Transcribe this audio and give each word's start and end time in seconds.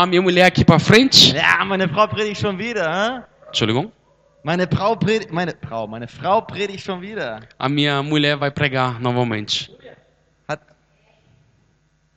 A 0.00 0.06
minha 0.06 0.22
mulher 0.22 0.46
aqui 0.46 0.64
pra 0.64 0.78
frente. 0.78 1.34
Ja, 1.36 1.62
meine 1.62 1.86
Frau 1.86 2.08
predigt 2.08 2.40
schon 2.40 2.56
wieder. 2.56 2.88
Hä? 2.90 3.22
Entschuldigung. 3.48 3.92
Meine 4.42 4.66
Frau 4.66 4.96
predigt, 4.96 5.30
meine 5.30 5.54
Frau, 5.62 5.86
meine 5.86 6.08
Frau 6.08 6.40
predigt 6.40 6.82
schon 6.82 7.02
wieder. 7.02 7.42
A 7.58 7.68
minha 7.68 8.02
mulher 8.02 8.38
vai 8.38 8.50
pregar 8.50 8.98
novamente. 8.98 9.70
Hat, 10.48 10.60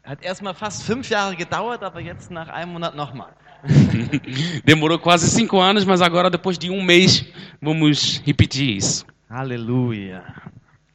hat 0.05 0.23
erstmal 0.23 0.54
fast 0.54 0.83
fünf 0.83 1.09
Jahre 1.09 1.35
gedauert, 1.35 1.83
aber 1.83 1.99
jetzt 1.99 2.31
nach 2.31 2.47
einem 2.47 2.71
Monat 2.71 2.96
nochmal. 2.96 3.33
Demorou 4.63 4.97
quase 4.97 5.29
cinco 5.29 5.59
anos, 5.59 5.84
mas 5.84 6.02
agora, 6.02 6.29
depois 6.29 6.57
de 6.57 6.70
um 6.70 6.81
mês, 6.81 7.25
vamos 7.61 8.23
repetir 8.25 8.77
isso. 8.77 9.05
Halleluja. 9.29 10.23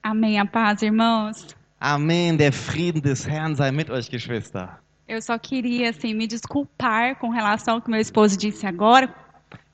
Amém, 0.03 0.41
a 0.41 0.47
paz, 0.47 0.81
irmãos. 0.81 1.49
Amen. 1.79 2.39
Der 2.39 2.51
Frieden 2.51 3.03
des 3.03 3.29
Herrn 3.29 3.55
sei 3.55 3.71
mit 3.73 3.91
euch, 3.91 4.09
Geschwister. 4.09 4.81
Eu 5.09 5.23
só 5.23 5.39
queria 5.39 5.91
assim 5.91 6.15
me 6.15 6.27
desculpar 6.27 7.17
com 7.17 7.31
relação 7.31 7.77
ao 7.77 7.83
que 7.83 7.91
meu 7.91 8.01
esposo 8.01 8.37
disse 8.37 8.67
agora, 8.67 9.13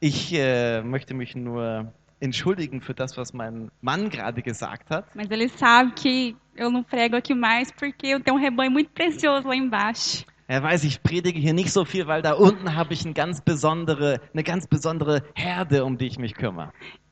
Ich 0.00 0.32
äh, 0.32 0.82
möchte 0.82 1.12
mich 1.14 1.34
nur 1.34 1.86
entschuldigen 2.20 2.80
für 2.80 2.94
das, 2.94 3.16
was 3.16 3.32
mein 3.32 3.68
Mann 3.82 4.08
gerade 4.08 4.42
gesagt 4.42 4.90
hat. 4.90 5.06
mas 5.14 5.30
ele 5.30 5.48
sabe 5.48 5.92
que 5.92 6.36
eu 6.56 6.70
não 6.70 6.82
prego 6.82 7.16
aqui 7.16 7.34
mais 7.34 7.70
porque 7.72 8.06
eu 8.08 8.20
tenho 8.20 8.36
um 8.36 8.40
rebanho 8.40 8.70
muito 8.70 8.90
precioso 8.90 9.48
lá 9.48 9.56
embaixo. 9.56 10.24
Er 10.46 10.62
weiß, 10.62 10.84
ich 10.84 11.00
predige 11.00 11.40
hier 11.40 11.54
nicht 11.54 11.70
so 11.70 11.84
viel, 11.86 12.06
weil 12.06 12.20
da 12.20 12.34
unten 12.34 12.76
habe 12.76 12.92
ich 12.92 13.04
eine 13.04 13.14
ganz 13.14 13.40
besondere, 13.40 14.20
eine 14.34 14.42
ganz 14.42 14.66
besondere 14.66 15.22
Herde, 15.34 15.84
um 15.86 15.96
die 15.96 16.06
ich 16.06 16.18
mich 16.18 16.34
kümmere. 16.34 16.70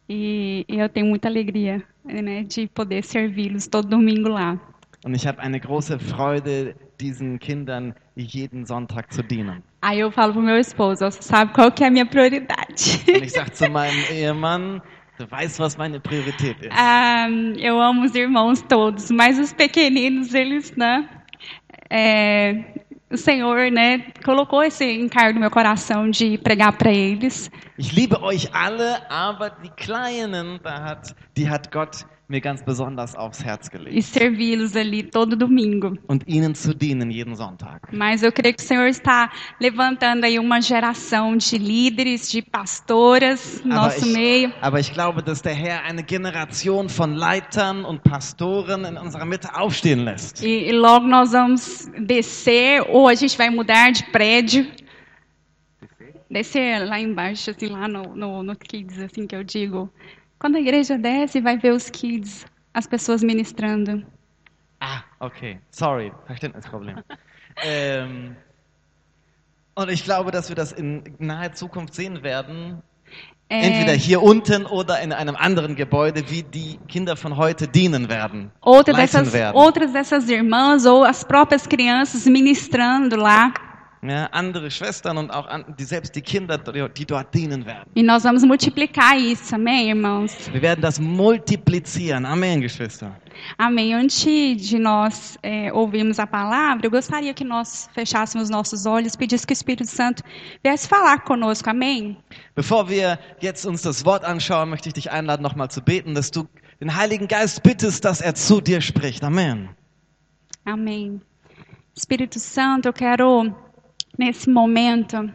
E 0.08 0.64
eu 0.68 0.88
tenho 0.90 1.06
muita 1.06 1.28
alegria 1.28 1.82
né, 2.04 2.42
de 2.44 2.66
poder 2.68 3.02
servi-los 3.02 3.66
todo 3.68 3.88
domingo 3.88 4.28
lá. 4.28 4.60
Und 5.04 5.14
ich 5.14 5.26
habe 5.26 5.40
eine 5.40 5.58
große 5.58 5.98
Freude, 5.98 6.76
diesen 7.00 7.38
Kindern 7.38 7.94
jeden 8.14 8.66
Sonntag 8.66 9.12
zu 9.12 9.22
dienen. 9.22 9.62
Aí 9.80 9.98
eu 9.98 10.12
falo 10.12 10.32
pro 10.32 10.42
meu 10.42 10.56
esposo, 10.58 11.04
você 11.04 11.22
sabe 11.22 11.52
qual 11.52 11.72
que 11.72 11.82
é 11.82 11.88
a 11.88 11.90
minha 11.90 12.06
prioridade? 12.06 13.00
Und 13.08 13.24
ich 13.24 13.32
sage 13.32 13.52
zu 13.52 13.68
meinem 13.68 14.04
Ehemann, 14.10 14.80
du 15.18 15.28
weißt, 15.28 15.58
was 15.58 15.76
meine 15.76 15.98
Priorität 15.98 16.62
ist. 16.62 16.70
Ah, 16.72 17.28
eu 17.58 17.80
amo 17.80 18.04
os 18.04 18.14
irmãos 18.14 18.62
todos, 18.62 19.10
mas 19.10 19.40
os 19.40 19.52
pequeninos, 19.52 20.32
eles, 20.34 20.76
né? 20.76 21.08
é, 21.92 22.64
o 23.10 23.16
Senhor, 23.18 23.70
né, 23.70 24.06
colocou 24.24 24.62
esse 24.62 24.84
encargo 24.84 25.34
no 25.34 25.40
meu 25.40 25.50
coração 25.50 26.08
de 26.08 26.38
pregar 26.38 26.72
para 26.72 26.90
eles. 26.90 27.50
Ich 27.78 27.92
liebe 27.92 28.16
euch 28.22 28.48
alle, 28.54 29.02
aber 29.10 29.50
die 29.62 29.70
Kleinen, 29.76 30.58
da 30.62 30.82
hat, 30.82 31.14
die 31.36 31.48
hat 31.48 31.70
Gott 31.70 32.06
mir 32.32 32.40
ganz 32.40 32.62
besonders 32.62 33.14
aufs 33.14 33.44
Herz 33.44 33.68
e 33.68 33.70
gelegt. 33.70 34.02
servi-los 34.04 34.74
ali 34.74 35.02
todo 35.02 35.36
domingo. 35.36 35.96
Und 36.08 36.26
ihnen 36.26 36.54
zu 36.54 36.74
dienen 36.74 37.10
jeden 37.10 37.36
Sonntag. 37.36 37.80
Mas 37.92 38.22
eu 38.22 38.32
creio 38.32 38.54
que 38.54 38.62
o 38.62 38.66
Senhor 38.66 38.86
está 38.86 39.30
levantando 39.60 40.24
aí 40.24 40.38
uma 40.38 40.60
geração 40.60 41.36
de 41.36 41.58
líderes, 41.58 42.30
de 42.30 42.40
pastoras 42.42 43.62
no 43.64 43.74
Aber 43.74 43.84
nosso 43.84 44.06
ich, 44.06 44.12
meio. 44.12 44.52
aber 44.62 44.80
ich 44.80 44.92
glaube, 44.92 45.22
dass 45.22 45.42
der 45.42 45.54
Herr 45.54 45.84
eine 45.84 46.02
Generation 46.02 46.88
von 46.88 47.14
Leitern 47.14 47.84
und 47.84 48.02
Pastoren 48.02 48.84
in 48.86 48.96
unserer 48.96 49.26
Mitte 49.26 49.54
aufstehen 49.54 50.04
lässt. 50.04 50.42
E, 50.42 50.70
e 50.70 50.72
logo 50.72 51.06
nós 51.06 51.32
vamos 51.32 51.90
descer, 51.98 52.82
ou 52.88 53.06
a 53.08 53.14
gente 53.14 53.36
vai 53.36 53.50
mudar 53.50 53.92
de 53.92 54.04
prédio. 54.10 54.66
Descer 56.30 56.78
lá 56.88 56.98
embaixo, 56.98 57.50
assim, 57.50 57.66
lá 57.66 57.86
no, 57.86 58.16
no, 58.16 58.42
no 58.42 58.56
Kids, 58.56 58.98
assim 58.98 59.26
que 59.26 59.36
eu 59.36 59.44
digo. 59.44 59.92
Quando 60.42 60.56
a 60.56 60.60
igreja 60.60 60.98
desce, 60.98 61.40
vai 61.40 61.56
ver 61.56 61.72
os 61.72 61.88
Kids, 61.88 62.44
as 62.74 62.84
pessoas 62.84 63.22
ministrando. 63.22 64.04
Ah, 64.80 65.04
okay. 65.20 65.60
Sorry, 65.70 66.10
Verständnisproblem. 66.26 66.96
ähm, 67.62 68.34
und 69.76 69.88
ich 69.88 70.02
glaube, 70.02 70.32
dass 70.32 70.48
wir 70.48 70.56
das 70.56 70.72
in 70.72 71.04
naher 71.20 71.52
Zukunft 71.52 71.94
sehen 71.94 72.24
werden. 72.24 72.82
É, 73.48 73.68
Entweder 73.68 73.92
hier 73.92 74.20
unten 74.20 74.66
oder 74.66 75.00
in 75.00 75.12
einem 75.12 75.36
anderen 75.36 75.76
Gebäude, 75.76 76.28
wie 76.28 76.42
die 76.42 76.76
Kinder 76.88 77.14
von 77.14 77.36
heute 77.36 77.68
dienen 77.68 78.08
werden. 78.08 78.50
outra 78.60 78.94
dessas, 78.94 79.32
werden. 79.32 79.56
outras 79.56 79.92
dessas 79.92 80.28
irmãs 80.28 80.86
ou 80.86 81.04
as 81.04 81.22
próprias 81.22 81.68
crianças 81.68 82.26
ministrando 82.26 83.14
lá. 83.14 83.52
Ja, 84.04 84.26
andere 84.32 84.68
Schwestern 84.68 85.16
und 85.16 85.30
auch 85.30 85.46
an, 85.46 85.64
die, 85.78 85.84
selbst 85.84 86.16
die 86.16 86.22
Kinder, 86.22 86.58
die, 86.58 86.84
die 86.96 87.06
dort 87.06 87.32
dienen 87.32 87.64
werden. 87.64 87.88
E 87.94 88.02
nós 88.02 88.24
vamos 88.24 88.42
multiplicar 88.42 89.16
isso, 89.16 89.54
amém, 89.54 89.90
irmãos? 89.90 90.52
Wir 90.52 90.60
werden 90.60 90.80
das 90.80 90.98
multiplizieren. 90.98 92.26
Amen, 92.26 92.60
Geschwister. 92.60 93.16
Amém. 93.56 93.94
Antes 93.94 94.68
de 94.68 94.78
nós 94.78 95.38
é, 95.40 95.72
ouvirmos 95.72 96.18
a 96.18 96.26
palavra, 96.26 96.84
eu 96.84 96.90
gostaria 96.90 97.32
que 97.32 97.44
nós 97.44 97.88
fechássemos 97.94 98.50
nossos 98.50 98.86
olhos, 98.86 99.14
pedisse 99.14 99.46
que 99.46 99.52
o 99.52 99.54
Espírito 99.54 99.86
Santo 99.86 100.24
viesse 100.64 100.88
falar 100.88 101.20
conosco, 101.20 101.70
amém? 101.70 102.16
Bevor 102.56 102.88
wir 102.88 103.20
jetzt 103.40 103.64
uns 103.64 103.82
das 103.82 104.04
Wort 104.04 104.24
anschauen, 104.24 104.68
möchte 104.68 104.88
ich 104.88 104.94
dich 104.94 105.12
einladen, 105.12 105.44
nochmal 105.44 105.70
zu 105.70 105.80
beten, 105.80 106.14
dass 106.14 106.32
du 106.32 106.48
den 106.80 106.96
Heiligen 106.96 107.28
Geist 107.28 107.62
bittest, 107.62 108.04
dass 108.04 108.20
er 108.20 108.34
zu 108.34 108.60
dir 108.60 108.80
spricht. 108.80 109.22
Amen. 109.22 109.68
Amém. 110.64 111.20
Espírito 111.94 112.40
Santo, 112.40 112.88
eu 112.88 112.92
quero, 112.92 113.54
nesse 114.18 114.48
momento, 114.50 115.30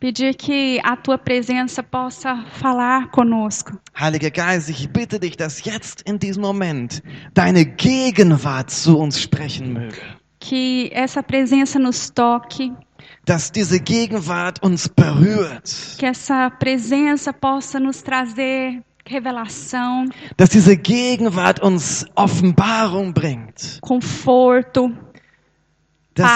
pedir 0.00 0.34
que 0.34 0.80
a 0.84 0.96
tua 0.96 1.18
presença 1.18 1.82
possa 1.82 2.44
falar 2.60 3.10
conosco. 3.10 3.78
Heiliger 3.98 4.30
Geist, 4.30 4.68
ich 4.68 4.88
bitte 4.88 5.18
dich, 5.18 5.36
dass 5.36 5.64
jetzt 5.64 6.02
in 6.08 6.18
diesem 6.18 6.42
Moment 6.42 7.02
deine 7.34 7.64
Gegenwart 7.64 8.70
zu 8.70 8.98
uns 8.98 9.20
sprechen 9.20 9.72
möge. 9.72 10.00
Que 10.40 10.90
essa 10.92 11.22
presença 11.22 11.78
nos 11.78 12.10
toque, 12.10 12.72
Dass 13.24 13.50
diese 13.50 13.80
Gegenwart 13.80 14.58
uns 14.64 14.86
berührt. 14.88 15.96
que 15.98 16.06
essa 16.06 16.48
presença 16.50 17.32
possa 17.32 17.80
nos 17.80 18.02
trazer 18.02 18.82
revelação, 19.06 20.04
Dass 20.36 20.50
diese 20.50 20.76
Gegenwart 20.76 21.60
uns 21.62 22.04
Offenbarung 22.14 23.12
bringt. 23.12 23.78
conforto, 23.80 24.92
Dass, 26.14 26.26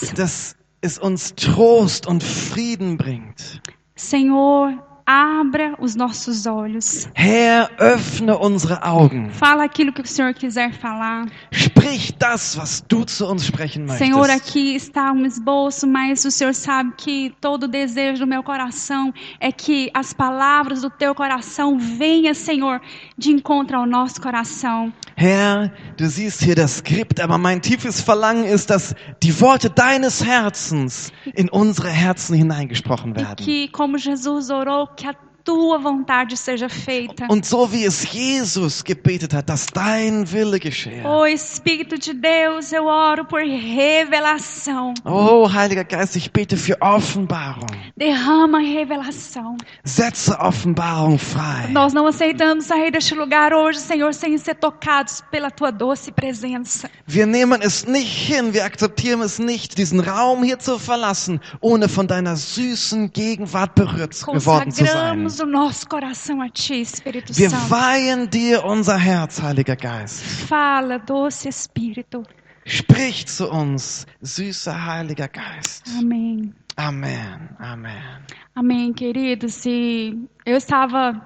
Paz. 0.00 0.12
dass 0.14 0.56
es 0.82 0.98
uns 0.98 1.34
Trost 1.36 2.06
und 2.06 2.22
Frieden 2.22 2.98
bringt. 2.98 3.62
Senhor, 3.94 4.91
abra 5.06 5.74
os 5.78 5.94
nossos 5.94 6.46
olhos. 6.46 7.08
Herr, 7.14 7.70
öffne 7.78 8.32
unsere 8.32 8.78
Augen. 8.82 9.30
Fala 9.30 9.64
aquilo 9.64 9.92
que 9.92 10.00
o 10.02 10.06
Senhor 10.06 10.32
quiser 10.34 10.72
falar. 10.72 11.26
Sprich 11.52 12.12
das, 12.18 12.56
was 12.56 12.82
du 12.88 13.04
zu 13.04 13.30
uns 13.30 13.44
sprechen 13.44 13.84
möchtest. 13.86 13.98
Senhor, 13.98 14.30
aqui 14.30 14.74
está 14.74 15.12
um 15.12 15.24
esboço, 15.26 15.86
mas 15.86 16.24
o 16.24 16.30
Senhor 16.30 16.54
sabe 16.54 16.92
que 16.96 17.34
todo 17.40 17.66
desejo 17.68 18.20
do 18.20 18.26
meu 18.26 18.42
coração 18.42 19.12
é 19.40 19.50
que 19.50 19.90
as 19.94 20.12
palavras 20.12 20.82
do 20.82 20.90
teu 20.90 21.14
coração 21.14 21.78
venham, 21.78 22.34
Senhor, 22.34 22.80
de 23.16 23.30
encontro 23.30 23.76
ao 23.76 23.86
nosso 23.86 24.20
coração. 24.20 24.92
Herr, 25.14 25.70
du 25.96 26.08
siehst 26.08 26.42
hier 26.42 26.54
das 26.56 26.78
Skript, 26.78 27.20
aber 27.20 27.36
mein 27.38 27.60
tiefes 27.60 28.00
Verlangen 28.00 28.44
ist, 28.44 28.70
dass 28.70 28.94
die 29.22 29.38
Worte 29.40 29.68
deines 29.68 30.24
Herzens 30.24 31.12
in 31.36 31.48
unsere 31.50 31.90
Herzen 31.90 32.34
hineingesprochen 32.34 33.12
E 33.12 33.20
werden. 33.20 33.44
que, 33.44 33.68
como 33.68 33.98
Jesus 33.98 34.50
orou, 34.50 34.88
que 34.96 35.06
a 35.08 35.31
tua 35.44 35.78
vontade 35.78 36.36
seja 36.36 36.68
feita. 36.68 37.26
Und 37.28 37.44
so 37.44 37.70
wie 37.72 37.84
es 37.84 38.12
Jesus 38.12 38.84
gebetet 38.84 39.34
hat, 39.34 39.48
dass 39.48 39.66
dein 39.66 40.30
Wille 40.30 40.58
geschehe. 40.58 41.04
Ô 41.04 41.26
Espírito 41.26 41.98
de 41.98 42.14
Deus, 42.14 42.72
eu 42.72 42.84
oro 42.86 43.24
por 43.24 43.40
revelação. 43.40 44.94
Oh, 45.04 45.52
Heiliger 45.52 45.84
Geist, 45.84 46.16
ich 46.16 46.30
bete 46.30 46.56
für 46.56 46.76
Offenbarung. 46.80 47.66
Derrama 47.96 48.58
revelação. 48.58 49.56
Setze 49.84 50.32
Offenbarung 50.38 51.18
frei. 51.18 51.70
Nós 51.70 51.92
não 51.92 52.06
aceitamos 52.06 52.66
sair 52.66 52.90
deste 52.90 53.14
lugar 53.14 53.52
hoje, 53.52 53.80
Senhor, 53.80 54.14
sem 54.14 54.36
ser 54.38 54.54
tocados 54.54 55.22
pela 55.30 55.50
tua 55.50 55.70
doce 55.70 56.12
presença. 56.12 56.88
Wir 57.06 57.26
nehmen 57.26 57.60
es 57.62 57.84
nicht 57.86 58.12
hin, 58.12 58.52
wir 58.52 58.64
akzeptieren 58.64 59.22
es 59.22 59.38
nicht, 59.38 59.76
diesen 59.76 60.00
Raum 60.00 60.42
hier 60.42 60.58
zu 60.58 60.78
verlassen, 60.78 61.40
ohne 61.60 61.88
von 61.88 62.06
deiner 62.06 62.36
süßen 62.36 63.12
Gegenwart 63.12 63.74
berührt 63.74 64.14
geworden 64.24 64.70
zu 64.70 64.84
sein. 64.84 65.31
O 65.40 65.46
nosso 65.46 65.88
coração 65.88 66.40
a 66.42 66.48
ti, 66.48 66.80
Espírito 66.82 67.32
Wir 67.32 67.50
Santo. 67.50 67.68
weihen 67.70 68.28
dir 68.28 68.64
unser 68.64 68.98
Herz, 68.98 69.40
Heiliger 69.42 69.76
Geist. 69.76 70.22
Fala, 70.46 70.98
doce 70.98 71.48
Espírito. 71.48 72.22
Sprich 72.66 73.26
zu 73.26 73.50
uns, 73.50 74.06
süßer 74.20 74.74
Heiliger 74.86 75.28
Geist. 75.28 75.84
Amém. 75.98 76.52
Amen, 76.76 77.48
Amen. 77.58 78.22
Amém, 78.54 78.92
queridos. 78.92 79.64
E 79.66 80.16
eu 80.46 80.56
estava 80.56 81.20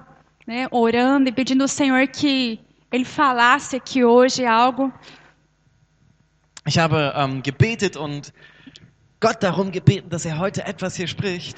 né, 0.47 0.67
orando 0.71 1.29
e 1.29 1.31
pedindo 1.31 1.61
ao 1.63 1.67
Senhor 1.67 2.07
que 2.07 2.59
Ele 2.91 3.05
falasse 3.05 3.75
aqui 3.75 4.03
hoje 4.03 4.45
algo. 4.45 4.91
Ich 6.65 6.77
habe 6.79 7.11
ähm, 7.15 7.41
gebetet 7.43 7.95
und 7.97 8.33
Gott 9.19 9.41
darum 9.41 9.71
gebeten, 9.71 10.09
dass 10.09 10.25
er 10.25 10.37
heute 10.37 10.65
etwas 10.65 10.95
hier 10.95 11.07
spricht. 11.07 11.57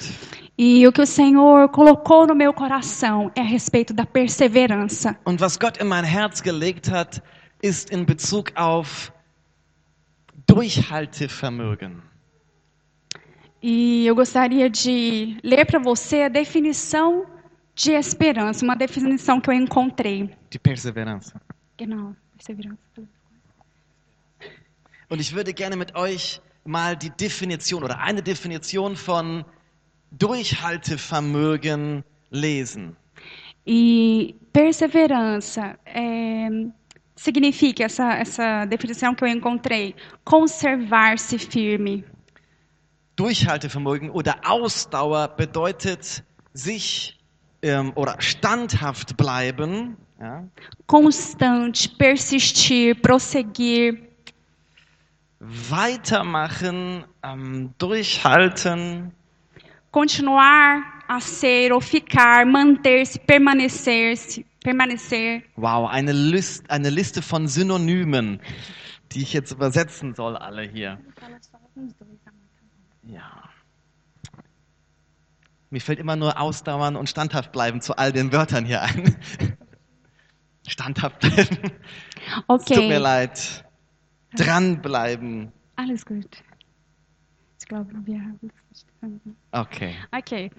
E 0.62 0.86
o 0.86 0.92
que 0.92 1.00
o 1.00 1.06
Senhor 1.06 1.70
colocou 1.70 2.26
no 2.26 2.34
meu 2.34 2.52
coração 2.52 3.32
é 3.34 3.40
a 3.40 3.44
respeito 3.44 3.94
da 3.94 4.04
perseverança. 4.04 5.18
Und 5.24 5.40
was 5.40 5.56
Gott 5.56 5.82
in 5.82 5.86
mein 5.86 6.04
Herz 6.04 6.42
gelegt 6.42 6.90
hat, 6.90 7.22
ist 7.62 7.90
in 7.90 8.04
Bezug 8.04 8.52
auf 8.56 9.10
Durchhaltevermögen. 10.46 12.02
E 13.62 14.06
eu 14.06 14.14
gostaria 14.14 14.68
de 14.68 15.38
ler 15.42 15.64
para 15.64 15.78
você 15.78 16.24
a 16.24 16.28
definição 16.28 17.24
de 17.74 17.92
esperança, 17.92 18.62
uma 18.62 18.76
definição 18.76 19.40
que 19.40 19.48
eu 19.48 19.54
encontrei. 19.54 20.28
Die 20.50 20.58
Perseveranz. 20.58 21.32
Genau, 21.78 22.14
perseverança. 22.36 23.08
Und 25.08 25.22
ich 25.22 25.34
würde 25.34 25.54
gerne 25.54 25.76
mit 25.76 25.94
euch 25.94 26.42
mal 26.66 26.96
die 26.96 27.08
Definition 27.08 27.82
oder 27.82 27.98
eine 27.98 28.20
Definition 28.20 28.94
von 28.94 29.46
Durchhaltevermögen 30.10 32.04
lesen. 32.30 32.96
E 33.66 34.34
perseverança 34.52 35.78
é, 35.84 36.48
significa 37.14 37.84
essa, 37.84 38.14
essa 38.14 38.64
definição 38.64 39.14
que 39.14 39.24
eu 39.24 39.28
encontrei: 39.28 39.94
conservar-se 40.24 41.38
firme. 41.38 42.04
Durchhaltevermögen 43.16 44.10
oder 44.10 44.36
Ausdauer 44.44 45.28
bedeutet 45.28 46.24
sich 46.54 47.18
ähm, 47.62 47.92
oder 47.94 48.16
standhaft 48.18 49.16
bleiben, 49.16 49.96
ja, 50.18 50.44
Constante, 50.86 51.88
persistir, 51.96 52.94
prosseguir, 52.94 53.98
weitermachen, 55.38 57.04
ähm, 57.22 57.74
durchhalten, 57.78 59.12
continuar 59.90 60.82
a 61.08 61.20
ser 61.20 61.72
ou 61.72 61.80
ficar, 61.80 62.46
manter-se, 62.46 63.18
permanecer-se, 63.18 64.44
permanecer. 64.62 65.42
Wow, 65.56 65.88
eine, 65.88 66.12
List, 66.12 66.70
eine 66.70 66.90
Liste 66.90 67.22
von 67.22 67.48
Synonymen, 67.48 68.40
die 69.12 69.22
ich 69.22 69.32
jetzt 69.32 69.50
übersetzen 69.52 70.14
soll, 70.14 70.36
alle 70.36 70.62
hier. 70.62 71.00
Ja. 73.02 73.50
Mir 75.70 75.80
fällt 75.80 75.98
immer 75.98 76.16
nur 76.16 76.40
ausdauern 76.40 76.96
und 76.96 77.08
standhaft 77.08 77.52
bleiben 77.52 77.80
zu 77.80 77.96
all 77.96 78.12
den 78.12 78.32
Wörtern 78.32 78.64
hier 78.64 78.82
ein. 78.82 79.16
standhaft 80.66 81.20
bleiben. 81.20 81.72
Es 82.48 82.64
tut 82.64 82.88
mir 82.88 82.98
leid. 82.98 83.64
Dranbleiben. 84.36 85.50
alles 85.76 86.06
gut. 86.06 86.42
Ich 87.58 87.66
glaube, 87.66 87.90
wir 88.04 88.20
haben 88.20 88.38
es 88.42 88.69
Okay. 89.52 89.96
Ok. 90.12 90.50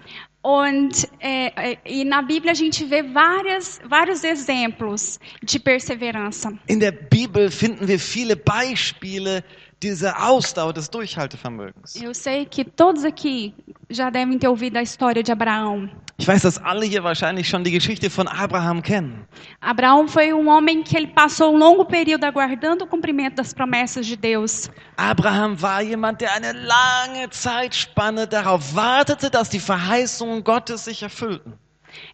Und 0.44 1.08
é, 1.20 1.72
é, 1.72 1.78
e 1.86 2.04
na 2.04 2.20
Bíblia 2.20 2.52
a 2.52 2.54
gente 2.54 2.84
vê 2.84 3.02
várias, 3.02 3.80
vários 3.84 4.24
exemplos 4.24 5.20
de 5.42 5.58
perseverança. 5.58 6.52
In 6.68 6.78
der 6.78 7.08
Bibel 7.08 7.50
finden 7.50 7.86
wir 7.86 7.98
viele 7.98 8.34
Beispiele 8.34 9.44
dieser 9.80 10.14
Ausdauer 10.20 10.72
des 10.72 10.88
Durchhaltevermögens. 10.88 11.96
Eu 11.96 12.14
sei 12.14 12.44
que 12.44 12.64
todos 12.64 13.04
aqui 13.04 13.54
já 13.90 14.10
devem 14.10 14.38
ter 14.38 14.48
ouvido 14.48 14.76
a 14.76 14.82
história 14.82 15.22
de 15.22 15.32
Abraão. 15.32 15.88
Ich 16.22 16.28
weiß, 16.28 16.42
dass 16.42 16.56
alle 16.56 16.86
hier 16.86 17.02
wahrscheinlich 17.02 17.48
schon 17.48 17.64
die 17.64 17.72
Geschichte 17.72 18.08
von 18.08 18.28
Abraham 18.28 18.80
kennen. 18.80 19.26
Abraão 19.60 20.06
foi 20.06 20.32
um 20.32 20.48
homem 20.48 20.84
que 20.84 20.96
ele 20.96 21.08
passou 21.08 21.52
um 21.52 21.58
longo 21.58 21.84
período 21.84 22.22
aguardando 22.22 22.84
o 22.84 22.86
cumprimento 22.86 23.34
das 23.34 23.52
promessas 23.52 24.06
de 24.06 24.14
Deus. 24.14 24.70
Abraham 24.96 25.60
war 25.60 25.82
jemand, 25.82 26.20
der 26.20 26.32
eine 26.32 26.52
lange 26.52 27.28
Zeitspanne 27.30 28.28
darauf 28.28 28.72
wartete, 28.72 29.30
dass 29.30 29.50
die 29.50 29.58
Verheißungen 29.58 30.44
Gottes 30.44 30.84
sich 30.84 31.02
erfüllten. 31.02 31.54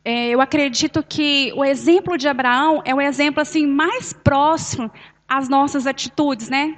É, 0.02 0.30
eu 0.30 0.40
acredito 0.40 1.02
que 1.06 1.52
o 1.54 1.62
exemplo 1.62 2.16
de 2.16 2.28
Abraão 2.28 2.80
é 2.86 2.94
o 2.94 3.02
exemplo 3.02 3.42
assim 3.42 3.66
mais 3.66 4.14
próximo 4.14 4.90
às 5.28 5.50
nossas 5.50 5.86
atitudes, 5.86 6.48
né? 6.48 6.74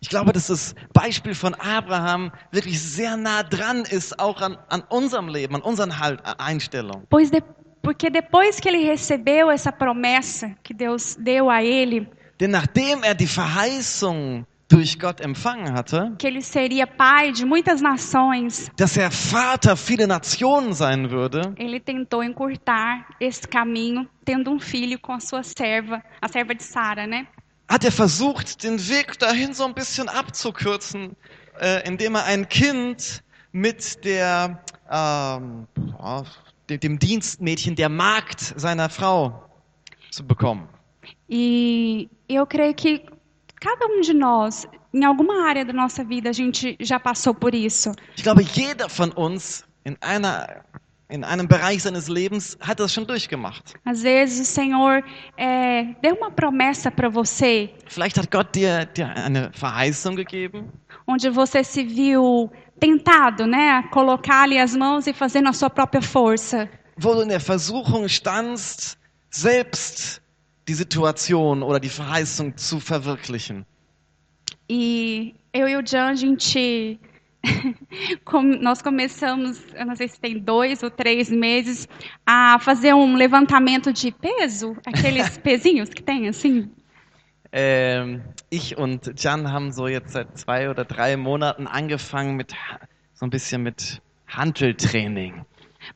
Ich 0.00 0.08
glaube, 0.08 0.32
dass 0.32 0.48
das 0.48 0.74
Beispiel 0.92 1.34
von 1.34 1.54
Abraham 1.54 2.30
wirklich 2.52 2.80
sehr 2.80 3.16
nah 3.16 3.42
dran 3.42 3.84
ist, 3.90 4.18
auch 4.18 4.40
an, 4.40 4.58
an 4.68 4.82
unserem 4.88 5.28
Leben, 5.28 5.54
an 5.56 5.62
unseren 5.62 5.98
halt, 5.98 6.20
Einstellungen. 6.38 7.06
Pois 7.08 7.30
de, 7.30 7.42
porque 7.82 8.10
depois 8.10 8.60
que 8.60 8.68
ele 8.68 8.84
recebeu 8.84 9.50
essa 9.50 9.72
promessa 9.72 10.50
que 10.62 10.74
Deus 10.74 11.16
deu 11.18 11.48
a 11.48 11.62
ele, 11.62 12.08
Denn 12.38 12.50
nachdem 12.50 13.02
er 13.02 13.14
die 13.14 13.26
Verheißung 13.26 14.44
durch 14.68 14.98
Gott 14.98 15.20
empfangen 15.20 15.72
hatte, 15.72 16.12
que 16.18 16.26
ele 16.26 16.42
seria 16.42 16.86
pai 16.86 17.32
de 17.32 17.44
muitas 17.44 17.80
nações, 17.80 18.70
dass 18.76 18.96
er 18.96 19.10
Vater 19.10 19.76
vieler 19.76 20.06
Nationen 20.06 20.74
sein 20.74 21.10
würde, 21.10 21.54
ele 21.56 21.80
tentou 21.80 22.22
encurtar 22.22 23.06
esse 23.20 23.46
caminho, 23.46 24.06
tendo 24.24 24.50
um 24.50 24.58
filho 24.58 24.98
com 24.98 25.12
a 25.12 25.20
sua 25.20 25.42
serva, 25.42 26.02
a 26.20 26.28
serva 26.28 26.54
de 26.54 26.64
Sara, 26.64 27.06
né? 27.06 27.26
Hat 27.68 27.84
er 27.84 27.92
versucht, 27.92 28.62
den 28.62 28.78
Weg 28.88 29.18
dahin 29.18 29.54
so 29.54 29.64
ein 29.64 29.74
bisschen 29.74 30.08
abzukürzen, 30.08 31.16
äh, 31.60 31.86
indem 31.86 32.14
er 32.14 32.24
ein 32.24 32.48
Kind 32.48 33.22
mit 33.52 34.04
der, 34.04 34.62
ähm, 34.90 35.66
ja, 35.98 36.24
dem, 36.68 36.98
Dienstmädchen, 36.98 37.74
der 37.74 37.88
Magd 37.88 38.40
seiner 38.56 38.88
Frau 38.88 39.48
zu 40.10 40.24
bekommen. 40.24 40.68
E 41.28 42.08
eu 42.28 42.46
creio 42.46 42.74
que 42.74 43.02
cada 43.60 43.86
um 43.86 44.00
de 44.00 44.12
nós, 44.12 44.66
em 44.92 45.04
alguma 45.04 45.48
área 45.48 45.64
da 45.64 45.72
nossa 45.72 46.04
vida, 46.04 46.30
a 46.30 46.32
gente 46.32 46.76
já 46.80 47.00
passou 47.00 47.34
por 47.34 47.54
isso. 47.54 47.92
Ich 48.16 48.22
glaube, 48.22 48.42
jeder 48.42 48.88
von 48.88 49.12
uns 49.16 49.64
in 49.84 49.96
einer 50.00 50.64
in 51.08 51.22
einem 51.24 51.46
Bereich 51.46 51.82
seines 51.82 52.08
Lebens 52.08 52.58
hat 52.60 52.80
das 52.80 52.92
schon 52.92 53.06
durchgemacht. 53.06 53.74
Às 53.84 54.02
vezes 54.02 54.48
o 54.48 54.52
Senhor 54.52 55.02
é, 55.36 55.84
deu 56.02 56.14
uma 56.16 56.30
promessa 56.30 56.90
para 56.90 57.08
você, 57.08 57.70
Vielleicht 57.86 58.18
hat 58.18 58.30
Gott 58.30 58.54
dir, 58.54 58.86
dir 58.86 59.06
eine 59.16 59.50
Verheißung 59.52 60.16
gegeben, 60.16 60.68
onde 61.06 61.30
você 61.30 61.62
se 61.62 61.84
viu 61.84 62.50
tentado, 62.80 63.46
né, 63.46 63.70
a 63.70 63.82
colocar 63.88 64.42
ali 64.42 64.58
as 64.58 64.74
mãos 64.74 65.06
e 65.06 65.12
fazer 65.12 65.40
na 65.40 65.52
sua 65.52 65.70
própria 65.70 66.02
força. 66.02 66.68
wo 66.98 67.14
du 67.14 67.22
in 67.22 67.28
der 67.28 67.40
Versuchung 67.40 68.08
standst, 68.08 68.98
selbst 69.30 70.20
die 70.66 70.74
Situation 70.74 71.62
oder 71.62 71.78
die 71.78 71.90
Verheißung 71.90 72.56
zu 72.56 72.80
verwirklichen. 72.80 73.64
E 74.68 75.34
eu 75.52 75.68
e 75.68 75.76
o 75.76 75.82
Jan, 75.86 76.08
a 76.08 76.14
gente, 76.14 76.98
nós 78.60 78.82
começamos, 78.82 79.62
eu 79.74 79.86
não 79.86 79.96
sei 79.96 80.08
se 80.08 80.20
tem 80.20 80.38
dois 80.38 80.82
ou 80.82 80.90
três 80.90 81.30
meses, 81.30 81.88
a 82.26 82.58
fazer 82.58 82.94
um 82.94 83.16
levantamento 83.16 83.92
de 83.92 84.12
peso, 84.12 84.76
aqueles 84.86 85.36
pezinhos 85.38 85.88
que 85.88 86.02
tem 86.02 86.28
assim. 86.28 86.70
Ähm, 87.52 88.22
ich 88.50 88.76
und 88.76 89.12
Jan 89.16 89.50
haben 89.50 89.72
so 89.72 89.88
jetzt 89.88 90.12
seit 90.12 90.36
zwei 90.36 90.68
oder 90.68 90.84
drei 90.84 91.16
Monaten 91.16 91.66
angefangen 91.66 92.36
mit 92.36 92.52
so 93.14 93.24
ein 93.24 93.30
bisschen 93.30 93.62
mit 93.62 94.02
Handeltraining. 94.28 95.44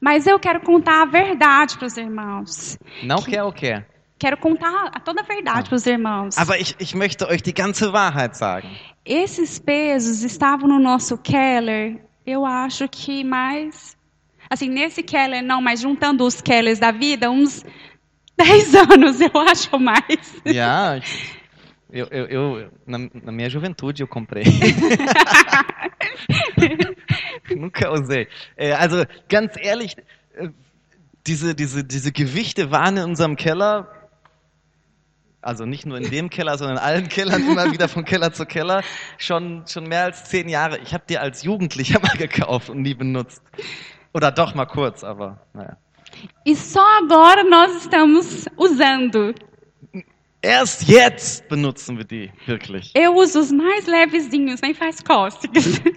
Mas 0.01 0.27
eu 0.27 0.39
quero 0.39 0.61
contar 0.61 1.03
a 1.03 1.05
verdade 1.05 1.77
para 1.77 1.87
os 1.87 1.97
irmãos. 1.97 2.79
Não 3.03 3.17
que 3.17 3.37
é 3.37 3.43
o 3.43 3.53
que 3.53 3.67
é. 3.67 3.85
Quero 4.19 4.37
contar 4.37 4.91
a 4.95 5.01
toda 5.01 5.23
a 5.23 5.25
verdade 5.25 5.69
para 5.69 5.77
os 5.77 5.87
irmãos. 5.87 6.39
Aber 6.39 6.59
ich, 6.59 6.77
ich 6.79 6.95
möchte 6.95 7.27
euch 7.27 7.43
die 7.43 7.55
ganze 7.55 7.93
Wahrheit 7.93 8.37
sagen. 8.37 8.69
Esses 9.05 9.59
pesos 9.59 10.23
estavam 10.23 10.69
no 10.69 10.79
nosso 10.79 11.17
Keller, 11.19 12.01
eu 12.27 12.45
acho 12.45 12.89
que 12.89 13.25
mais. 13.25 13.97
Assim, 14.49 14.69
nesse 14.69 15.03
Keller 15.03 15.43
não, 15.43 15.63
mas 15.63 15.81
juntando 15.81 16.25
os 16.25 16.41
Kellers 16.41 16.79
da 16.79 16.91
vida, 16.91 17.31
uns 17.31 17.65
10 18.37 18.75
anos, 18.75 19.21
eu 19.21 19.41
acho 19.41 19.79
mais. 19.79 20.43
Ich, 20.45 21.41
eu, 21.93 22.07
eu, 22.11 22.27
eu 22.27 22.71
na, 22.87 22.99
na 22.99 23.33
minha 23.33 23.51
juventude 23.51 24.03
eu 24.03 24.09
comprei. 24.09 24.45
Nunca 27.57 27.91
usei. 27.91 28.29
Äh, 28.57 28.73
also 28.73 29.05
ganz 29.29 29.53
ehrlich, 29.57 29.97
äh, 30.35 30.51
diese, 31.27 31.55
diese, 31.55 31.83
diese 31.83 32.13
Gewichte 32.13 32.71
waren 32.71 32.97
in 32.97 33.05
unserem 33.05 33.37
Keller, 33.37 33.89
also 35.43 35.65
nicht 35.65 35.87
nur 35.87 35.99
in 35.99 36.11
dem 36.11 36.31
Keller, 36.31 36.59
sondern 36.59 36.77
in 36.77 36.83
allen 36.83 37.09
Kellern, 37.09 37.47
immer 37.47 37.73
wieder 37.73 37.89
von 37.89 38.05
Keller 38.05 38.33
zu 38.33 38.47
Keller, 38.47 38.83
schon, 39.19 39.65
schon 39.67 39.85
mehr 39.85 40.05
als 40.05 40.25
zehn 40.25 40.49
Jahre. 40.49 40.79
Ich 40.79 40.93
habe 40.93 41.05
die 41.09 41.19
als 41.19 41.43
Jugendlicher 41.43 42.01
mal 42.01 42.17
gekauft 42.17 42.71
und 42.71 42.83
nie 42.83 42.95
benutzt. 42.95 43.43
Oder 44.13 44.33
doch 44.33 44.55
mal 44.55 44.67
kurz, 44.67 45.05
aber 45.05 45.41
naja. 45.55 45.77
E 46.45 46.55
só 46.55 46.85
agora 46.99 47.45
nós 47.45 47.85
estamos 47.85 48.47
usando. 48.57 49.33
Erst 50.43 50.89
jetzt 50.89 51.49
benutzen 51.49 51.99
wir 51.99 52.05
die, 52.05 52.33
wirklich. 52.47 52.93
Eu 52.97 53.15
uso 53.15 53.41
os 53.41 53.53
mais 53.53 53.87
levezinhos, 53.87 54.63
nem 54.63 54.75
faz 54.75 55.03
cócegas. 55.03 55.81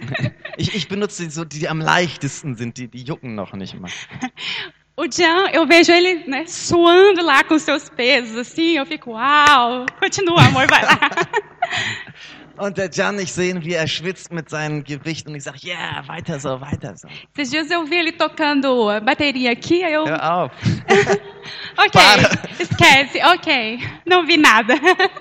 Ich, 0.56 0.72
ich 0.72 0.86
benutze 0.86 1.24
die 1.24 1.30
so, 1.30 1.44
die, 1.44 1.58
die 1.58 1.68
am 1.68 1.80
leichtesten 1.80 2.54
sind, 2.54 2.76
die, 2.76 2.86
die 2.86 3.02
jucken 3.02 3.34
noch 3.34 3.54
nicht 3.54 3.74
mal. 3.80 3.90
O 4.96 5.06
Jan, 5.08 5.48
eu 5.52 5.66
vejo 5.66 5.90
ele 5.90 6.24
né, 6.28 6.46
suando 6.46 7.20
lá 7.22 7.42
com 7.42 7.58
seus 7.58 7.88
pesos, 7.88 8.36
assim, 8.36 8.76
eu 8.76 8.86
fico, 8.86 9.10
uau, 9.10 9.86
continua, 9.98 10.46
amor, 10.46 10.68
vai 10.68 10.84
lá. 10.84 10.98
Und 12.56 12.76
der 12.76 12.88
Jan, 12.88 13.18
ich 13.18 13.32
sehe 13.32 13.50
ihn, 13.50 13.64
wie 13.64 13.74
er 13.74 13.88
schwitzt 13.88 14.32
mit 14.32 14.48
seinem 14.48 14.84
Gewicht 14.84 15.26
und 15.26 15.34
ich 15.34 15.42
sage, 15.42 15.58
ja, 15.62 15.74
yeah, 15.74 16.08
weiter 16.08 16.38
so, 16.38 16.60
weiter 16.60 16.96
so. 16.96 17.08
Esses 17.36 17.50
dias 17.50 17.68
eu 17.68 17.84
vi 17.84 17.96
ele 17.96 18.12
tocando 18.12 18.88
bateria 19.00 19.50
aqui, 19.50 19.82
eu. 19.82 20.06
Hör 20.06 20.22
auf. 20.22 20.52
Ok, 21.76 21.90
Para. 21.90 22.30
esquece, 22.58 23.20
ok, 23.22 23.78
não 24.06 24.24
vi 24.24 24.36
nada. 24.36 24.74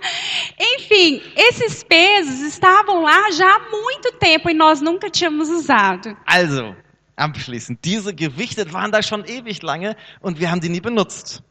Enfim, 0.58 1.22
esses 1.36 1.84
pesos 1.84 2.42
estavam 2.42 3.02
lá 3.02 3.32
já 3.32 3.56
há 3.56 3.60
muito 3.72 4.12
tempo 4.14 4.50
e 4.50 4.54
nós 4.54 4.80
nunca 4.80 5.10
tínhamos 5.10 5.50
usado. 5.50 6.16
Also, 6.26 6.76
abschließend. 7.16 7.80
Diese 7.84 8.14
Gewichte 8.14 8.72
waren 8.74 8.92
da 8.92 9.02
schon 9.02 9.26
ewig 9.26 9.62
lange 9.62 9.96
und 10.22 10.40
wir 10.40 10.52
haben 10.52 10.62
die 10.62 10.70
nie 10.70 10.82
benutzt. 10.82 11.44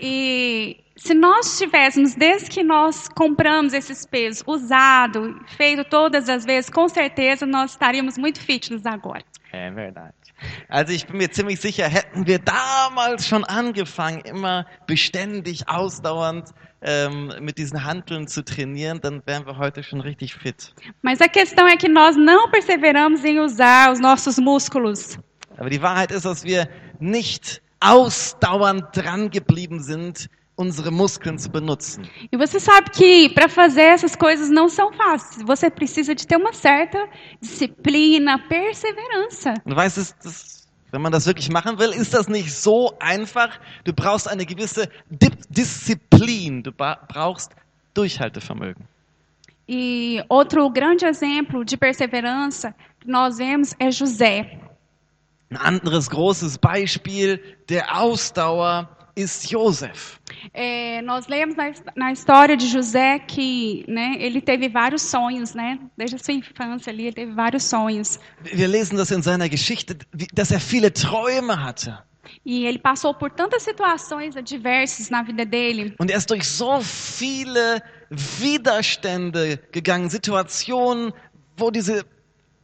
E 0.00 0.76
se 0.96 1.14
nós 1.14 1.58
tivéssemos, 1.58 2.14
desde 2.14 2.50
que 2.50 2.62
nós 2.62 3.08
compramos 3.08 3.72
esses 3.72 4.04
pesos, 4.06 4.42
usado, 4.46 5.38
feito 5.56 5.84
todas 5.84 6.28
as 6.28 6.44
vezes, 6.44 6.70
com 6.70 6.88
certeza 6.88 7.46
nós 7.46 7.72
estaríamos 7.72 8.18
muito 8.18 8.40
fitness 8.40 8.84
agora. 8.86 9.24
Ja, 9.52 9.72
verdade. 9.72 10.14
Also 10.68 10.92
ich 10.92 11.06
bin 11.06 11.18
mir 11.18 11.30
ziemlich 11.30 11.60
sicher, 11.60 11.86
hätten 11.86 12.26
wir 12.26 12.38
damals 12.38 13.28
schon 13.28 13.44
angefangen, 13.44 14.20
immer 14.22 14.66
beständig, 14.86 15.68
ausdauernd 15.68 16.50
ähm, 16.80 17.32
mit 17.40 17.58
diesen 17.58 17.84
Hanteln 17.84 18.26
zu 18.26 18.42
trainieren, 18.44 19.00
dann 19.00 19.22
wären 19.26 19.46
wir 19.46 19.58
heute 19.58 19.82
schon 19.82 20.00
richtig 20.00 20.34
fit. 20.34 20.74
Mas 21.02 21.20
a 21.20 21.28
questão 21.28 21.66
é 21.68 21.76
que 21.76 21.88
nós 21.88 22.16
não 22.16 22.50
perseveramos 22.50 23.24
em 23.24 23.40
usar 23.40 23.92
os 23.92 24.00
nossos 24.00 24.38
músculos. 24.38 25.18
Aber 25.58 25.68
die 25.68 25.82
Wahrheit 25.82 26.10
ist, 26.10 26.24
dass 26.24 26.44
wir 26.44 26.68
nicht 26.98 27.62
ausdauernd 27.80 28.84
dran 28.96 29.30
geblieben 29.30 29.82
sind, 29.82 30.28
unsere 30.62 30.90
Muskeln 30.90 31.38
zu 31.38 31.50
benutzen. 31.50 32.08
E 32.30 32.36
você 32.36 32.58
sabe 32.58 32.90
que 32.90 33.28
para 33.30 33.48
fazer 33.48 33.88
essas 33.96 34.14
coisas 34.16 34.48
não 34.48 34.68
são 34.68 34.92
fáceis. 34.92 35.42
Você 35.44 35.70
precisa 35.70 36.14
de 36.14 36.26
ter 36.26 36.36
uma 36.36 36.52
certa 36.52 36.98
disciplina, 37.40 38.38
perseverança. 38.48 39.50
Und 39.64 39.74
du 39.74 39.76
weißt, 39.76 39.98
es, 39.98 40.16
das, 40.22 40.68
wenn 40.92 41.02
man 41.02 41.12
das 41.12 41.26
wirklich 41.26 41.50
machen 41.50 41.78
will, 41.78 41.90
ist 41.90 42.14
das 42.14 42.28
nicht 42.28 42.52
so 42.52 42.94
einfach. 43.00 43.58
Du 43.84 43.92
brauchst 43.92 44.28
eine 44.28 44.46
gewisse 44.46 44.88
Di 45.10 45.30
Disziplin. 45.50 46.62
Du 46.62 46.72
brauchst 46.72 47.50
Durchhaltevermögen. 47.94 48.86
E 49.68 50.22
outro 50.28 50.68
grande 50.70 51.04
exemplo 51.04 51.64
de 51.64 51.76
perseverança 51.76 52.74
que 53.00 53.08
nós 53.08 53.38
vemos 53.38 53.74
é 53.78 53.90
José. 53.90 54.58
Ein 55.50 55.56
anderes 55.56 56.08
großes 56.08 56.58
Beispiel 56.58 57.38
der 57.68 57.84
Ausdauer 57.94 58.88
ist 59.14 59.50
Josef. 59.50 60.20
É, 60.52 61.02
nós 61.02 61.26
lemos 61.26 61.56
na, 61.56 61.72
na 61.96 62.12
história 62.12 62.56
de 62.56 62.66
José 62.66 63.18
que 63.18 63.84
né, 63.88 64.16
ele 64.18 64.40
teve 64.40 64.68
vários 64.68 65.02
sonhos, 65.02 65.54
né? 65.54 65.78
Desde 65.96 66.16
a 66.16 66.18
sua 66.18 66.34
infância 66.34 66.92
ali, 66.92 67.04
ele 67.04 67.14
teve 67.14 67.32
vários 67.32 67.64
sonhos. 67.64 68.18
Wir 68.42 68.68
lesen 68.68 68.96
das 68.96 69.10
in 69.10 69.22
seiner 69.22 69.48
Geschichte, 69.48 69.96
dass 70.32 70.50
er 70.50 70.60
viele 70.60 70.90
Träume 70.90 71.54
hatte. 71.64 71.96
E 72.44 72.64
ele 72.66 72.78
passou 72.78 73.14
por 73.14 73.30
tantas 73.30 73.62
situações 73.62 74.36
adversas 74.36 75.10
na 75.10 75.22
vida 75.22 75.44
dele. 75.44 75.94
Und 75.98 76.10
er 76.10 76.16
ist 76.18 76.30
durch 76.30 76.48
so 76.48 76.80
viele 76.80 77.82
Widerstände 78.10 79.58
gegangen, 79.72 80.08
Situationen, 80.08 81.12
wo 81.56 81.70
diese 81.70 82.04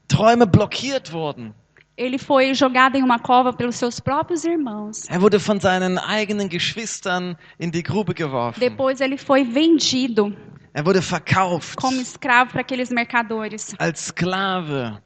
Träume 0.09 0.47
blockiert 0.47 1.13
wurden. 1.13 1.55
Ele 1.99 2.17
foi 2.17 2.55
jogado 2.55 2.95
em 2.97 3.03
uma 3.03 3.19
cova 3.19 3.53
pelos 3.53 3.75
seus 3.75 3.99
próprios 3.99 4.45
irmãos. 4.45 5.05
Er 5.11 5.21
wurde 5.21 5.41
von 5.41 5.59
seinen 5.59 5.99
eigenen 5.99 6.49
Geschwistern 6.49 7.37
in 7.59 7.73
die 7.73 7.83
Grube 7.83 8.15
geworfen. 8.15 8.61
Depois 8.61 9.01
ele 9.01 9.17
foi 9.19 9.43
vendido 9.43 10.33
Er 10.73 10.85
wurde 10.87 11.03
verkauft 11.03 11.75
como 11.77 12.01
escravo 12.01 12.53
para 12.53 12.61
aqueles 12.61 12.91
mercadores. 12.91 13.75
als 13.81 14.07
Sklave 14.07 14.97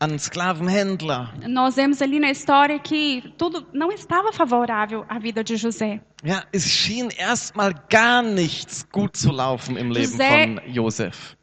an 0.00 0.18
Sklavenhändler. 0.18 1.28
Nós 1.46 1.76
vemos 1.76 2.02
ali 2.02 2.18
na 2.18 2.30
história 2.30 2.78
que 2.80 3.32
tudo 3.38 3.66
não 3.72 3.92
estava 3.92 4.32
favorável 4.32 5.04
à 5.08 5.18
vida 5.18 5.44
de 5.44 5.56
José. 5.56 6.00
Ja, 6.24 6.42
es 6.52 6.64
schien 6.66 7.08
erstmal 7.18 7.72
gar 7.88 8.22
nichts 8.22 8.84
gut 8.90 9.16
zu 9.16 9.30
laufen 9.30 9.76
im 9.76 9.90
Leben 9.92 10.10
José- 10.18 10.46
von 10.56 10.72
Josef. 10.74 11.36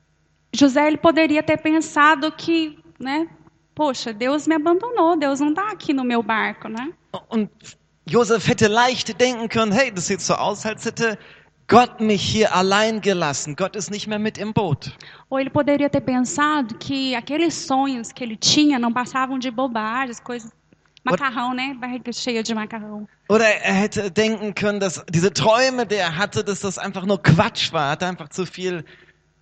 José 0.54 0.88
ele 0.88 0.98
poderia 0.98 1.42
ter 1.42 1.58
pensado 1.58 2.32
que, 2.32 2.78
né? 3.00 3.28
Poxa, 3.77 4.12
Deus 4.12 4.48
me 4.48 4.55
abandonou, 4.55 5.15
Deus 5.15 5.39
não 5.39 5.50
está 5.50 5.69
aqui 5.69 5.93
no 5.93 6.03
meu 6.03 6.24
barco, 6.24 6.67
né? 6.67 6.91
Und 7.29 7.48
Josef 8.10 8.48
hätte 8.48 8.67
leicht 8.67 9.19
denken 9.19 9.48
können, 9.50 9.72
hey, 9.72 9.91
das 9.91 10.07
sieht 10.07 10.19
so 10.19 10.34
aus, 10.34 10.65
als 10.65 10.84
hätte 10.84 11.15
Gott 11.67 12.00
mich 12.00 12.24
hier 12.24 12.55
allein 12.55 13.01
gelassen. 13.01 13.55
Gott 13.55 13.75
ist 13.75 13.91
nicht 13.91 14.07
mehr 14.07 14.17
mit 14.17 14.39
im 14.39 14.51
Boot. 14.51 14.91
Ou 15.29 15.38
ele 15.38 15.51
poderia 15.51 15.91
ter 15.91 16.01
pensado 16.01 16.74
que 16.79 17.13
aqueles 17.13 17.53
sonhos 17.53 18.12
que 18.12 18.24
ele 18.24 18.36
tinha 18.36 18.79
não 18.79 18.91
passavam 18.91 19.38
de 19.38 19.51
bobagens, 19.51 20.19
coisas. 20.19 20.51
Macarrão, 21.03 21.53
né? 21.53 21.75
Barriga 21.79 22.12
cheia 22.12 22.41
de 22.41 22.55
macarrão. 22.55 23.07
Oder 23.29 23.46
er 23.46 23.74
hätte 23.75 24.10
denken 24.10 24.55
können, 24.55 24.79
dass 24.79 25.05
diese 25.07 25.31
Träume, 25.31 25.86
die 25.86 25.98
er 25.98 26.17
hatte, 26.17 26.43
dass 26.43 26.62
das 26.62 26.79
einfach 26.79 27.05
nur 27.05 27.22
Quatsch 27.22 27.72
war. 27.72 27.86
Er 27.86 27.91
hat 27.91 28.03
einfach 28.03 28.29
zu 28.29 28.48
viel 28.48 28.84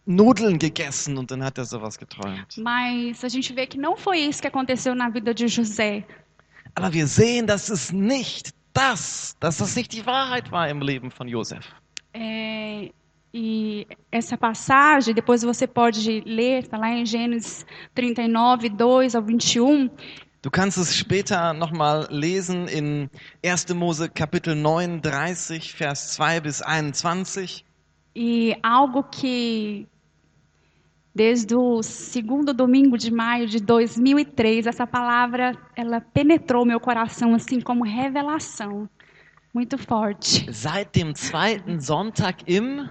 Nudeln 0.06 0.60
gegessen 0.60 1.18
und 1.18 1.32
dann 1.32 1.44
hat 1.44 1.58
er 1.58 1.66
sowas 1.66 1.98
geträumt. 1.98 2.58
Mas 2.58 3.24
a 3.24 3.30
gente 3.30 3.54
vê 3.54 3.66
que 3.66 3.78
não 3.78 3.98
foi 3.98 4.20
isso 4.20 4.42
que 4.42 4.48
aconteceu 4.48 4.94
na 4.96 5.10
vida 5.10 5.34
de 5.34 5.48
José. 5.48 6.04
Aber 6.76 6.94
wir 6.94 7.08
sehen, 7.08 7.48
dass 7.48 7.70
es 7.70 7.92
nicht 7.92 8.54
das, 8.74 9.36
dass 9.40 9.58
das 9.58 9.76
nicht 9.76 9.94
die 9.94 10.06
Wahrheit 10.06 10.52
war 10.52 10.70
im 10.70 10.82
Leben 10.82 11.10
von 11.10 11.28
Josef. 11.28 11.66
É, 12.14 12.92
e 13.34 13.88
essa 14.12 14.38
passagem, 14.38 15.14
depois 15.14 15.42
você 15.42 15.68
pode 15.68 16.22
ler, 16.26 16.64
está 16.64 16.78
lá 16.78 16.90
em 16.92 17.06
Gênesis 17.06 17.66
39, 17.96 18.70
2 18.70 19.16
ao 19.16 19.22
21. 19.22 19.90
Du 20.42 20.52
kannst 20.52 20.78
es 20.78 20.96
später 20.96 21.54
nochmal 21.54 22.08
lesen 22.12 22.68
in 22.68 23.10
1. 23.44 23.74
Mose 23.74 24.08
Kapitel 24.10 24.54
39, 24.54 25.74
Vers 25.74 26.16
2 26.16 26.40
bis 26.40 26.62
21. 26.62 27.66
E 28.16 28.56
algo 28.62 29.04
que, 29.04 29.88
desde 31.16 31.56
o 31.56 31.82
segundo 31.82 32.54
domingo 32.54 32.98
de 32.98 33.10
maio 33.10 33.48
de 33.48 33.62
2003, 33.62 34.68
essa 34.68 34.86
palavra, 34.86 35.58
ela 35.74 36.02
penetrou 36.02 36.66
meu 36.66 36.80
coração 36.80 37.34
assim 37.34 37.62
como 37.62 37.86
revelação. 37.86 38.90
Muito 39.54 39.78
forte. 39.78 40.54
Seit 40.54 40.90
dem 40.92 41.16
zweiten 41.16 41.80
Sonntag 41.80 42.44
im, 42.46 42.90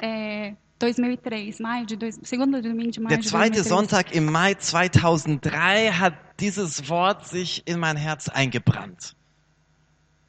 É, 0.00 0.54
2003, 0.78 1.58
maio 1.58 1.84
de 1.84 1.96
dois, 1.96 2.20
segundo 2.22 2.62
domingo 2.62 2.92
de 2.92 3.00
maio 3.00 3.16
der 3.16 3.18
de 3.18 3.28
zweite 3.28 3.62
2003. 3.62 3.66
Sonntag 3.66 4.16
im 4.16 4.30
Mai 4.30 4.54
2003 4.54 5.90
hat 5.90 6.14
dieses 6.38 6.88
Wort 6.88 7.26
sich 7.26 7.62
in 7.66 7.78
mein 7.78 7.96
Herz 7.96 8.28
eingebrannt. 8.28 9.16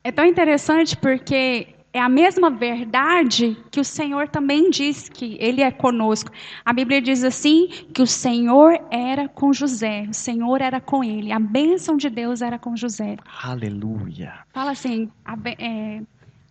É 0.03 0.11
tão 0.11 0.25
interessante 0.25 0.97
porque 0.97 1.74
é 1.95 2.01
a 2.01 2.09
mesma 2.09 2.49
verdade 2.49 3.57
que 3.71 3.79
o 3.79 3.83
Senhor 3.85 4.27
também 4.27 4.69
diz 4.69 5.07
que 5.07 5.37
Ele 5.39 5.61
é 5.61 5.71
conosco. 5.71 6.29
A 6.65 6.73
Bíblia 6.73 7.01
diz 7.01 7.23
assim 7.23 7.69
que 7.93 8.01
o 8.01 8.05
Senhor 8.05 8.77
era 8.91 9.29
com 9.29 9.53
José, 9.53 10.05
o 10.09 10.13
Senhor 10.13 10.61
era 10.61 10.81
com 10.81 11.01
ele, 11.01 11.31
a 11.31 11.39
bênção 11.39 11.95
de 11.95 12.09
Deus 12.09 12.41
era 12.41 12.59
com 12.59 12.75
José. 12.75 13.15
Halleluja. 13.25 14.33
Fala 14.53 14.71
assim, 14.71 15.09
a, 15.23 15.37
é, 15.57 16.01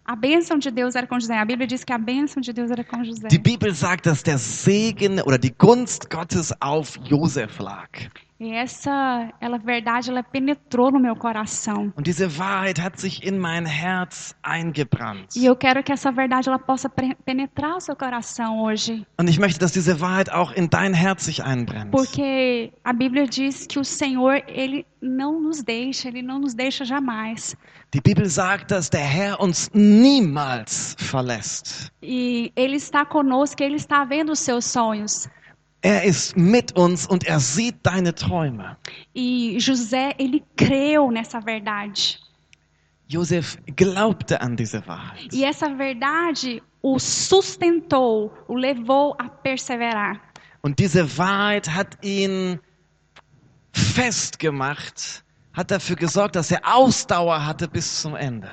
a 0.02 0.16
bênção 0.16 0.56
de 0.56 0.70
Deus 0.70 0.94
era 0.94 1.06
com 1.06 1.20
José. 1.20 1.36
A 1.36 1.44
Bíblia 1.44 1.66
diz 1.66 1.84
que 1.84 1.92
a 1.92 1.98
bênção 1.98 2.40
de 2.40 2.50
Deus 2.50 2.70
era 2.70 2.82
com 2.82 3.04
José. 3.04 3.28
Die 3.28 3.38
Bibel 3.38 3.74
sagt, 3.74 4.06
dass 4.06 4.22
der 4.22 4.38
Segen 4.38 5.20
oder 5.26 5.36
die 5.36 5.54
Gunst 5.58 6.08
Gottes 6.08 6.54
auf 6.62 6.98
Josef 7.04 7.62
lag. 7.62 7.90
E 8.40 8.52
essa, 8.52 9.32
ela 9.40 9.58
verdade, 9.58 10.10
ela 10.10 10.22
penetrou 10.22 10.90
no 10.90 10.98
meu 10.98 11.14
coração. 11.14 11.92
Und 11.96 12.04
diese 12.04 12.36
Wahrheit 12.36 12.80
hat 12.80 12.98
sich 12.98 13.24
in 13.24 13.38
mein 13.38 13.64
Herz 13.64 14.34
eingebrannt. 14.42 15.36
E 15.36 15.46
eu 15.46 15.54
quero 15.54 15.84
que 15.84 15.92
essa 15.92 16.10
verdade 16.10 16.48
ela 16.48 16.58
possa 16.58 16.88
penetrar 17.24 17.76
o 17.76 17.80
seu 17.80 17.94
coração 17.94 18.60
hoje. 18.60 19.06
Und 19.20 19.30
ich 19.30 19.38
möchte, 19.38 19.60
dass 19.60 19.72
diese 19.72 20.00
Wahrheit 20.00 20.32
auch 20.32 20.52
in 20.52 20.68
dein 20.68 20.94
Herz 20.94 21.24
sich 21.26 21.44
einbrennt. 21.44 21.92
Porque 21.92 22.72
a 22.82 22.92
Bíblia 22.92 23.26
diz 23.26 23.68
que 23.68 23.78
o 23.78 23.84
Senhor, 23.84 24.42
ele 24.48 24.84
não 25.00 25.40
nos 25.40 25.62
deixa, 25.62 26.08
ele 26.08 26.22
não 26.22 26.40
nos 26.40 26.54
deixa 26.54 26.84
jamais. 26.84 27.56
Die 27.94 28.00
Bibel 28.00 28.28
sagt, 28.28 28.72
dass 28.72 28.90
der 28.90 29.04
Herr 29.04 29.40
uns 29.40 29.70
niemals 29.72 30.96
verlässt. 30.98 31.92
E 32.02 32.52
ele 32.56 32.74
está 32.74 33.04
conosco, 33.04 33.62
ele 33.62 33.76
está 33.76 34.04
vendo 34.04 34.32
os 34.32 34.40
seus 34.40 34.64
sonhos. 34.64 35.28
Er 35.84 36.02
ist 36.02 36.34
mit 36.34 36.74
uns 36.78 37.06
und 37.06 37.24
er 37.24 37.38
sieht 37.38 37.76
deine 37.82 38.14
Träume. 38.14 38.78
E 39.12 39.58
José, 39.58 40.14
ele 40.16 40.42
creu 40.56 41.10
nessa 41.10 41.42
verdade. 41.42 42.18
Josef 43.06 43.58
glaubte 43.76 44.40
an 44.40 44.56
diese 44.56 44.82
Wahrheit. 44.86 45.30
E 45.34 45.44
essa 45.44 45.68
verdade 45.76 46.62
o 46.80 46.98
sustentou, 46.98 48.32
o 48.48 48.54
levou 48.54 49.14
a 49.18 49.28
perseverar. 49.28 50.18
Und 50.62 50.78
diese 50.78 51.18
Wahrheit 51.18 51.68
hat 51.68 51.98
ihn 52.02 52.58
festgemacht, 53.74 55.22
hat 55.52 55.70
dafür 55.70 55.96
gesorgt, 55.96 56.36
dass 56.36 56.50
er 56.50 56.62
Ausdauer 56.64 57.44
hatte 57.44 57.68
bis 57.68 58.00
zum 58.00 58.16
Ende. 58.16 58.48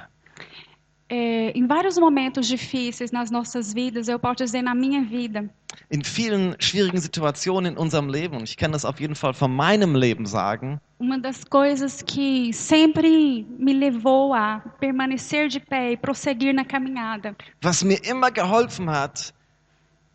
É, 1.12 1.51
em 1.51 1.68
vários 1.68 1.98
momentos 1.98 2.48
difíceis 2.48 3.12
nas 3.12 3.30
nossas 3.30 3.74
vidas, 3.74 4.08
eu 4.08 4.18
posso 4.18 4.38
dizer 4.46 4.62
na 4.62 4.74
minha 4.74 5.03
vida, 5.03 5.50
In 5.89 6.03
vielen 6.03 6.56
schwierigen 6.60 7.00
Situationen 7.00 7.74
in 7.74 7.77
unserem 7.77 8.10
Leben, 8.10 8.38
und 8.38 8.44
ich 8.44 8.56
kann 8.58 8.72
das 8.72 8.86
auf 8.86 9.00
jeden 9.00 9.15
Fall 9.15 9.34
von 9.34 9.53
meinem 9.53 9.94
Leben 9.96 10.25
sagen, 10.25 10.80
uma 11.00 11.18
das 11.18 11.44
coisas 11.46 12.01
que 12.01 12.53
sempre 12.53 13.46
me 13.58 13.74
levou 13.74 14.34
a 14.34 14.60
permanecer 14.80 15.48
de 15.50 15.60
pé 15.60 15.91
e 15.91 15.98
prosseguir 15.98 16.53
na 16.53 16.63
caminhada. 16.63 17.36
was 17.62 17.84
mir 17.84 18.00
immer 18.06 18.32
geholfen 18.32 18.89
hat, 18.89 19.34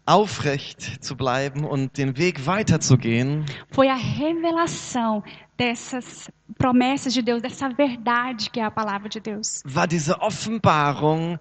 aufrecht 0.06 1.04
zu 1.04 1.14
bleiben 1.16 1.64
und 1.64 1.98
den 1.98 2.16
Weg 2.16 2.46
weiterzugehen, 2.46 3.44
foi 3.70 3.88
a 3.88 3.96
revelação 3.96 5.22
dessas 5.56 6.30
promessas 6.58 7.12
de 7.12 7.22
Deus, 7.22 7.42
dessa 7.42 7.68
verdade 7.68 8.50
que 8.50 8.60
é 8.60 8.64
a 8.64 8.70
palavra 8.70 9.08
de 9.08 9.20
Deus. 9.20 9.62
war 9.64 9.86
diese 9.86 10.14
Offenbarung, 10.20 11.38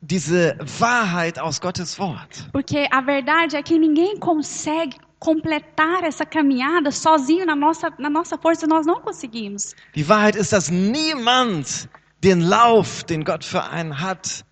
diese 0.00 0.56
Wahrheit 0.78 1.38
aus 1.38 1.60
Gottes 1.60 1.98
Wort. 1.98 2.48
Porque 2.52 2.86
a 2.90 3.00
verdade 3.00 3.56
é 3.56 3.62
que 3.62 3.78
ninguém 3.78 4.16
consegue 4.18 4.96
completar 5.18 6.04
essa 6.04 6.24
caminhada 6.24 6.90
sozinho 6.90 7.44
na 7.44 7.56
nossa, 7.56 7.92
na 7.98 8.08
nossa 8.08 8.38
força, 8.38 8.66
nós 8.66 8.86
não 8.86 9.00
conseguimos. 9.00 9.74
Die 9.94 10.08
Wahrheit 10.08 10.36
ist, 10.36 10.52
dass 10.52 10.70
niemand 10.70 11.88
den 12.22 12.40
Lauf, 12.40 13.04
den 13.04 13.24
Gott 13.24 13.44
für 13.44 13.64
einen 13.64 14.00
hat, 14.00 14.44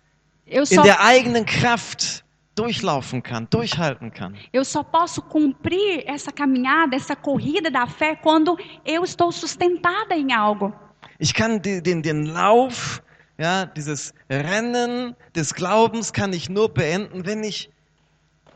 in 0.45 0.81
der 0.83 1.01
eigenen 1.01 1.45
Kraft 1.45 2.23
durchlaufen 2.57 3.21
kann, 3.21 3.47
durchhalten 3.49 4.11
kann. 4.11 4.33
eu 4.51 4.63
só 4.65 4.83
posso 4.83 5.21
cumprir 5.21 6.03
essa 6.07 6.31
caminhada, 6.31 6.95
essa 6.95 7.15
corrida 7.15 7.69
da 7.69 7.85
fé, 7.87 8.15
quando 8.15 8.57
eu 8.85 9.03
estou 9.03 9.31
sustentada 9.31 10.15
em 10.15 10.33
algo. 10.33 10.73
Ich 11.19 11.33
kann 11.33 11.59
die- 11.61 11.81
den, 11.81 12.01
den 12.01 12.25
Lauf, 12.25 13.01
ja, 13.37 13.65
dieses 13.65 14.13
Rennen 14.29 15.15
des 15.35 15.53
Glaubens 15.53 16.11
kann 16.11 16.33
ich 16.33 16.49
nur 16.49 16.69
beenden, 16.69 17.25
wenn 17.25 17.43
ich 17.43 17.69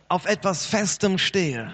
auf 0.09 0.25
etwas 0.25 0.65
Festem 0.65 1.17
stehe. 1.17 1.73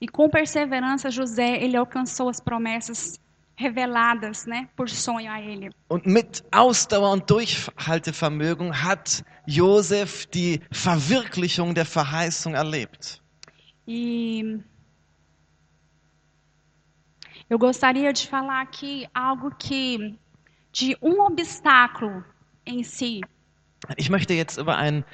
E 0.00 0.06
com 0.06 0.28
perseverança, 0.30 1.10
José, 1.10 1.56
ele 1.62 1.76
alcançou 1.76 2.28
as 2.28 2.40
promessas 2.40 3.18
reveladas, 3.58 4.46
né, 4.46 4.68
por 4.76 4.88
sonho 4.88 5.30
a 5.30 5.40
ele. 5.40 5.70
Und 5.88 6.06
mit 6.06 6.44
Ausdauer 6.52 7.10
und 7.12 7.30
Durchhaltevermögen 7.30 8.82
hat 8.82 9.24
Josef 9.46 10.26
die 10.26 10.60
Verwirklichung 10.70 11.74
der 11.74 11.86
Verheißung 11.86 12.54
erlebt. 12.54 13.22
E 13.88 14.60
eu 17.48 17.58
gostaria 17.58 18.12
de 18.12 18.26
falar 18.26 18.60
aqui 18.60 19.08
algo 19.14 19.50
que 19.56 20.18
de 20.72 20.96
um 21.00 21.20
obstáculo 21.20 22.24
em 22.66 22.82
si, 22.82 23.20
Ich 23.96 24.10
möchte 24.10 24.34
jetzt 24.34 24.58
über 24.58 24.76
ein, 24.76 25.04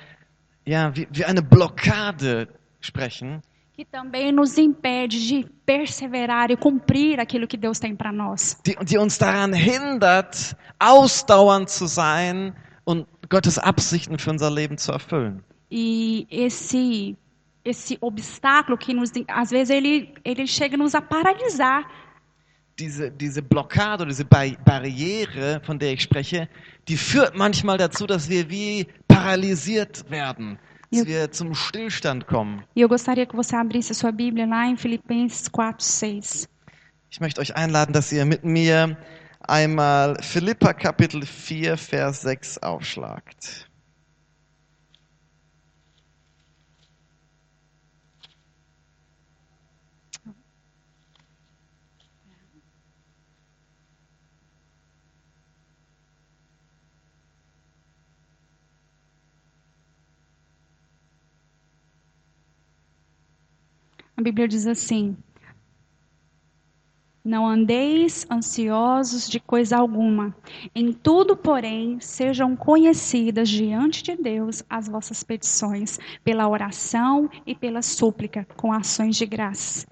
ja, 0.64 0.94
wie, 0.96 1.06
wie 1.10 1.24
eine 1.24 1.42
Blockade 1.42 2.48
sprechen, 2.80 3.42
que 3.82 3.90
também 3.90 4.30
nos 4.30 4.58
impede 4.58 5.26
de 5.26 5.44
perseverar 5.66 6.50
e 6.52 6.56
cumprir 6.56 7.18
aquilo 7.18 7.48
que 7.48 7.56
Deus 7.56 7.80
tem 7.80 7.96
para 7.96 8.12
nós. 8.12 8.56
die, 8.64 8.76
die 8.84 8.96
uns 8.96 9.18
daran 9.18 9.52
hindert, 9.52 10.56
ausdauernd 10.78 11.68
zu 11.68 11.86
sein 11.86 12.54
und 12.84 13.06
Gottes 13.28 13.58
Absichten 13.58 14.18
für 14.18 14.30
unser 14.30 14.50
Leben 14.50 14.78
zu 14.78 14.92
erfüllen. 14.92 15.42
E 15.70 16.26
esse 16.30 17.16
esse 17.64 17.96
obstáculo 18.00 18.76
que 18.76 18.94
nos 18.94 19.10
às 19.28 19.50
vezes 19.50 19.70
ele 19.70 20.14
ele 20.24 20.46
chega 20.46 20.76
nos 20.76 20.94
a 20.94 21.00
paralisar 21.00 21.84
Diese, 22.78 23.10
diese 23.10 23.42
Blockade 23.42 24.06
diese 24.06 24.24
Bar 24.24 24.56
Barriere, 24.64 25.60
von 25.62 25.78
der 25.78 25.92
ich 25.92 26.02
spreche, 26.02 26.48
die 26.88 26.96
führt 26.96 27.36
manchmal 27.36 27.78
dazu, 27.78 28.06
dass 28.06 28.28
wir 28.28 28.48
wie 28.48 28.86
paralysiert 29.08 30.08
werden, 30.10 30.58
dass 31.00 31.06
wir 31.06 31.30
zum 31.32 31.54
Stillstand 31.54 32.26
kommen. 32.26 32.62
E 32.76 32.82
eu 32.82 32.88
gostaria 32.88 33.26
que 33.26 33.34
você 33.34 33.56
abrisse 33.56 33.92
a 33.92 33.94
sua 33.94 34.12
Bíblia 34.12 34.46
lá 34.46 34.66
em 34.66 34.76
Filipenses 34.76 35.48
4, 35.48 35.74
6. 35.78 36.48
Ich 37.10 37.20
möchte 37.20 37.40
euch 37.40 37.54
einladen, 37.56 37.92
dass 37.92 38.12
ihr 38.12 38.24
mit 38.24 38.44
mir 38.44 38.96
einmal 39.40 40.16
Philippa 40.22 40.72
Kapitel 40.72 41.24
4, 41.26 41.76
Vers 41.76 42.22
6 42.22 42.58
aufschlagt. 42.58 43.68
A 64.16 64.22
Bíblia 64.22 64.46
diz 64.46 64.66
assim: 64.66 65.16
Não 67.24 67.46
andeis 67.46 68.26
ansiosos 68.30 69.28
de 69.28 69.40
coisa 69.40 69.78
alguma. 69.78 70.36
Em 70.74 70.92
tudo, 70.92 71.36
porém, 71.36 71.98
sejam 72.00 72.54
conhecidas 72.54 73.48
diante 73.48 74.02
de 74.02 74.16
Deus 74.16 74.62
as 74.68 74.88
vossas 74.88 75.22
petições, 75.22 75.98
pela 76.22 76.48
oração 76.48 77.30
e 77.46 77.54
pela 77.54 77.80
súplica, 77.80 78.46
com 78.56 78.72
ações 78.72 79.16
de 79.16 79.24
graça. 79.26 79.86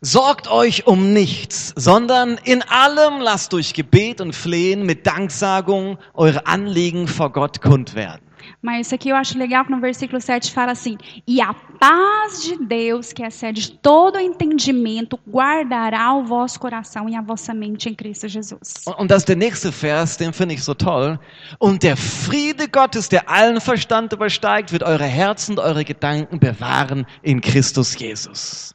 Sorgt 0.00 0.46
euch 0.48 0.84
um 0.86 0.94
nichts, 0.94 1.74
sondern 1.76 2.38
in 2.44 2.62
allem 2.68 3.18
lasst 3.18 3.52
durch 3.52 3.72
Gebet 3.72 4.20
und 4.20 4.32
Flehen 4.32 4.86
mit 4.86 5.04
Danksagung 5.04 5.98
eure 6.14 6.46
Anliegen 6.46 7.08
vor 7.08 7.32
Gott 7.32 7.60
kund 7.60 7.96
werden. 7.96 8.27
Mas 8.62 8.86
isso 8.86 8.94
aqui 8.94 9.08
eu 9.08 9.16
acho 9.16 9.38
legal 9.38 9.64
que 9.64 9.70
no 9.70 9.80
versículo 9.80 10.20
7 10.20 10.52
fala 10.52 10.72
assim: 10.72 10.96
E 11.26 11.40
a 11.40 11.54
paz 11.54 12.42
de 12.42 12.56
Deus, 12.56 13.12
que 13.12 13.22
excede 13.22 13.72
todo 13.78 14.18
entendimento, 14.18 15.18
guardará 15.28 16.14
o 16.14 16.24
vosso 16.24 16.58
coração 16.58 17.08
e 17.08 17.14
a 17.14 17.22
vossa 17.22 17.54
mente 17.54 17.88
em 17.88 17.94
Cristo 17.94 18.28
Jesus. 18.28 18.74
Und, 18.98 19.08
das 19.08 19.22
ist 19.22 19.28
der 19.28 19.36
nächste 19.36 19.70
Vers, 19.70 20.16
den 20.16 20.32
finde 20.32 20.54
ich 20.54 20.62
so 20.62 20.74
toll. 20.74 21.18
Und 21.58 21.82
der 21.82 21.96
Friede 21.96 22.68
Gottes, 22.68 23.08
der 23.08 23.28
allen 23.28 23.60
Verstand 23.60 24.12
übersteigt, 24.12 24.72
wird 24.72 24.82
eure 24.82 25.04
Herzen 25.04 25.52
und 25.52 25.60
eure 25.60 25.84
Gedanken 25.84 26.38
bewahren 26.38 27.06
in 27.22 27.40
Christus 27.40 27.96
Jesus. 27.98 28.74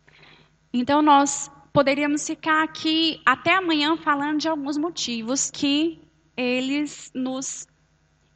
Então 0.73 1.01
nós 1.01 1.51
poderíamos 1.71 2.25
ficar 2.25 2.63
aqui 2.63 3.21
até 3.25 3.55
amanhã 3.55 3.95
falando 3.97 4.39
de 4.39 4.47
alguns 4.47 4.77
motivos 4.77 5.51
que 5.51 5.99
eles 6.35 7.11
nos 7.13 7.67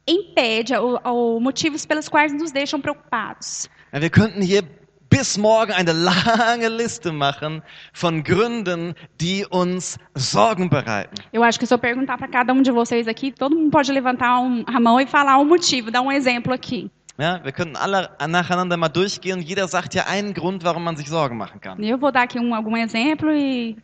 impedem, 0.08 0.76
ou, 0.78 0.98
ou 1.04 1.40
motivos 1.40 1.84
pelos 1.86 2.08
quais 2.08 2.32
nos 2.32 2.50
deixam 2.52 2.80
preocupados. 2.80 3.68
Ja, 3.92 4.00
wir 4.00 4.10
könnten 4.10 4.42
hier 4.42 4.62
bis 5.10 5.38
morgen 5.38 5.72
eine 5.72 5.92
lange 5.92 6.68
Liste 6.68 7.12
machen 7.12 7.62
von 7.94 8.22
Gründen, 8.22 8.94
die 9.20 9.46
uns 9.50 9.98
Sorgen 10.14 10.68
bereiten. 10.68 11.14
Eu 11.32 11.42
acho 11.42 11.58
que 11.58 11.66
se 11.66 11.72
eu 11.74 11.78
perguntar 11.78 12.18
para 12.18 12.28
cada 12.28 12.52
um 12.52 12.60
de 12.62 12.70
vocês 12.70 13.08
aqui, 13.08 13.32
todo 13.32 13.54
mundo 13.56 13.70
pode 13.70 13.90
levantar 13.92 14.38
um- 14.40 14.64
a 14.66 14.78
mão 14.80 15.00
e 15.00 15.06
falar 15.06 15.38
um 15.38 15.44
motivo, 15.46 15.90
dar 15.90 16.02
um 16.02 16.12
exemplo 16.12 16.52
aqui. 16.52 16.90
Ja, 17.20 17.40
wir 17.42 17.50
könnten 17.52 17.74
alle 17.76 18.10
nacheinander 18.28 18.76
mal 18.76 18.88
durchgehen 18.88 19.38
und 19.38 19.42
jeder 19.42 19.66
sagt 19.66 19.92
ja 19.94 20.04
einen 20.06 20.34
Grund, 20.34 20.62
warum 20.62 20.84
man 20.84 20.96
sich 20.96 21.08
Sorgen 21.08 21.36
machen 21.36 21.60
kann. 21.60 21.82
Eu 21.82 21.98
vou 21.98 22.12
dar 22.12 22.22
aqui 22.24 22.38
um, 22.38 22.54
algum 22.54 22.76
exemplo 22.76 23.32
e 23.32 23.76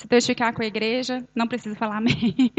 se 0.00 0.08
Deus 0.08 0.24
ficar 0.26 0.52
com 0.54 0.62
a 0.62 0.66
igreja, 0.66 1.22
não 1.34 1.46
precisa 1.46 1.76
falar 1.76 1.98
amém. 1.98 2.50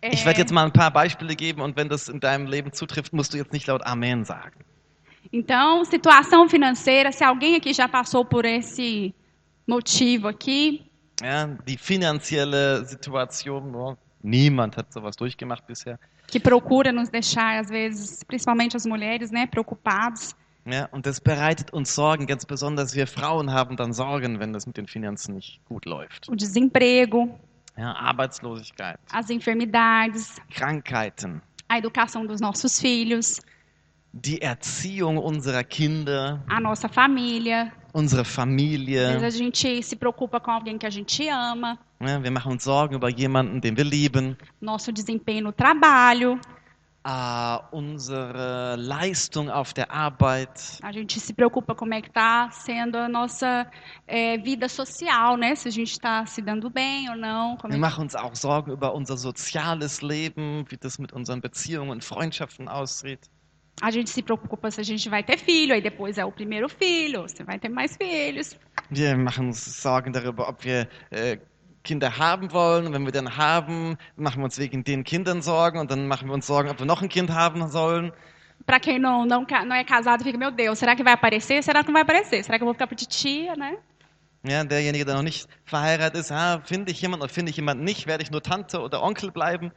É, 0.00 0.08
Ich 0.14 0.24
werde 0.24 0.40
jetzt 0.40 0.52
mal 0.52 0.64
ein 0.64 0.72
paar 0.72 0.90
Beispiele 0.90 1.34
geben 1.36 1.60
und 1.60 1.76
wenn 1.76 1.88
das 1.88 2.08
in 2.08 2.20
deinem 2.20 2.46
Leben 2.46 2.72
zutrifft, 2.72 3.12
musst 3.12 3.32
du 3.34 3.36
jetzt 3.36 3.52
nicht 3.52 3.66
laut 3.66 3.82
Amen 3.84 4.24
sagen. 4.24 4.64
Então, 5.32 5.84
situação 5.84 6.48
financeira, 6.48 7.12
se 7.12 7.22
alguém 7.22 7.54
aqui 7.56 7.74
já 7.74 7.86
passou 7.86 8.24
por 8.24 8.44
esse 8.46 9.14
motivo 9.66 10.26
aqui, 10.28 10.82
Ja, 11.20 11.46
die 11.66 11.76
finanzielle 11.76 12.86
Situation, 12.86 13.74
oh, 13.74 13.96
niemand 14.22 14.76
hat 14.78 14.90
sowas 14.92 15.16
durchgemacht 15.16 15.66
bisher. 15.66 15.98
que 16.28 16.38
procura 16.40 16.92
nos 16.92 17.08
deixar, 17.10 17.58
às 17.58 17.68
vezes, 17.68 18.22
principalmente 18.22 18.76
as 18.76 18.86
mulheres, 18.86 19.30
né, 19.30 19.46
preocupados. 19.46 20.34
Ja, 20.70 20.86
und 20.92 21.06
das 21.06 21.20
bereitet 21.20 21.72
uns 21.72 21.94
Sorgen, 21.94 22.26
ganz 22.26 22.44
besonders 22.44 22.94
wir 22.94 23.06
Frauen 23.06 23.52
haben 23.52 23.76
dann 23.76 23.92
Sorgen, 23.92 24.38
wenn 24.38 24.52
das 24.52 24.66
mit 24.66 24.76
den 24.76 24.86
Finanzen 24.86 25.34
nicht 25.36 25.60
gut 25.64 25.86
läuft. 25.86 26.28
O 26.28 26.34
desemprego, 26.34 27.38
Ja, 27.76 27.94
Arbeitslosigkeit, 27.94 28.98
as 29.12 29.30
enfermidades, 29.30 30.36
Krankheiten, 30.50 31.40
a 31.68 31.78
educação 31.78 32.26
dos 32.26 32.40
nossos 32.40 32.80
filhos, 32.80 33.40
die 34.12 34.42
Erziehung 34.42 35.16
unserer 35.18 35.62
Kinder, 35.64 36.42
a 36.48 36.60
nossa 36.60 36.88
família. 36.88 37.72
unsere 37.94 38.22
Às 38.22 38.26
vezes 38.26 38.34
Familie. 38.34 39.06
a 39.24 39.30
gente 39.30 39.82
se 39.82 39.96
preocupa 39.96 40.38
com 40.40 40.50
alguém 40.50 40.76
que 40.76 40.86
a 40.86 40.90
gente 40.90 41.28
ama, 41.30 41.78
Ja, 42.00 42.22
wir 42.22 42.30
machen 42.30 42.52
uns 42.52 42.64
Sorgen 42.64 42.94
über 42.96 43.08
jemanden, 43.08 43.60
den 43.60 43.76
wir 43.76 43.84
lieben. 43.84 44.36
nosso 44.60 44.92
desempenho 44.92 45.42
no 45.44 45.52
trabalho, 45.52 46.38
äh, 47.08 47.58
unsere 47.72 48.76
Leistung 48.76 49.48
auf 49.48 49.72
der 49.72 49.90
Arbeit, 49.90 50.78
A 50.82 50.92
gente 50.92 51.18
se 51.18 51.32
preocupa 51.32 51.74
como 51.74 51.94
é 51.94 52.02
que 52.02 52.08
está 52.08 52.50
sendo 52.50 52.98
a 52.98 53.08
nossa 53.08 53.66
é, 54.06 54.36
vida 54.36 54.68
social, 54.68 55.36
né? 55.36 55.54
Se 55.54 55.68
a 55.68 55.70
gente 55.70 55.92
está 55.92 56.26
se 56.26 56.42
dando 56.42 56.68
bem 56.68 57.08
ou 57.08 57.16
não. 57.16 57.56
Como 57.56 57.72
wir 57.72 57.78
é 57.78 57.80
machen 57.80 58.04
uns 58.04 58.14
auch 58.14 58.34
Sorgen 58.34 58.72
über 58.72 58.94
unser 58.94 59.16
soziales 59.16 60.02
Leben, 60.02 60.66
wie 60.68 60.76
das 60.76 60.98
mit 60.98 61.12
unseren 61.12 61.40
Beziehungen 61.40 61.90
und 61.90 62.04
Freundschaften 62.04 62.68
aussieht. 62.68 63.30
A 63.80 63.90
gente 63.92 64.10
se 64.10 64.22
preocupa 64.22 64.70
se 64.70 64.80
a 64.80 64.84
gente 64.84 65.08
vai 65.08 65.22
ter 65.22 65.38
filho, 65.38 65.72
aí 65.72 65.80
depois 65.80 66.18
é 66.18 66.24
o 66.24 66.32
primeiro 66.32 66.68
filho, 66.68 67.22
você 67.22 67.44
vai 67.44 67.58
ter 67.60 67.68
mais 67.68 67.96
filhos. 67.96 68.58
Wir 68.90 69.16
machen 69.16 69.48
uns 69.48 69.60
Sorgen 69.60 70.12
darüber, 70.12 70.48
ob 70.48 70.64
wir 70.64 70.88
äh, 71.10 71.38
Kinder 71.88 72.10
haben 72.18 72.52
wollen. 72.52 72.86
Und 72.86 72.92
wenn 72.94 73.04
wir 73.04 73.12
dann 73.12 73.30
haben, 73.36 73.96
machen 74.16 74.40
wir 74.40 74.44
uns 74.44 74.58
wegen 74.58 74.84
den 74.84 75.04
Kindern 75.04 75.40
Sorgen 75.42 75.78
und 75.82 75.90
dann 75.90 76.06
machen 76.06 76.28
wir 76.28 76.34
uns 76.34 76.46
Sorgen, 76.46 76.68
ob 76.70 76.78
wir 76.78 76.86
noch 76.86 77.02
ein 77.02 77.08
Kind 77.08 77.30
haben 77.30 77.66
sollen. 77.68 78.12
Para 78.66 78.80
quem 78.80 78.98
não, 78.98 79.24
não, 79.24 79.46
não 79.66 79.76
é 79.76 79.84
casado, 79.84 80.22
fica, 80.24 80.36
meu 80.36 80.50
Deus, 80.50 80.78
será 80.78 80.94
que 80.94 81.02
vai 81.02 81.14
aparecer? 81.14 81.62
Será 81.62 81.82
que 81.82 81.88
não 81.88 81.94
vai 81.94 82.02
aparecer? 82.02 82.42
Será 82.44 82.58
que 82.58 82.62
eu 82.64 82.66
vou 82.66 82.74
ficar 82.74 82.86
para 82.86 82.96
titia, 82.96 83.54
né? 83.56 83.78
Ja, 84.44 84.62
derjenige, 84.62 85.04
der 85.04 85.14
noch 85.14 85.22
nicht 85.22 85.48
verheiratet 85.64 86.20
ist, 86.20 86.32
ah, 86.32 86.60
finde 86.64 86.92
ich 86.92 87.00
jemanden 87.00 87.22
oder 87.22 87.32
finde 87.32 87.50
ich 87.50 87.56
jemanden 87.56 87.84
nicht, 87.84 88.06
werde 88.06 88.22
ich 88.22 88.30
nur 88.30 88.42
Tante 88.42 88.80
oder 88.80 89.02
Onkel 89.02 89.30
bleiben. 89.30 89.72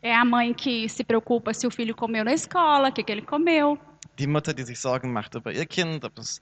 É 0.00 0.14
a 0.14 0.24
mãe 0.24 0.54
que 0.54 0.88
se 0.88 1.02
preocupa 1.02 1.52
se 1.52 1.66
o 1.66 1.70
filho 1.70 1.94
comeu 1.94 2.24
na 2.24 2.32
escola, 2.32 2.88
o 2.88 2.92
que, 2.92 3.02
que 3.02 3.12
ele 3.12 3.22
comeu. 3.22 3.76
Die 4.18 4.26
Mutter, 4.26 4.54
die 4.54 4.62
sich 4.62 4.78
Sorgen 4.78 5.12
macht 5.12 5.34
über 5.34 5.52
ihr 5.52 5.66
Kind, 5.66 6.04
ob 6.04 6.18
es 6.18 6.40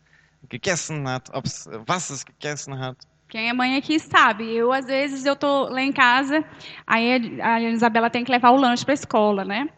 gegessen 0.48 1.08
hat, 1.08 1.30
ob 1.32 1.46
es, 1.46 1.68
was 1.86 2.10
es 2.10 2.24
gegessen 2.24 2.78
hat. 2.78 2.98
Quem 3.28 3.48
é 3.48 3.52
mãe 3.52 3.76
aqui 3.76 3.98
sabe. 3.98 4.54
Eu, 4.54 4.72
às 4.72 4.86
vezes, 4.86 5.24
eu 5.24 5.34
tô 5.34 5.68
lá 5.68 5.82
em 5.82 5.92
casa, 5.92 6.44
aí 6.86 7.40
a 7.40 7.60
Isabela 7.60 8.08
tem 8.08 8.24
que 8.24 8.30
levar 8.30 8.50
o 8.50 8.56
lanche 8.56 8.84
para 8.84 8.92
a 8.92 8.94
escola, 8.94 9.44
né? 9.44 9.68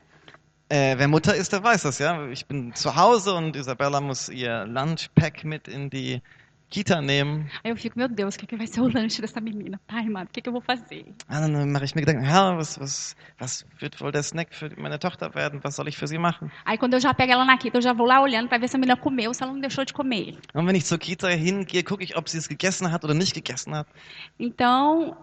Äh, 0.70 0.96
wer 0.98 1.08
Mutter 1.08 1.34
ist, 1.34 1.50
der 1.50 1.62
weiß 1.62 1.84
das, 1.84 1.98
ja. 1.98 2.28
Ich 2.30 2.46
bin 2.46 2.74
zu 2.74 2.94
Hause 2.94 3.32
und 3.34 3.56
Isabella 3.56 4.02
muss 4.02 4.28
ihr 4.28 4.66
Lunchpack 4.66 5.42
mit 5.42 5.66
in 5.66 5.88
die 5.88 6.20
Kita 6.70 7.00
nehmen. 7.00 7.46
Aí 7.64 7.70
eu 7.70 7.76
fico, 7.76 7.98
meu 7.98 8.08
Deus, 8.08 8.34
o 8.34 8.38
que, 8.38 8.56
vai 8.56 8.66
ser 8.66 8.82
o 8.82 8.88
lanche 8.88 9.22
dessa 9.22 9.40
menina? 9.40 9.80
Pai, 9.86 10.04
mano, 10.04 10.26
o 10.26 10.32
que, 10.32 10.42
que 10.42 10.48
eu 10.48 10.52
vou 10.52 10.60
fazer? 10.60 11.06
Ah, 11.26 11.40
dann 11.40 11.72
mache 11.72 11.86
ich 11.86 11.94
mir 11.94 12.02
Gedanken, 12.02 12.24
ja, 12.24 12.56
was, 12.58 12.78
was, 12.78 13.16
was 13.38 13.64
wird 13.80 13.98
wohl 14.00 14.12
der 14.12 14.22
Snack 14.22 14.54
für 14.54 14.70
meine 14.76 14.98
Tochter 14.98 15.34
werden? 15.34 15.60
Was 15.64 15.76
soll 15.76 15.88
ich 15.88 15.96
für 15.96 16.06
sie 16.06 16.18
machen? 16.18 16.50
Aí 16.66 16.76
quando 16.76 16.94
eu 16.94 17.00
já 17.00 17.14
pego 17.14 17.32
ela 17.32 17.44
na 17.46 17.56
quinta, 17.56 17.78
eu 17.78 17.82
já 17.82 17.94
vou 17.94 18.06
lá 18.06 18.20
olhando 18.20 18.48
para 18.48 18.58
ver 18.58 18.68
se 18.68 18.76
a 18.76 18.78
menina 18.78 18.96
comeu, 18.96 19.32
se 19.32 19.42
ela 19.42 19.52
não 19.52 19.60
deixou 19.60 19.84
de 19.84 19.94
comer. 19.94 20.36
Und 20.52 20.66
wenn 20.66 20.74
ich 20.74 20.84
zur 20.84 20.98
Kita 20.98 21.28
hingehe, 21.28 21.82
gucke 21.82 22.04
ich, 22.04 22.16
ob 22.16 22.28
sie 22.28 22.36
es 22.36 22.48
gegessen 22.48 22.92
hat 22.92 23.02
oder 23.02 23.14
nicht 23.14 23.32
gegessen 23.32 23.74
hat. 23.74 23.86
Então, 24.38 25.16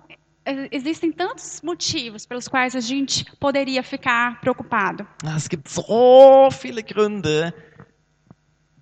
existem 0.71 1.11
tantos 1.11 1.61
motivos 1.61 2.25
pelos 2.25 2.47
quais 2.47 2.75
a 2.75 2.79
gente 2.79 3.25
poderia 3.39 3.83
ficar 3.83 4.39
preocupado. 4.41 5.05
Es 5.35 5.47
gibt 5.47 5.69
so 5.69 6.49
viele 6.51 6.81
Gründe, 6.81 7.53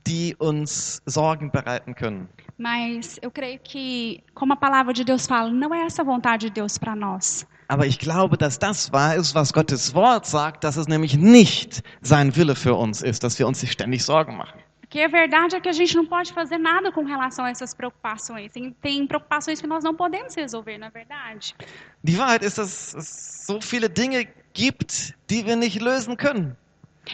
die 0.05 0.35
uns 0.39 1.01
Sorgen 1.05 1.51
bereiten 1.51 1.95
können. 1.95 2.29
Mas 2.57 3.19
eu 3.21 3.31
creio 3.31 3.59
que, 3.63 4.23
como 4.33 4.53
a 4.53 4.55
palavra 4.55 4.93
de 4.93 5.03
Deus 5.03 5.25
fala, 5.25 5.49
não 5.49 5.73
é 5.73 5.85
essa 5.85 6.01
a 6.01 6.05
vontade 6.05 6.47
de 6.47 6.53
Deus 6.53 6.77
para 6.77 6.95
nós. 6.95 7.47
Aber 7.67 7.87
ich 7.87 7.97
glaube, 7.97 8.37
dass 8.37 8.57
das 8.57 8.91
wahr 8.91 9.15
ist, 9.15 9.33
was 9.33 9.51
Gottes 9.51 9.95
Wort 9.95 10.25
sagt, 10.27 10.63
dass 10.63 10.77
es 10.77 10.87
nämlich 10.87 11.17
nicht 11.17 11.81
sein 12.01 12.35
Wille 12.35 12.55
für 12.55 12.75
uns 12.75 13.01
ist, 13.01 13.23
dass 13.23 13.39
wir 13.39 13.47
uns 13.47 13.61
nicht 13.61 13.73
ständig 13.73 14.03
Sorgen 14.03 14.37
machen. 14.37 14.59
Porque 14.81 15.01
a 15.01 15.07
verdade 15.07 15.55
é 15.55 15.59
que 15.59 15.69
a 15.69 15.71
gente 15.71 15.95
não 15.95 16.05
pode 16.05 16.31
fazer 16.31 16.59
nada 16.59 16.91
com 16.91 17.03
relação 17.03 17.45
a 17.45 17.49
essas 17.49 17.73
preocupações. 17.73 18.51
Tem, 18.51 18.71
tem 18.79 19.07
preocupações 19.07 19.59
que 19.59 19.65
nós 19.65 19.83
não 19.83 19.95
podemos 19.95 20.35
resolver, 20.35 20.77
na 20.77 20.89
verdade. 20.89 21.55
Die 22.03 22.15
Wahrheit 22.15 22.43
ist, 22.45 22.59
dass 22.59 22.93
es 22.93 23.47
so 23.47 23.59
viele 23.59 23.89
Dinge 23.89 24.27
gibt, 24.53 25.15
die 25.27 25.43
wir 25.43 25.55
nicht 25.55 25.81
lösen 25.81 26.15
können. 26.15 26.55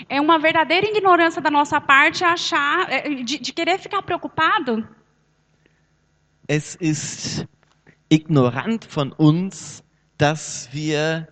É 0.09 0.19
uma 0.19 0.37
verdadeira 0.37 0.87
ignorância 0.87 1.41
da 1.41 1.49
nossa 1.49 1.79
parte 1.79 2.23
achar, 2.25 2.91
é, 2.91 3.09
de, 3.23 3.39
de 3.39 3.53
querer 3.53 3.79
ficar 3.79 4.01
preocupado. 4.01 4.85
Es 6.51 6.73
ist 6.73 7.45
ignorant 8.09 8.83
von 8.83 9.11
uns, 9.11 9.83
dass 10.17 10.67
wir 10.71 11.27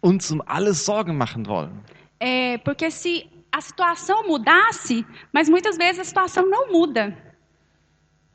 uns 0.00 0.30
um 0.30 0.40
alles 0.46 0.86
Sorgen 0.86 1.18
machen 1.18 1.46
wollen. 1.46 1.82
É, 2.18 2.56
porque 2.56 2.90
se 2.90 3.26
a 3.52 3.60
situação 3.60 4.26
mudasse, 4.26 5.04
mas 5.30 5.50
muitas 5.50 5.76
vezes 5.76 6.00
a 6.00 6.04
situação 6.04 6.48
não 6.48 6.72
muda. 6.72 7.14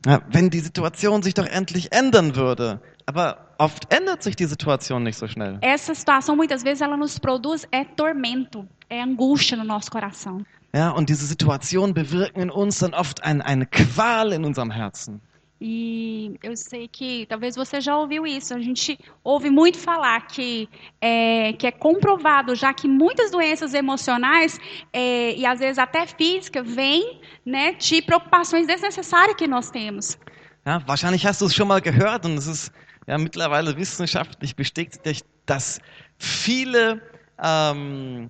Ja, 0.06 0.21
wenn 0.32 0.52
die 0.52 0.60
Situation 0.60 1.23
sich 1.23 1.34
doch 1.34 1.47
endlich 1.47 1.91
ändern 1.91 2.36
würde. 2.36 2.80
Aber 3.08 3.56
oft 3.58 3.91
ändert 3.91 4.21
sich 4.21 4.36
die 4.36 4.45
Situation 4.45 5.02
nicht 5.02 5.17
so 5.17 5.28
schnell. 5.28 5.58
Essa 5.62 5.95
situação 5.95 6.36
muitas 6.36 6.62
vezes 6.62 6.82
ela 6.82 6.97
nos 6.97 7.17
produz 7.17 7.67
é 7.71 7.84
tormento, 7.84 8.67
é 8.88 9.02
angústia 9.02 9.58
no 9.58 9.63
nosso 9.63 9.89
coração. 9.89 10.45
Ja, 10.71 10.91
und 10.91 11.10
diese 11.10 11.25
Situationen 11.25 11.95
bewirken 11.95 12.43
in 12.43 12.52
uns 12.52 12.78
dann 12.78 12.93
oft 12.93 13.23
ein, 13.23 13.41
eine 13.41 13.65
Qual 13.65 14.32
in 14.34 14.45
unserem 14.45 14.69
Herzen. 14.69 15.19
E 15.62 16.38
eu 16.41 16.56
sei 16.56 16.88
que 16.88 17.26
talvez 17.28 17.56
você 17.56 17.82
já 17.82 17.98
ouviu 17.98 18.26
isso. 18.26 18.54
A 18.54 18.60
gente 18.60 18.98
ouve 19.24 19.50
muito 19.50 19.78
falar 19.78 20.22
que 20.28 20.69
é, 21.02 21.54
que 21.54 21.67
é 21.67 21.72
comprovado 21.72 22.56
já 22.56 22.74
que 22.74 22.88
muitas 22.88 23.30
doenças 23.30 23.74
emocionais 23.74 24.58
é, 24.93 25.36
e 25.36 25.45
às 25.45 25.60
vezes 25.60 25.78
até 25.78 26.06
físicas 26.06 26.65
vêm 26.65 27.19
né, 27.45 27.74
de 27.74 28.02
preocupações 28.02 28.67
desnecessárias 28.67 29.36
que 29.36 29.48
nós 29.48 29.69
temos. 29.69 30.17
Ja, 30.65 30.82
wahrscheinlich 30.88 31.26
hast 31.26 31.41
du 31.41 31.45
es 31.45 31.56
schon 31.56 31.67
mal 31.67 31.82
gehört 31.82 32.26
und 32.26 32.38
es 32.38 32.48
ist 32.48 32.72
ja 33.08 33.17
mittlerweile 33.17 33.76
wissenschaftlich 33.76 34.56
bestätigt, 34.56 35.26
dass 35.45 35.82
viele 36.17 37.02
ähm, 37.41 38.30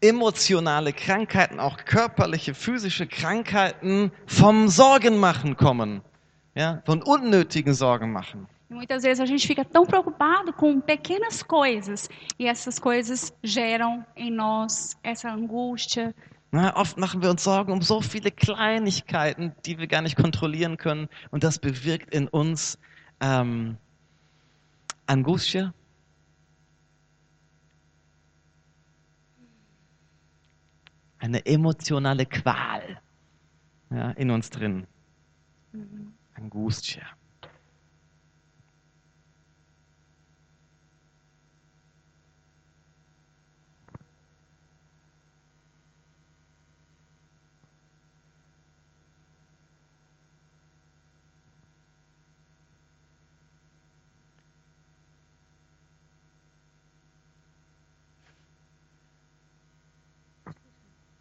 emotionale 0.00 0.92
Krankheiten, 0.92 1.60
auch 1.60 1.76
körperliche, 1.84 2.54
physische 2.54 3.06
Krankheiten 3.06 4.12
vom 4.26 4.68
Sorgenmachen 4.68 5.56
kommen. 5.56 6.02
Ja, 6.54 6.82
von 6.84 7.02
unnötigen 7.02 7.74
Sorgen 7.74 8.12
machen. 8.12 8.48
E 8.70 8.74
muitas 8.74 9.02
vezes 9.02 9.20
a 9.20 9.26
gente 9.26 9.46
fica 9.46 9.64
tão 9.64 9.84
preocupado 9.84 10.52
com 10.52 10.80
pequenas 10.80 11.42
coisas 11.42 12.08
e 12.38 12.46
essas 12.46 12.78
coisas 12.78 13.32
geram 13.42 14.04
em 14.16 14.30
nós 14.30 14.96
essa 15.02 15.28
angústia. 15.28 16.14
Na, 16.52 16.76
oft 16.76 16.98
machen 16.98 17.22
wir 17.22 17.30
uns 17.30 17.44
Sorgen 17.44 17.72
um 17.72 17.82
so 17.82 18.00
viele 18.00 18.30
Kleinigkeiten, 18.30 19.52
die 19.64 19.78
wir 19.78 19.86
gar 19.86 20.02
nicht 20.02 20.16
kontrollieren 20.16 20.76
können. 20.76 21.08
Und 21.30 21.44
das 21.44 21.58
bewirkt 21.58 22.12
in 22.12 22.26
uns 22.26 22.78
ähm, 23.20 23.76
Angustia. 25.06 25.72
Eine 31.20 31.44
emotionale 31.44 32.26
Qual 32.26 33.00
ja, 33.90 34.10
in 34.12 34.30
uns 34.30 34.50
drin. 34.50 34.86
Angustia. 36.34 37.02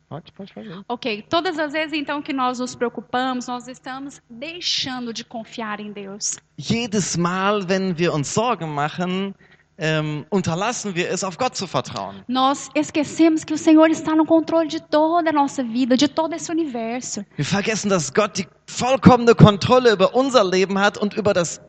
Pode, 0.10 0.32
pode, 0.32 0.52
pode. 0.52 0.68
Ok, 0.88 1.24
todas 1.30 1.60
as 1.60 1.72
vezes 1.72 1.94
então 1.94 2.20
que 2.20 2.34
nós 2.34 2.58
nos 2.58 2.74
preocupamos, 2.74 3.46
nós 3.46 3.68
estamos 3.68 4.20
deixando 4.28 5.14
de 5.14 5.24
confiar 5.24 5.80
em 5.80 5.92
Deus. 5.92 6.38
Jedes 6.58 7.16
Mal, 7.16 7.62
wenn 7.68 7.96
wir 7.96 8.12
uns 8.12 8.28
Sorgen 8.28 8.74
machen, 8.74 9.36
ähm, 9.78 10.26
unterlassen 10.32 10.96
wir 10.96 11.10
es, 11.10 11.24
auf 11.24 11.38
Gott 11.38 11.56
zu 11.56 11.68
vertrauen. 11.68 12.24
Nós 12.28 12.72
esquecemos 12.74 13.44
que 13.44 13.54
o 13.54 13.58
Senhor 13.58 13.92
está 13.92 14.16
no 14.16 14.26
controle 14.26 14.68
de 14.68 14.82
toda 14.82 15.30
a 15.30 15.34
nossa 15.34 15.64
vida, 15.64 15.96
de 15.96 16.08
todo 16.08 16.34
esse 16.34 16.52
universo. 16.52 17.24
Wir 17.38 17.46
vergessen, 17.46 17.90
dass 17.90 18.12
Gott 18.12 18.36
die 18.36 18.48
vollkommene 18.66 19.36
Kontrolle 19.36 19.92
über 19.92 20.16
unser 20.16 20.44
Leben 20.44 20.80
hat 20.80 20.98
und 20.98 21.16
über 21.16 21.36
das 21.36 21.62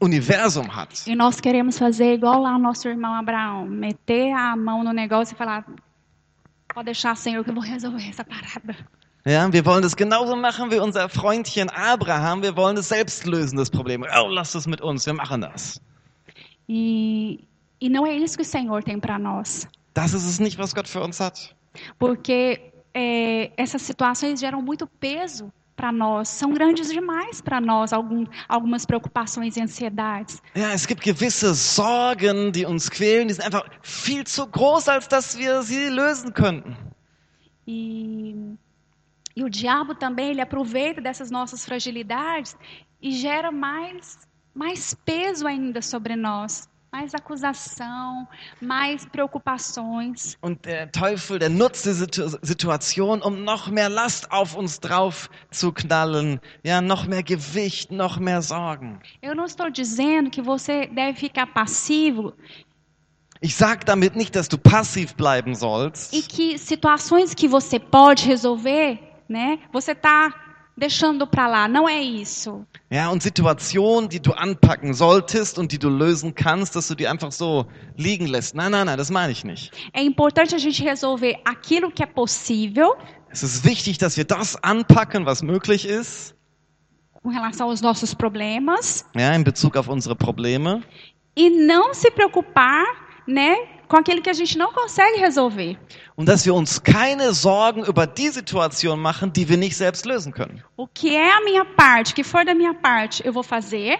Universum 0.00 0.74
hat. 0.74 1.06
E 1.06 1.14
nós 1.14 1.40
queremos 1.40 1.78
fazer 1.78 2.14
igual 2.14 2.40
lá 2.40 2.56
o 2.56 2.58
nosso 2.58 2.88
irmão 2.88 3.14
Abraão, 3.14 3.66
meter 3.66 4.32
a 4.32 4.56
mão 4.56 4.82
no 4.82 4.94
negócio 4.94 5.34
e 5.34 5.36
falar: 5.36 5.64
pode 6.72 6.86
deixar, 6.86 7.16
Senhor, 7.16 7.44
que 7.44 7.50
eu 7.50 7.54
vou 7.54 7.62
resolver 7.62 8.08
essa 8.08 8.24
parada. 8.24 8.76
Ja, 9.24 9.52
wir 9.52 9.64
wollen 9.64 9.82
das 9.82 9.94
genauso 9.94 10.34
machen 10.34 10.70
wie 10.70 10.80
unser 10.80 11.08
Freundchen 11.08 11.70
Abraham. 11.70 12.42
Wir 12.42 12.56
wollen 12.56 12.76
es 12.76 12.88
selbst 12.88 13.24
lösen, 13.24 13.56
das 13.56 13.70
Problem. 13.70 14.04
Oh, 14.16 14.28
lass 14.28 14.54
es 14.54 14.66
mit 14.66 14.80
uns, 14.80 15.06
wir 15.06 15.14
machen 15.14 15.42
das. 15.42 15.80
E, 16.68 17.44
e 17.80 17.88
não 17.88 18.04
é 18.04 18.16
isso 18.16 18.36
que 18.36 18.42
o 18.42 18.46
Senhor 18.46 18.82
tem 18.82 18.98
para 18.98 19.18
nós. 19.18 19.68
Das 19.94 20.12
ist 20.12 20.26
es 20.26 20.40
nicht, 20.40 20.58
was 20.58 20.74
Gott 20.74 20.88
für 20.88 21.04
uns 21.04 21.20
hat. 21.20 21.54
Porque 21.98 22.72
é, 22.92 23.52
essas 23.56 23.82
situações 23.82 24.40
geram 24.40 24.60
muito 24.60 24.86
peso 24.86 25.52
para 25.76 25.90
nós, 25.90 26.28
são 26.28 26.52
grandes 26.52 26.88
demais 26.88 27.40
para 27.40 27.60
nós, 27.60 27.92
algum, 27.92 28.24
algumas 28.48 28.84
preocupações 28.86 29.56
e 29.56 29.60
ansiedades. 29.60 30.42
Ja, 30.54 30.72
es 30.72 30.86
gibt 30.86 31.02
gewisse 31.02 31.54
Sorgen, 31.54 32.52
die 32.52 32.66
uns 32.66 32.88
quälen, 32.88 33.28
die 33.28 33.34
sind 33.34 33.44
einfach 33.44 33.64
viel 33.82 34.24
zu 34.24 34.46
groß, 34.46 34.88
als 34.88 35.08
dass 35.08 35.36
wir 35.36 35.62
sie 35.62 35.88
lösen 35.88 36.32
könnten. 36.32 36.76
E, 37.66 38.34
e 39.36 39.44
o 39.44 39.48
diabo 39.48 39.94
também, 39.94 40.30
ele 40.30 40.40
aproveita 40.40 41.00
dessas 41.00 41.30
nossas 41.30 41.64
fragilidades 41.64 42.56
e 43.00 43.12
gera 43.12 43.50
mais, 43.50 44.18
mais 44.54 44.94
peso 44.94 45.46
ainda 45.46 45.80
sobre 45.80 46.16
nós. 46.16 46.68
Mais 46.92 47.14
acusação, 47.14 48.28
mais 48.60 49.06
preocupações. 49.06 50.36
Und 50.42 50.58
der 50.66 50.92
Teufel, 50.92 51.38
der 51.38 51.48
nutzt 51.48 51.86
die 51.86 51.92
Situ 51.94 52.28
Situation, 52.42 53.22
um 53.22 53.42
noch 53.44 53.68
mehr 53.68 53.88
Last 53.88 54.30
auf 54.30 54.54
uns 54.54 54.78
drauf 54.78 55.30
zu 55.50 55.72
knallen. 55.72 56.38
Ja, 56.62 56.82
noch 56.82 57.06
mehr 57.06 57.22
Gewicht, 57.22 57.90
noch 57.90 58.18
mehr 58.18 58.42
Sorgen. 58.42 58.98
Eu 59.22 59.34
não 59.34 59.46
estou 59.46 59.70
dizendo 59.70 60.28
que 60.28 60.42
você 60.42 60.86
deve 60.86 61.18
ficar 61.18 61.46
passivo 61.46 62.34
Ich 63.40 63.54
sage 63.56 63.84
damit 63.86 64.14
nicht, 64.14 64.36
dass 64.36 64.46
du 64.48 64.58
passiv 64.58 65.14
bleiben 65.16 65.54
sollst. 65.54 66.12
e 66.12 66.22
que 66.22 66.58
situações 66.58 67.32
que 67.34 67.48
você 67.48 67.80
pode 67.80 68.26
resolver, 68.26 68.98
né? 69.28 69.58
Você 69.72 69.92
está 69.92 70.41
deixando 70.76 71.26
para 71.26 71.46
lá. 71.46 71.68
Não 71.68 71.88
é 71.88 72.00
isso. 72.00 72.64
Ja, 72.90 73.10
und 73.10 73.22
Situationen, 73.22 74.08
die 74.08 74.20
du 74.20 74.32
anpacken 74.32 74.94
solltest 74.94 75.58
und 75.58 75.72
die 75.72 75.78
du 75.78 75.88
lösen 75.88 76.34
kannst, 76.34 76.74
dass 76.76 76.88
du 76.88 76.94
die 76.94 77.06
einfach 77.08 77.32
so 77.32 77.66
liegen 77.96 78.26
lässt. 78.26 78.54
Nein, 78.54 78.72
nein, 78.72 78.86
nein, 78.86 78.96
das 78.98 79.10
meine 79.10 79.32
ich 79.32 79.44
nicht. 79.44 79.72
É 79.92 80.02
importante 80.02 80.54
a 80.54 80.58
gente 80.58 80.82
resolver 80.84 81.36
aquilo 81.44 81.90
que 81.90 82.02
é 82.02 82.06
possível 82.06 82.94
Es 83.30 83.42
ist 83.42 83.64
wichtig, 83.64 83.96
dass 83.98 84.16
wir 84.18 84.24
das 84.26 84.62
anpacken, 84.62 85.24
was 85.24 85.42
möglich 85.42 85.86
ist, 85.86 86.34
com 87.22 87.30
relação 87.30 87.68
aos 87.70 87.80
nossos 87.80 88.14
problemas 88.14 89.06
ja, 89.16 89.34
in 89.34 89.44
Bezug 89.44 89.76
auf 89.78 89.88
unsere 89.88 90.14
Probleme. 90.16 90.82
e 91.36 91.48
não 91.48 91.94
se 91.94 92.10
preocupar, 92.10 92.84
né, 93.26 93.56
com 93.92 93.98
aquilo 93.98 94.22
que 94.22 94.30
a 94.30 94.32
gente 94.32 94.56
não 94.56 94.72
consegue 94.72 95.20
resolver. 95.20 95.76
Und 96.16 96.26
dass 96.26 96.46
wir 96.46 96.54
uns 96.54 96.82
keine 96.82 97.34
Sorgen 97.34 97.84
über 97.84 98.06
die 98.06 98.30
Situation 98.30 98.98
machen, 98.98 99.34
die 99.34 99.46
wir 99.50 99.58
nicht 99.58 99.76
selbst 99.76 100.06
lösen 100.06 100.32
können. 100.32 100.62
O 100.78 100.86
que 100.86 101.14
é 101.14 101.30
a 101.30 101.44
minha 101.44 101.62
parte, 101.62 102.12
o 102.12 102.14
que 102.14 102.24
for 102.24 102.42
da 102.42 102.54
minha 102.54 102.72
parte, 102.72 103.22
eu 103.22 103.34
vou 103.34 103.42
fazer. 103.42 103.98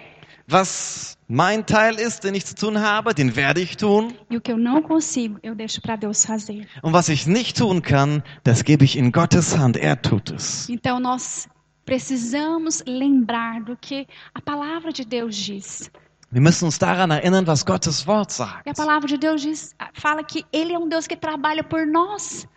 Was 0.49 1.15
mein 1.27 1.63
Teil 1.63 1.99
ist, 1.99 2.23
den 2.23 2.33
ich 2.33 2.43
zu 2.43 2.55
tun 2.55 2.79
habe, 2.79 3.13
den 3.13 3.35
werde 3.35 3.61
ich 3.61 3.77
tun. 3.77 4.15
E 4.31 4.37
o 4.37 4.41
que 4.41 4.51
eu 4.51 4.57
não 4.57 4.81
consigo, 4.81 5.37
eu 5.43 5.53
deixo 5.53 5.79
para 5.79 5.95
Deus 5.95 6.25
fazer. 6.25 6.65
Und 6.81 6.91
was 6.91 7.07
ich 7.07 7.27
nicht 7.27 7.57
tun 7.57 7.83
kann, 7.83 8.23
das 8.43 8.63
gebe 8.63 8.83
ich 8.83 8.97
in 8.97 9.11
Gottes 9.11 9.55
Hand. 9.55 9.77
Er 9.77 10.01
tut 10.01 10.31
es. 10.31 10.67
Então 10.69 10.99
nós 10.99 11.47
precisamos 11.85 12.83
lembrar 12.87 13.61
do 13.61 13.77
que 13.77 14.07
a 14.33 14.41
palavra 14.41 14.91
de 14.91 15.05
Deus 15.05 15.35
diz. 15.35 15.91
Wir 16.33 16.41
müssen 16.41 16.65
uns 16.65 16.79
daran 16.79 17.11
erinnern, 17.11 17.45
was 17.45 17.63
Gottes 17.63 18.07
Wort 18.07 18.31
sagt. 18.31 18.65
E 18.65 18.69
a 18.71 18.73
palavra 18.73 19.07
de 19.07 19.19
Deus 19.19 19.43
diz, 19.43 19.75
fala 19.93 20.23
que 20.23 20.43
Ele 20.51 20.73
é 20.73 20.79
um 20.79 20.89
Deus 20.89 21.05
que 21.05 21.15
trabalha 21.15 21.63
por 21.63 21.85
nós. 21.85 22.47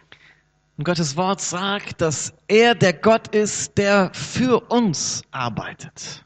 Und 0.79 0.85
Gottes 0.87 1.15
Wort 1.15 1.43
sagt, 1.43 2.01
dass 2.01 2.33
er 2.49 2.75
der 2.75 2.95
Gott 2.95 3.35
ist, 3.35 3.77
der 3.77 4.11
für 4.15 4.63
uns 4.73 5.23
arbeitet. 5.31 6.25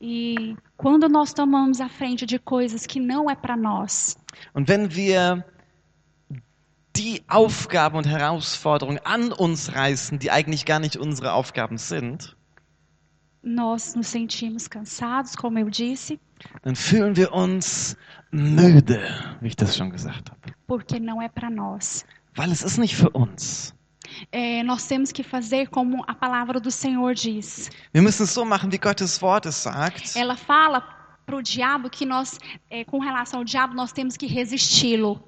E 0.00 0.56
quando 0.76 1.08
nós 1.08 1.32
tomamos 1.32 1.80
a 1.80 1.88
frente 1.88 2.26
de 2.26 2.40
coisas 2.40 2.84
que 2.84 2.98
não 2.98 3.30
é 3.30 3.36
para 3.36 3.56
nós, 3.56 4.16
Und 4.52 4.66
wenn 4.66 4.92
wir 4.92 5.44
die 6.96 7.22
Aufgaben 7.28 7.96
und 7.96 8.08
Herausforderungen 8.08 8.98
an 9.04 9.32
uns 9.32 9.72
reißen, 9.72 10.18
die 10.18 10.32
eigentlich 10.32 10.64
gar 10.64 10.80
nicht 10.80 10.96
unsere 10.96 11.32
Aufgaben 11.34 11.78
sind, 11.78 12.36
nós 13.42 13.94
nos 13.94 14.08
sentimos 14.08 14.68
cansados, 14.68 15.36
como 15.36 15.58
eu 15.58 15.70
disse, 15.70 16.18
dann 16.62 16.76
fühlen 16.76 17.16
wir 17.16 17.32
uns 17.32 17.96
müde, 18.30 19.00
wie 19.40 19.48
ich 19.48 19.56
das 19.56 19.76
schon 19.76 19.90
gesagt 19.90 20.30
habe. 20.30 20.40
porque 20.66 20.98
não 20.98 21.20
é 21.20 21.28
para 21.28 21.50
nós. 21.50 22.04
Weil 22.34 22.50
es 22.50 22.62
ist 22.62 22.78
nicht 22.78 22.96
für 22.96 23.10
uns. 23.10 23.74
É, 24.30 24.62
nós 24.62 24.86
temos 24.86 25.12
que 25.12 25.22
fazer 25.22 25.68
como 25.68 26.02
a 26.06 26.14
palavra 26.14 26.58
do 26.60 26.70
Senhor 26.70 27.14
diz. 27.14 27.70
Wir 27.92 28.02
müssen 28.02 28.24
es 28.24 28.32
so 28.34 28.44
machen, 28.44 28.70
wie 28.72 28.78
Gottes 28.78 29.20
Wort 29.20 29.46
es 29.46 29.62
sagt. 29.62 30.16
Ela 30.16 30.36
fala 30.36 30.80
para 31.26 31.36
o 31.36 31.42
diabo 31.42 31.88
que 31.90 32.04
nós, 32.06 32.38
é, 32.70 32.84
com 32.84 32.98
relação 32.98 33.40
ao 33.40 33.44
diabo, 33.44 33.74
nós 33.74 33.92
temos 33.92 34.16
que 34.16 34.26
resisti-lo. 34.26 35.20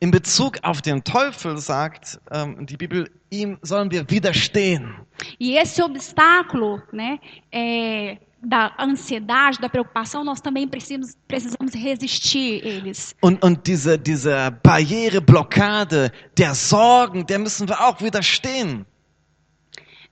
In 0.00 0.10
Bezug 0.10 0.58
auf 0.62 0.82
den 0.82 1.02
Teufel 1.02 1.56
sagt 1.58 2.18
ähm, 2.30 2.66
die 2.66 2.76
Bibel, 2.76 3.08
ihm 3.30 3.58
sollen 3.62 3.90
wir 3.90 4.04
widerstehen. 4.10 4.94
E 5.38 5.56
esse 5.56 5.82
obstáculo, 5.82 6.82
né, 6.92 7.18
é, 7.52 8.18
da 8.46 8.72
ansiedade, 8.78 9.58
da 9.58 9.68
preocupação, 9.68 10.22
nós 10.22 10.40
também 10.40 10.68
precisamos, 10.68 11.16
precisamos 11.26 11.74
resistir 11.74 12.64
eles. 12.64 13.14
Und, 13.20 13.44
und 13.44 13.64
diese, 13.64 13.98
diese 13.98 14.50
Barriere, 14.62 15.20
Blockade 15.20 16.12
der 16.38 16.54
Sorgen, 16.54 17.26
der 17.26 17.40
müssen 17.40 17.68
wir 17.68 17.80
auch 17.80 18.00
widerstehen. 18.00 18.86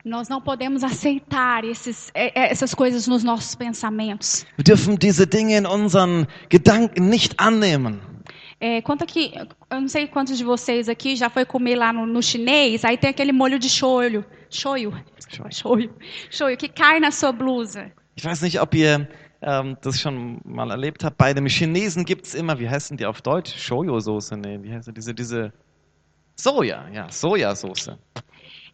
Nós 0.05 0.29
não 0.29 0.39
podemos 0.39 0.85
aceitar 0.85 1.65
esses, 1.65 2.11
essas 2.15 2.75
coisas 2.75 3.07
nos 3.07 3.25
nossos 3.25 3.55
pensamentos. 3.55 4.45
Wir 4.59 4.65
dürfen 4.65 4.99
diese 4.99 5.27
Dinge 5.27 5.57
in 5.57 5.67
unseren 5.67 6.27
Gedanken 6.51 7.09
nicht 7.09 7.41
annehmen. 7.41 8.01
É, 8.61 8.83
conta 8.83 9.07
que, 9.07 9.33
eu 9.71 9.81
não 9.81 9.89
sei 9.89 10.07
quantos 10.07 10.37
de 10.37 10.45
vocês 10.45 10.89
aqui 10.89 11.17
já 11.17 11.31
foi 11.31 11.45
comer 11.45 11.77
lá 11.77 11.93
no, 11.93 12.07
no 12.07 12.23
chinês, 12.23 12.85
aí 12.85 12.97
tem 12.97 13.11
aquele 13.11 13.33
molho 13.33 13.59
de 13.59 13.69
shoyu, 13.69 14.25
shoyu, 14.51 14.93
shoyu, 15.51 15.91
shoyu, 16.31 16.57
que 16.57 16.69
cai 16.69 17.01
na 17.01 17.11
sua 17.11 17.33
blusa. 17.33 17.91
Ich 18.17 18.25
weiß 18.25 18.43
nicht, 18.43 18.61
ob 18.61 18.75
ihr 18.75 19.09
ähm, 19.43 19.77
das 19.83 20.01
schon 20.01 20.41
mal 20.45 20.71
erlebt 20.71 21.05
habt. 21.05 21.19
Bei 21.19 21.35
dem 21.35 21.47
Chinesen 21.47 22.05
gibt 22.05 22.27
es 22.27 22.35
immer, 22.35 22.59
wie 22.59 22.69
heißen 22.69 22.97
die 22.97 23.07
auf 23.07 23.23
Deutsch? 23.23 23.55
Shoyo-Soße? 23.59 24.37
Nee, 24.37 24.59
wie 24.63 24.73
heißt 24.73 24.89
die? 24.89 24.93
Diese, 24.93 25.15
diese 25.15 25.53
Soja, 26.37 26.89
ja, 26.93 27.11
Sojasauce. 27.11 27.91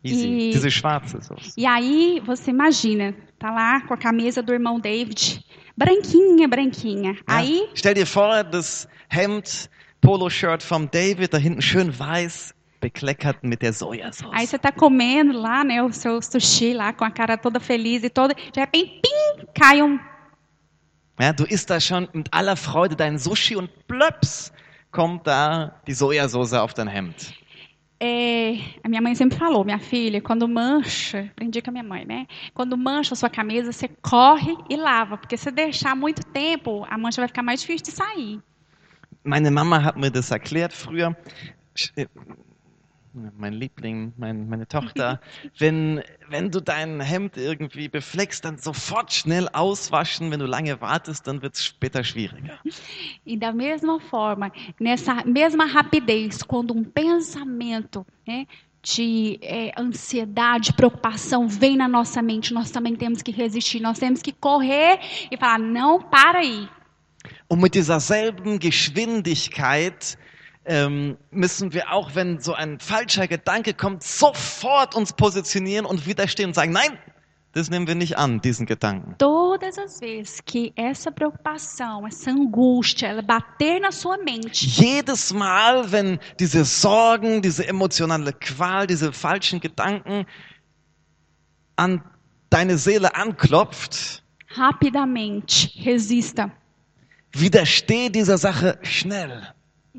Easy. 0.02 0.26
E- 0.26 0.52
Diese 0.52 0.70
schwarze 0.70 1.20
Soße. 1.20 1.52
E 1.56 1.66
aí, 1.66 2.22
você 2.24 2.50
imagina, 2.50 3.14
tá 3.38 3.50
lá 3.50 3.80
com 3.82 3.92
a 3.94 3.96
camisa 3.98 4.42
do 4.42 4.52
irmão 4.52 4.80
David, 4.80 5.44
branquinha, 5.76 6.48
branquinha. 6.48 7.12
Ja? 7.12 7.18
Aí, 7.26 7.68
Stell 7.74 7.94
dir 7.94 8.06
vor, 8.06 8.42
das 8.44 8.88
Hemd, 9.10 9.68
Poloshirt 10.00 10.62
vom 10.62 10.90
David, 10.90 11.34
da 11.34 11.38
hinten 11.38 11.60
schön 11.60 11.98
weiß, 11.98 12.54
bekleckert 12.80 13.42
mit 13.42 13.60
der 13.60 13.72
Sojasauce. 13.72 14.34
aí 14.34 14.46
você 14.46 14.58
tá 14.58 14.72
comendo 14.72 15.38
lá, 15.38 15.62
né, 15.64 15.82
o 15.82 15.92
seu 15.92 16.20
sushi 16.22 16.72
lá 16.72 16.92
com 16.92 17.04
a 17.04 17.10
cara 17.10 17.36
toda 17.36 17.60
feliz 17.60 18.02
e 18.02 18.10
toda, 18.10 18.34
de 18.34 18.60
repente, 18.60 19.00
pim, 19.02 19.46
cai 19.54 19.82
um 19.82 19.98
Ja, 21.20 21.32
du 21.32 21.44
isst 21.44 21.68
da 21.68 21.78
schon 21.80 22.08
mit 22.14 22.32
aller 22.32 22.56
Freude 22.56 22.96
dein 22.96 23.18
Sushi 23.18 23.54
und 23.54 23.68
plöps 23.86 24.52
kommt 24.90 25.26
da 25.26 25.82
die 25.86 25.92
Sojasauce 25.92 26.54
auf 26.54 26.72
dein 26.72 26.88
Hemd. 26.88 27.34
É, 28.02 28.56
a 28.82 28.88
minha 28.88 29.02
mãe 29.02 29.14
sempre 29.14 29.36
falou, 29.36 29.62
minha 29.62 29.78
filha, 29.78 30.22
quando 30.22 30.48
mancha, 30.48 31.28
aprendi 31.32 31.60
com 31.60 31.68
a 31.68 31.72
minha 31.72 31.84
mãe, 31.84 32.06
né? 32.06 32.26
Quando 32.54 32.74
mancha 32.74 33.12
a 33.12 33.16
sua 33.16 33.28
camisa, 33.28 33.70
você 33.70 33.88
corre 34.00 34.56
e 34.70 34.76
lava, 34.76 35.18
porque 35.18 35.36
se 35.36 35.50
deixar 35.50 35.94
muito 35.94 36.24
tempo, 36.24 36.86
a 36.88 36.96
mancha 36.96 37.20
vai 37.20 37.28
ficar 37.28 37.42
mais 37.42 37.60
difícil 37.60 37.84
de 37.84 37.92
sair. 37.92 38.40
Meine 39.22 39.50
Mama 39.50 39.76
hat 39.76 39.98
mir 39.98 40.10
das 40.10 40.30
erklärt 40.30 40.72
früher. 40.72 41.14
Mein 43.12 43.54
Liebling, 43.54 44.12
mein, 44.16 44.48
meine 44.48 44.68
Tochter, 44.68 45.20
wenn, 45.58 46.02
wenn 46.28 46.50
du 46.50 46.60
dein 46.60 47.00
Hemd 47.00 47.36
irgendwie 47.36 47.88
befleckst, 47.88 48.44
dann 48.44 48.58
sofort 48.58 49.12
schnell 49.12 49.48
auswaschen. 49.52 50.30
Wenn 50.30 50.38
du 50.38 50.46
lange 50.46 50.80
wartest, 50.80 51.26
dann 51.26 51.42
wird 51.42 51.54
es 51.54 51.64
später 51.64 52.04
schwieriger. 52.04 52.58
E 53.24 53.36
da 53.36 53.52
mesma 53.52 53.98
forma, 53.98 54.52
nessa 54.78 55.24
mesma 55.24 55.66
rapidez, 55.66 56.42
quando 56.46 56.72
um 56.72 56.84
pensamento 56.84 58.06
né, 58.26 58.46
de 58.82 59.38
é, 59.42 59.72
ansiedade, 59.76 60.72
preocupação 60.72 61.48
vem 61.48 61.76
na 61.76 61.88
nossa 61.88 62.22
mente, 62.22 62.54
nós 62.54 62.70
também 62.70 62.96
temos 62.96 63.22
que 63.22 63.30
resistir, 63.30 63.80
nós 63.80 63.98
temos 63.98 64.22
que 64.22 64.32
correr 64.32 65.00
e 65.30 65.36
falar: 65.36 65.58
não, 65.58 66.00
para 66.00 66.38
aí. 66.38 66.68
Und 67.48 67.60
mit 67.60 67.74
dieser 67.74 68.00
selben 68.00 68.58
Geschwindigkeit 68.58 70.16
ähm, 70.70 71.16
müssen 71.32 71.72
wir 71.72 71.90
auch, 71.92 72.14
wenn 72.14 72.38
so 72.38 72.54
ein 72.54 72.78
falscher 72.78 73.26
Gedanke 73.26 73.74
kommt, 73.74 74.04
sofort 74.04 74.94
uns 74.94 75.12
positionieren 75.12 75.84
und 75.84 76.06
widerstehen 76.06 76.50
und 76.50 76.54
sagen, 76.54 76.70
nein, 76.70 76.96
das 77.52 77.70
nehmen 77.70 77.88
wir 77.88 77.96
nicht 77.96 78.16
an, 78.18 78.40
diesen 78.40 78.66
Gedanken. 78.66 79.16
Todas 79.18 79.76
as 79.78 79.98
vezes 79.98 80.38
que 80.44 80.72
essa 80.76 81.10
preocupação, 81.10 82.06
essa 82.06 82.30
angústia, 82.30 83.08
ela 83.08 83.20
bater 83.20 83.80
na 83.80 83.90
sua 83.90 84.16
mente, 84.18 84.64
Jedes 84.64 85.32
Mal, 85.32 85.90
wenn 85.90 86.20
diese 86.38 86.64
Sorgen, 86.64 87.42
diese 87.42 87.66
emotionale 87.66 88.32
Qual, 88.32 88.86
diese 88.86 89.12
falschen 89.12 89.58
Gedanken 89.58 90.24
an 91.74 92.00
deine 92.48 92.78
Seele 92.78 93.16
anklopft, 93.16 94.22
rapidamente 94.54 95.68
resista. 95.84 96.52
widersteh 97.32 98.08
dieser 98.10 98.38
Sache 98.38 98.78
schnell. 98.82 99.52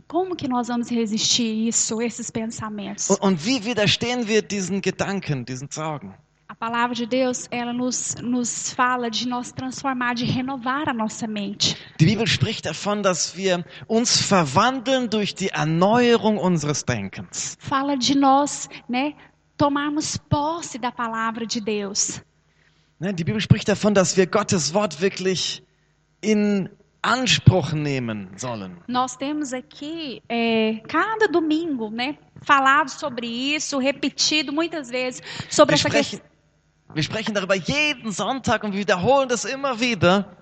Como 0.07 0.35
que 0.35 0.47
nós 0.47 0.67
vamos 0.67 0.89
resistir 0.89 1.67
isso, 1.67 2.01
esses 2.01 2.29
pensamentos? 2.29 3.09
Und, 3.09 3.21
und 3.21 3.45
wie 3.45 3.63
widerstehen 3.65 4.27
wir 4.27 4.41
diesen 4.41 4.81
Gedanken, 4.81 5.45
diesen 5.45 5.69
Sorgen? 5.69 6.13
A 6.47 6.55
palavra 6.55 6.93
de 6.93 7.05
Deus, 7.05 7.47
ela 7.49 7.71
nos, 7.71 8.15
nos 8.21 8.73
fala 8.73 9.09
de 9.09 9.25
nós 9.25 9.53
transformar, 9.53 10.13
de 10.13 10.25
renovar 10.25 10.89
a 10.89 10.93
nossa 10.93 11.25
mente. 11.25 11.77
Die 11.97 12.05
Bibel 12.05 12.27
spricht 12.27 12.65
davon, 12.65 13.01
dass 13.01 13.37
wir 13.37 13.65
uns 13.87 14.21
verwandeln 14.21 15.09
durch 15.09 15.33
die 15.33 15.47
Erneuerung 15.47 16.37
unseres 16.37 16.83
Denkens. 16.83 17.55
Fala 17.57 17.95
de 17.95 18.15
nós, 18.15 18.67
né, 18.87 19.13
tomarmos 19.57 20.17
posse 20.17 20.77
da 20.77 20.91
palavra 20.91 21.45
de 21.45 21.61
Deus. 21.61 22.21
Die 22.99 23.23
Bibel 23.23 23.41
spricht 23.41 23.67
davon, 23.67 23.93
dass 23.93 24.15
wir 24.15 24.27
Gottes 24.27 24.73
Wort 24.73 25.01
wirklich 25.01 25.63
in 26.21 26.69
Anspruch 27.03 27.73
nehmen 27.73 28.29
sollen. 28.37 28.77
Nós 28.87 29.15
temos 29.15 29.53
aqui, 29.53 30.21
é, 30.29 30.81
cada 30.87 31.27
domingo, 31.27 31.89
né, 31.89 32.15
falado 32.43 32.89
sobre 32.89 33.27
isso, 33.27 33.79
repetido 33.79 34.53
muitas 34.53 34.89
vezes 34.89 35.21
sobre 35.49 35.73
Wir 35.75 35.79
essa 35.79 35.89
sprechen, 35.89 36.19
questão. 36.19 36.31
wir 36.93 37.03
sprechen 37.03 37.33
darüber 37.33 37.55
jeden 37.55 38.11
Sonntag 38.11 38.63
und 38.63 38.73
wir 38.73 38.79
wiederholen 38.81 39.27
das 39.27 39.45
immer 39.45 39.79
wieder 39.79 40.37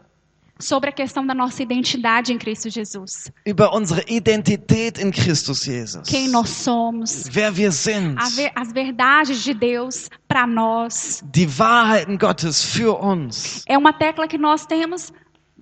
sobre 0.62 0.90
a 0.90 0.92
questão 0.92 1.26
da 1.26 1.34
nossa 1.34 1.64
identidade 1.64 2.34
em 2.34 2.38
Cristo 2.38 2.68
Jesus. 2.68 3.32
über 3.46 3.72
unsere 3.74 4.04
Identität 4.10 5.00
in 5.02 5.12
Christus 5.12 5.64
Jesus. 5.66 6.04
Quem 6.10 6.28
nós 6.28 6.50
somos, 6.50 7.30
Wer 7.32 7.56
wir 7.56 7.72
sind. 7.72 8.18
ver- 8.36 8.52
as 8.54 8.74
verdades 8.74 9.42
de 9.46 9.54
Deus 9.54 10.10
para 10.28 10.46
nós. 10.46 11.24
Die 11.34 11.48
Wahrheiten 11.48 12.18
Gottes 12.18 12.62
für 12.62 13.02
uns. 13.02 13.64
É 13.66 13.78
uma 13.78 13.94
tecla 13.94 14.28
que 14.28 14.38
nós 14.38 14.66
temos 14.66 15.14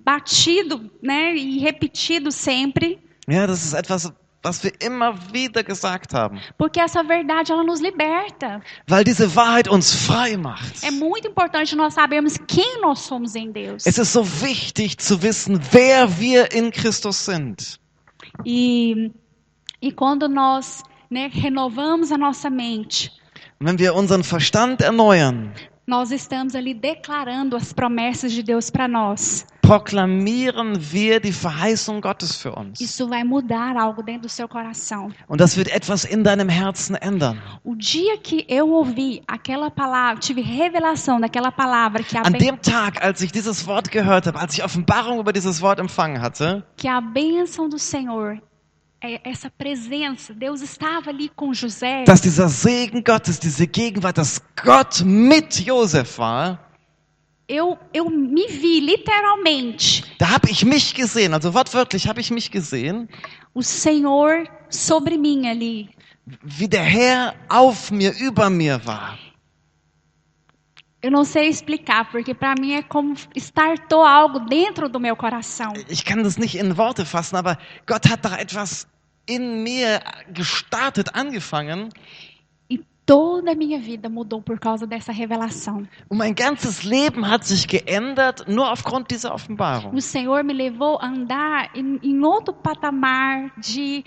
batido, 0.04 0.90
né, 1.02 1.36
e 1.36 1.60
repetido 1.60 2.32
sempre, 2.32 3.00
Ja, 3.30 3.46
das 3.46 3.66
ist 3.66 3.74
etwas, 3.74 4.12
was 4.44 4.64
wir 4.64 4.72
immer 4.82 5.14
wieder 5.34 5.64
gesagt 5.64 6.14
haben. 6.14 6.40
porque 6.58 6.80
essa 6.80 7.04
verdade 7.04 7.52
ela 7.52 7.64
nos 7.64 7.82
liberta. 7.82 8.62
Weil 8.88 9.04
diese 9.04 9.36
Wahrheit 9.36 9.68
uns 9.70 9.94
frei 9.94 10.38
macht. 10.38 10.82
É 10.84 10.92
muito 10.92 11.28
importante 11.28 11.76
nós 11.76 11.94
sabermos 11.94 12.38
quem 12.48 12.80
nós 12.82 13.00
somos 13.00 13.36
em 13.36 13.52
Deus. 13.52 13.86
Es 13.86 13.98
ist 13.98 14.14
so 14.14 14.24
wichtig 14.42 14.96
zu 14.98 15.22
wissen, 15.22 15.60
wer 15.74 16.08
wir 16.20 16.54
in 16.56 16.72
Christus 16.72 17.18
sind. 17.18 17.78
E, 18.46 19.12
e 19.82 19.92
quando 19.92 20.30
nós 20.30 20.84
né, 21.10 21.30
renovamos 21.34 22.12
a 22.12 22.18
nossa 22.18 22.50
mente, 22.50 23.12
wenn 23.60 23.78
wir 23.78 23.94
unseren 23.96 24.24
Verstand 24.24 24.82
erneuern, 24.82 25.52
nós 25.86 26.12
estamos 26.12 26.54
ali 26.56 26.74
declarando 26.74 27.56
as 27.56 27.74
promessas 27.74 28.32
de 28.32 28.44
Deus 28.44 28.70
para 28.70 28.88
nós. 28.88 29.46
Proklamieren 29.68 30.78
wir 30.92 31.20
die 31.20 31.34
Verheißung 31.34 32.02
Gottes 32.02 32.36
für 32.36 32.56
uns. 32.56 32.80
Isso 32.80 33.08
vai 33.08 33.24
mudar 33.24 33.76
algo 33.76 34.02
dentro 34.02 34.24
do 34.24 34.30
seu 34.30 34.48
coração. 34.48 35.12
Und 35.28 35.42
das 35.42 35.58
wird 35.58 35.70
etwas 35.70 36.06
in 36.06 36.24
deinem 36.24 36.50
Herzen 36.50 36.96
ändern. 36.96 37.42
O 37.64 37.76
dia 37.76 38.18
que 38.18 38.46
eu 38.48 38.72
ouvi 38.72 39.22
aquela 39.28 39.70
palavra, 39.70 40.20
tive 40.20 40.42
revelação 40.42 41.20
daquela 41.20 41.52
palavra 41.52 42.04
que 42.04 42.18
An 42.18 42.32
dem 42.32 42.58
Tag, 42.58 43.04
als 43.04 43.22
ich 43.22 43.32
dieses 43.32 43.68
Wort 43.68 43.92
gehört 43.92 44.26
habe, 44.28 44.40
als 44.40 44.54
ich 44.54 44.64
Offenbarung 44.64 45.20
über 45.20 45.34
dieses 45.34 45.62
Wort 45.62 45.80
empfangen 45.80 46.22
hatte, 46.22 46.64
que 46.78 46.88
a 46.88 47.02
bênção 47.02 47.68
do 47.68 47.78
Senhor, 47.78 48.40
essa 49.24 49.50
presença, 49.50 50.34
Deus 50.34 50.62
estava 50.62 51.10
ali 51.10 51.30
com 51.30 51.54
José. 51.54 52.04
dass 52.06 52.22
dieser 52.22 52.50
Segen 52.50 53.04
Gottes, 53.04 53.40
diese 53.40 53.68
Gegenwart, 53.68 54.18
dass 54.18 54.42
Gott 54.56 55.04
mit 55.04 55.60
Josef 55.60 56.18
war, 56.18 56.67
Eu, 57.50 57.78
eu 57.94 58.10
me 58.10 58.48
vi 58.48 58.82
literalmente 58.82 60.04
da 60.18 60.32
habe 60.32 60.50
ich 60.50 60.66
mich 60.66 60.94
gesehen, 60.94 61.34
also 61.34 61.54
wortwörtlich 61.54 62.08
habe 62.08 62.20
ich 62.20 62.30
mich 62.30 62.52
gesehen, 62.52 63.08
o 63.54 63.62
Senhor 63.62 64.44
sobre 64.70 65.18
mim 65.18 65.46
ali. 65.46 65.90
wie 66.44 66.68
der 66.68 66.84
Herr 66.84 67.36
auf 67.48 67.90
mir, 67.92 68.14
über 68.20 68.50
mir 68.50 68.86
war. 68.86 69.18
Eu 71.02 71.12
não 71.12 71.24
sei 71.24 71.48
explicar, 71.48 72.12
porque 72.12 72.34
para 72.34 72.56
mim 72.60 72.74
é 72.74 72.82
como 72.82 73.16
startou 73.38 74.04
algo 74.04 74.40
dentro 74.40 74.90
do 74.90 75.00
meu 75.00 75.16
coração. 75.16 75.72
Ich 75.88 76.04
kann 76.04 76.24
das 76.24 76.38
nicht 76.38 76.56
in 76.56 76.76
Worte 76.76 77.06
fassen, 77.06 77.38
aber 77.38 77.58
Gott 77.86 78.10
hat 78.10 78.26
da 78.26 78.38
etwas 78.38 78.88
in 79.26 79.64
mir 79.64 80.02
gestartet, 80.34 81.14
angefangen. 81.16 81.90
Toda 83.08 83.54
a 83.54 83.56
minha 83.56 83.80
vida 83.80 84.10
mudou 84.10 84.42
por 84.42 84.60
causa 84.60 84.86
dessa 84.86 85.14
revelação. 85.14 85.88
Mein 86.12 86.34
ganzes 86.36 86.84
Leben 86.84 87.24
hat 87.26 87.46
sich 87.46 87.66
geändert, 87.66 88.46
nur 88.50 88.70
aufgrund 88.70 89.10
dieser 89.10 89.34
Offenbarung. 89.34 89.94
O 89.96 90.02
Senhor 90.02 90.44
me 90.44 90.52
levou 90.52 90.98
a 91.00 91.06
andar 91.08 91.70
em, 91.74 91.98
em 92.04 92.22
outro 92.26 92.54
patamar 92.54 93.50
de, 93.58 94.04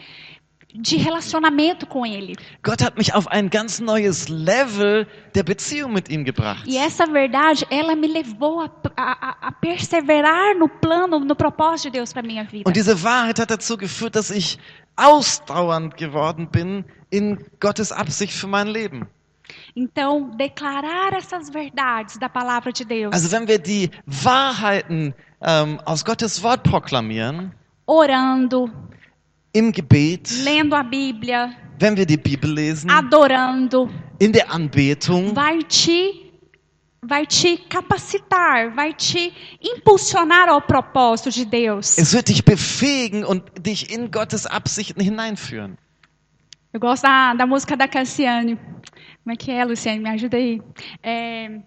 de 0.75 0.97
relacionamento 0.99 1.87
com 1.87 2.05
Ele. 2.05 2.37
Gott 2.63 2.83
hat 2.83 2.99
mich 2.99 3.15
auf 3.15 3.27
ein 3.29 3.49
ganz 3.49 3.81
neues 3.81 4.29
Level 4.29 5.07
der 5.35 5.45
Beziehung 5.45 5.95
mit 5.95 6.11
ihm 6.11 6.23
gebracht. 6.23 6.67
E 6.67 6.77
essa 6.77 7.07
verdade, 7.07 7.65
ela 7.71 7.97
me 7.97 8.07
levou 8.07 8.61
a, 8.61 8.71
a- 8.99 9.37
a 9.49 9.53
perseverar 9.53 10.55
no 10.59 10.69
plano, 10.69 11.19
no 11.21 11.35
propósito 11.35 11.91
de 11.91 11.99
Deus 12.01 12.13
para 12.13 12.23
minha 12.23 12.45
vida. 12.45 12.69
Und 12.69 12.77
diese 12.77 13.03
Wahrheit 13.03 13.39
hat 13.41 13.51
dazu 13.51 13.79
geführt, 13.79 14.15
dass 14.15 14.31
ich 14.31 14.59
ausdauernd 15.01 15.97
geworden 15.97 16.49
bin 16.51 16.85
in 17.11 17.39
Gottes 17.59 17.93
Absicht 17.93 18.33
für 18.35 18.47
mein 18.47 18.67
Leben. 18.69 19.07
Então, 19.75 20.31
declarar 20.37 21.13
essas 21.17 21.51
verdades 21.51 22.19
da 22.19 22.29
palavra 22.29 22.71
de 22.71 22.85
Deus, 22.85 23.13
Also 23.13 23.33
wenn 23.33 23.49
wir 23.49 23.59
die 23.59 23.91
Wahrheiten 24.07 25.15
ähm, 25.41 25.81
aus 25.85 26.05
Gottes 26.05 26.43
Wort 26.43 26.63
proklamieren, 26.63 27.53
orando, 27.87 28.71
im 29.53 29.73
Gebet, 29.73 30.31
lendo 30.45 30.77
a 30.77 30.85
Bíblia, 30.85 31.51
wenn 31.81 31.97
wir 31.97 32.07
die 32.07 32.17
Bibel 32.17 32.53
lesen, 32.53 32.91
adorando, 32.91 33.89
in 34.21 34.33
der 34.33 34.53
Anbetung, 34.53 35.35
vai 35.35 35.59
te 35.69 36.30
vai 37.03 37.27
te 37.27 37.57
capacitar, 37.57 38.71
vai 38.71 38.93
te 38.93 39.33
impulsionar 39.61 40.49
ao 40.49 40.61
propósito 40.61 41.31
de 41.31 41.45
Deus. 41.45 41.99
es 41.99 42.13
wird 42.13 42.29
dich 42.29 42.45
befähigen 42.45 43.25
und 43.25 43.43
dich 43.59 43.91
in 43.91 44.11
Gottes 44.11 44.47
Absichten 44.47 45.01
hineinführen. 45.01 45.79
Eu 46.73 46.79
gosto 46.79 47.03
da, 47.03 47.35
da 47.35 47.47
música 47.47 47.77
da 47.77 47.89
Cassiane. 47.89 48.57
Como 49.25 49.33
é 49.33 49.37
que 49.37 49.51
é, 49.51 49.65
Luciane? 49.65 49.99
Me 49.99 50.11
ajuda 50.11 50.37
aí. 50.37 50.63
É, 51.03 51.61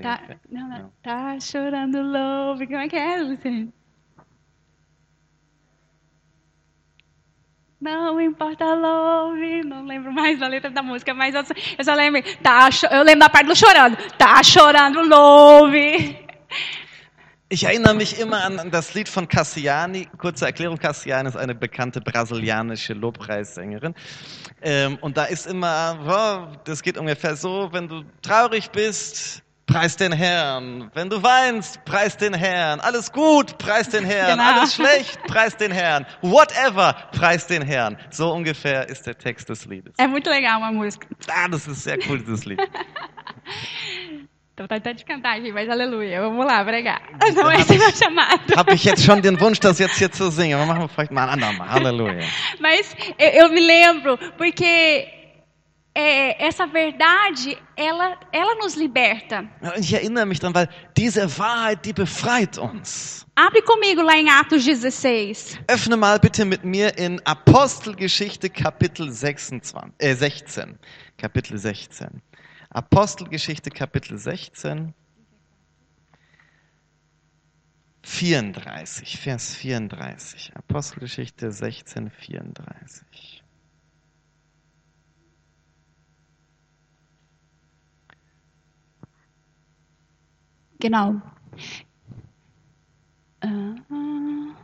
tá, 0.00 0.20
não, 0.50 0.68
não, 0.68 0.92
tá 1.02 1.38
chorando 1.38 2.00
louco. 2.00 2.66
Como 2.66 2.78
é 2.78 2.88
que 2.88 2.96
é, 2.96 3.20
Luciane? 3.20 3.72
Não 7.82 8.20
importa 8.20 8.74
love, 8.74 9.64
não 9.64 9.84
lembro 9.84 10.12
mais 10.12 10.40
a 10.40 10.46
letra 10.46 10.70
da 10.70 10.82
música, 10.84 11.12
mas 11.12 11.34
eu, 11.34 11.44
só- 11.44 11.52
eu 11.76 11.84
só 11.84 11.94
lembro, 11.94 12.22
tá, 12.40 12.68
eu 12.92 13.02
lembro 13.02 13.18
da 13.18 13.28
parte 13.28 13.46
do 13.48 13.56
chorando, 13.56 13.96
tá 14.16 14.40
chorando 14.44 15.00
love. 15.02 16.16
Ich 17.48 17.64
erinnere 17.64 17.94
mich 17.94 18.20
immer 18.20 18.44
an, 18.44 18.70
das 18.70 18.94
Lied 18.94 19.08
von 19.08 19.26
Cassiani. 19.26 20.06
Kurze 20.16 20.46
Erklärung, 20.46 20.78
Cassiani 20.78 21.28
ist 21.28 21.36
eine 21.36 21.56
bekannte 21.56 22.00
brasilianische 22.00 22.94
Lobpreissängerin. 22.94 23.94
Ähm, 24.62 24.96
und 25.00 25.16
da 25.16 25.24
ist 25.24 25.46
immer, 25.48 26.52
das 26.64 26.82
geht 26.82 26.96
ungefähr 26.96 27.34
so, 27.34 27.68
wenn 27.72 27.88
du 27.88 28.04
traurig 28.22 28.70
bist, 28.70 29.42
preis 29.72 29.96
den 29.96 30.12
Herrn. 30.12 30.90
Wenn 30.94 31.08
du 31.08 31.22
weinst, 31.22 31.82
preis 31.84 32.16
den 32.16 32.34
Herrn. 32.34 32.80
Alles 32.80 33.10
gut, 33.10 33.56
preis 33.58 33.88
den 33.88 34.04
Herrn. 34.04 34.38
Genau. 34.38 34.52
Alles 34.52 34.74
schlecht, 34.74 35.18
preis 35.26 35.56
den 35.56 35.72
Herrn. 35.72 36.06
Whatever, 36.20 36.94
preis 37.12 37.46
den 37.46 37.62
Herrn. 37.62 37.96
So 38.10 38.32
ungefähr 38.32 38.88
ist 38.88 39.06
der 39.06 39.16
Text 39.16 39.48
des 39.48 39.64
Liedes. 39.66 39.94
É 39.98 40.06
muito 40.06 40.28
legal 40.28 40.58
uma 40.58 40.72
música. 40.72 41.06
Ah, 41.28 41.48
das 41.48 41.66
ist 41.66 41.84
sehr 41.84 41.98
cool, 42.06 42.18
dieses 42.18 42.44
Lied. 42.44 42.60
Tô 44.54 44.68
tentando 44.68 44.96
de 44.96 45.04
cantar 45.06 45.38
aqui, 45.38 45.50
mas 45.50 45.66
aleluia. 45.68 46.20
Vamos 46.20 46.44
lá, 46.44 46.62
pregar. 46.62 47.00
Não 47.34 47.50
é 47.50 47.56
esse 47.56 47.78
meu 47.78 47.90
chamado. 47.90 48.54
Habe 48.54 48.74
ich 48.74 48.84
jetzt 48.84 49.02
schon 49.02 49.22
den 49.22 49.40
Wunsch, 49.40 49.58
das 49.58 49.78
jetzt 49.78 49.96
hier 49.96 50.12
zu 50.12 50.30
singen. 50.30 50.58
Machen 50.66 50.82
wir 50.82 50.88
vielleicht 50.88 51.10
mal 51.10 51.24
ein 51.24 51.42
andermal. 51.42 51.70
Halleluja. 51.70 52.26
Mas 52.60 52.94
eu, 53.18 53.44
eu 53.44 53.48
me 53.48 53.60
lembro, 53.60 54.18
porque 54.36 55.21
é, 55.94 56.42
essa 56.42 56.66
verdade, 56.66 57.58
ela, 57.76 58.18
ela 58.32 58.54
nos 58.56 58.74
liberta. 58.74 59.46
Ich 59.78 59.92
erinnere 59.92 60.24
mich 60.24 60.40
dran, 60.40 60.54
weil 60.54 60.68
diese 60.96 61.26
Wahrheit, 61.38 61.84
die 61.84 61.92
befreit 61.92 62.56
uns. 62.58 63.26
Abre 63.34 63.62
comigo 63.62 64.02
lá 64.02 64.16
em 64.16 64.28
Atos 64.28 64.64
16. 64.64 65.58
Öffne 65.68 65.96
mal 65.96 66.18
bitte 66.18 66.44
mit 66.44 66.64
mir 66.64 66.96
in 66.98 67.20
Apostelgeschichte 67.24 68.48
Kapitel 68.48 69.10
26, 69.10 69.92
äh 69.98 70.14
16. 70.14 70.78
Kapitel 71.18 71.58
16. 71.58 72.22
Apostelgeschichte 72.70 73.70
Kapitel 73.70 74.16
16. 74.16 74.94
34, 78.04 79.18
Vers 79.18 79.54
34. 79.54 80.52
Apostelgeschichte 80.56 81.52
16, 81.52 82.10
34. 82.10 83.41
Genau. 90.82 91.22
Uh, 93.44 93.76
ah, 93.88 94.56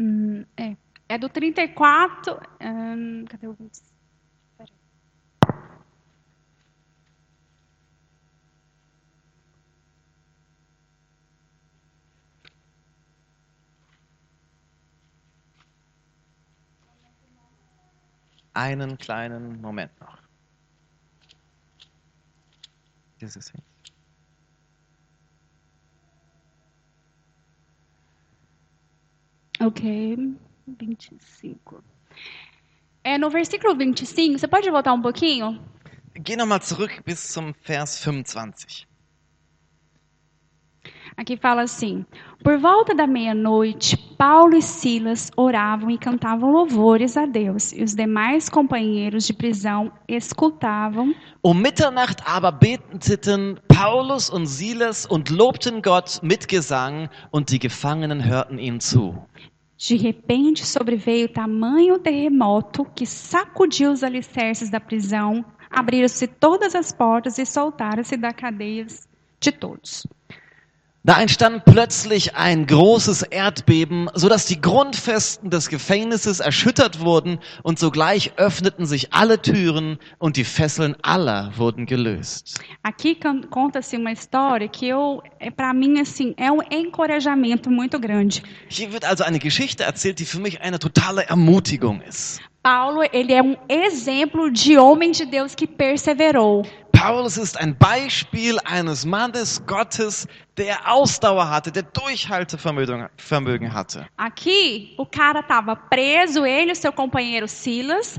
hum, 0.00 0.46
é, 0.56 0.74
é 1.06 1.18
do 1.18 1.28
34. 1.28 2.32
Um, 2.62 3.26
cadê 3.26 3.46
o 3.46 3.56
einen 18.54 18.96
kleinen 18.96 19.60
Moment 19.60 20.00
noch. 20.00 20.16
Dieses 23.20 23.50
hier. 23.50 23.73
Ok, 29.74 30.36
25. 30.68 31.82
É, 33.02 33.18
no 33.18 33.28
versículo 33.28 33.76
25, 33.76 34.38
você 34.38 34.46
pode 34.46 34.70
voltar 34.70 34.92
um 34.92 35.02
pouquinho? 35.02 35.60
Geh 36.14 36.36
nochmal 36.36 36.60
zurück 36.62 37.02
bis 37.04 37.18
zum 37.18 37.52
Vers 37.66 37.98
25. 37.98 38.86
Aqui 41.16 41.36
fala 41.36 41.62
assim: 41.62 42.06
Por 42.44 42.56
volta 42.58 42.94
da 42.94 43.04
meia-noite, 43.04 43.96
Paulo 44.16 44.56
e 44.56 44.62
Silas 44.62 45.32
oravam 45.36 45.90
e 45.90 45.98
cantavam 45.98 46.52
louvores 46.52 47.16
a 47.16 47.26
Deus, 47.26 47.72
e 47.72 47.82
os 47.82 47.94
demais 47.96 48.48
companheiros 48.48 49.26
de 49.26 49.32
prisão 49.32 49.90
escutavam. 50.08 51.12
Um 51.44 51.52
Mitternacht 51.52 52.22
aber 52.24 52.52
beteten 52.52 53.58
Paulus 53.66 54.30
und 54.30 54.46
Silas 54.46 55.04
und 55.04 55.30
lobten 55.30 55.82
Gott 55.82 56.20
mit 56.22 56.46
Gesang, 56.46 57.08
und 57.32 57.50
die 57.50 57.58
Gefangenen 57.58 58.24
hörten 58.24 58.58
ihnen 58.58 58.80
zu. 58.80 59.18
De 59.76 59.96
repente 59.96 60.64
sobreveio 60.64 61.28
tamanho 61.28 61.98
terremoto 61.98 62.84
que 62.84 63.06
sacudiu 63.06 63.90
os 63.90 64.04
alicerces 64.04 64.70
da 64.70 64.80
prisão, 64.80 65.44
abriram-se 65.68 66.26
todas 66.26 66.74
as 66.74 66.92
portas 66.92 67.38
e 67.38 67.44
soltaram-se 67.44 68.16
das 68.16 68.34
cadeias 68.34 69.08
de 69.40 69.50
todos. 69.50 70.06
Da 71.06 71.20
entstand 71.20 71.66
plötzlich 71.66 72.34
ein 72.34 72.66
großes 72.66 73.24
Erdbeben, 73.24 74.08
so 74.14 74.30
dass 74.30 74.46
die 74.46 74.58
Grundfesten 74.58 75.50
des 75.50 75.68
Gefängnisses 75.68 76.40
erschüttert 76.40 77.00
wurden 77.00 77.40
und 77.62 77.78
sogleich 77.78 78.32
öffneten 78.38 78.86
sich 78.86 79.12
alle 79.12 79.42
Türen 79.42 79.98
und 80.18 80.38
die 80.38 80.44
Fesseln 80.44 80.96
aller 81.02 81.52
wurden 81.58 81.84
gelöst. 81.84 82.58
Aqui 82.82 83.18
conta-se 83.50 83.98
uma 83.98 84.12
história 84.12 84.66
que 84.66 84.94
eu, 84.94 85.22
para 85.54 85.74
mim 85.74 86.00
assim, 86.00 86.34
é 86.38 86.50
um 86.50 86.62
encorajamento 86.70 87.70
muito 87.70 88.00
grande. 88.00 88.40
Hier 88.68 88.90
wird 88.90 89.04
also 89.04 89.24
eine 89.24 89.40
Geschichte 89.40 89.84
erzählt, 89.84 90.20
die 90.20 90.24
für 90.24 90.40
mich 90.40 90.62
eine 90.62 90.78
totale 90.78 91.26
Ermutigung 91.26 92.00
ist. 92.00 92.40
Paulo, 92.64 93.02
ele 93.12 93.34
é 93.34 93.42
um 93.42 93.56
exemplo 93.68 94.50
de 94.50 94.78
homem 94.78 95.10
de 95.12 95.26
Deus 95.26 95.54
que 95.54 95.66
perseverou. 95.66 96.64
Paulus 96.92 97.36
ist 97.36 97.58
ein 97.60 97.76
Beispiel 97.76 98.56
eines 98.64 99.04
Mannes 99.04 99.60
Gottes, 99.66 100.26
der 100.56 100.78
Ausdauer 100.90 101.50
hatte, 101.50 101.70
der 101.70 101.82
Durchhaltevermögen 101.82 103.08
Vermögen 103.18 103.70
hatte. 103.74 104.06
Aqui, 104.16 104.94
o 104.96 105.04
cara 105.04 105.40
estava 105.40 105.76
preso, 105.76 106.46
ele 106.46 106.72
e 106.72 106.74
seu 106.74 106.90
companheiro 106.90 107.46
Silas. 107.46 108.18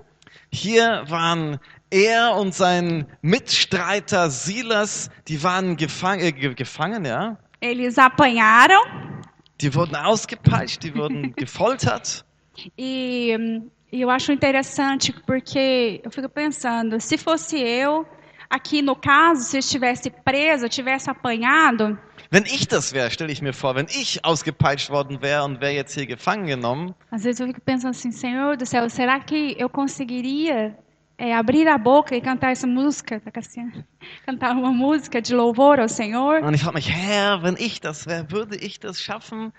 Hier 0.54 1.04
waren 1.08 1.60
er 1.90 2.36
und 2.38 2.54
sein 2.54 3.08
Mitstreiter 3.24 4.30
Silas, 4.30 5.10
die 5.28 5.42
waren 5.42 5.76
gefang 5.76 6.20
äh, 6.20 6.32
ge- 6.32 6.54
gefangen, 6.54 7.04
ja. 7.06 7.38
Eles 7.62 7.98
apanharam 7.98 8.84
Die 9.62 9.74
wurden 9.74 9.96
ausgepeitscht, 9.96 10.84
die 10.84 10.94
wurden 10.96 11.34
gefoltert. 11.36 12.24
e, 12.78 13.36
hum, 13.36 13.72
e 13.96 14.02
eu 14.02 14.10
acho 14.10 14.34
interessante 14.34 15.14
porque 15.26 16.02
eu 16.04 16.12
fico 16.12 16.28
pensando, 16.28 17.00
se 17.00 17.18
fosse 17.18 17.58
eu, 17.58 18.06
aqui 18.50 18.82
no 18.82 18.94
caso, 18.94 19.44
se 19.44 19.56
eu 19.56 19.60
estivesse 19.60 20.10
preso, 20.10 20.68
tivesse 20.68 21.10
apanhado, 21.10 21.98
Wenn 22.32 22.44
ich 22.46 22.68
das 22.68 22.92
wäre, 22.92 23.10
stelle 23.12 23.32
ich 23.32 23.42
mir 23.42 23.54
vor, 23.54 23.76
wenn 23.76 23.86
ich 23.86 24.26
ausgepeitscht 24.26 24.90
worden 24.90 25.22
wäre 25.22 25.46
und 25.46 25.62
wäre 25.62 25.74
jetzt 25.74 25.94
hier 25.94 26.06
gefangen 26.08 26.48
genommen, 26.48 26.94
às 27.10 27.24
vezes 27.24 27.40
eu 27.40 27.48
fico 27.48 27.62
pensando 27.62 27.92
assim, 27.92 28.12
Senhor 28.12 28.58
do 28.58 28.66
céu, 28.66 28.90
será 28.90 29.20
que 29.22 29.56
eu 29.58 29.70
conseguiria 29.70 30.76
é, 31.18 31.34
abrir 31.34 31.68
a 31.70 31.78
boca 31.78 32.16
e 32.16 32.20
cantar 32.20 32.52
essa 32.52 32.68
música, 32.68 33.22
tá, 33.22 33.32
Cassiano? 33.32 33.86
cantar 34.26 34.58
uma 34.58 34.72
música 34.72 35.22
de 35.22 35.34
louvor 35.34 35.80
ao 35.80 35.88
Senhor? 35.88 36.42
und 36.44 36.54
ich 36.54 36.62
frage 36.62 36.76
mich, 36.76 36.90
Herr, 36.90 37.42
wenn 37.44 37.56
ich 37.58 37.80
das 37.80 38.08
wäre, 38.08 38.30
würde 38.30 38.58
ich 38.58 38.80
das 38.80 39.00
schaffen, 39.00 39.54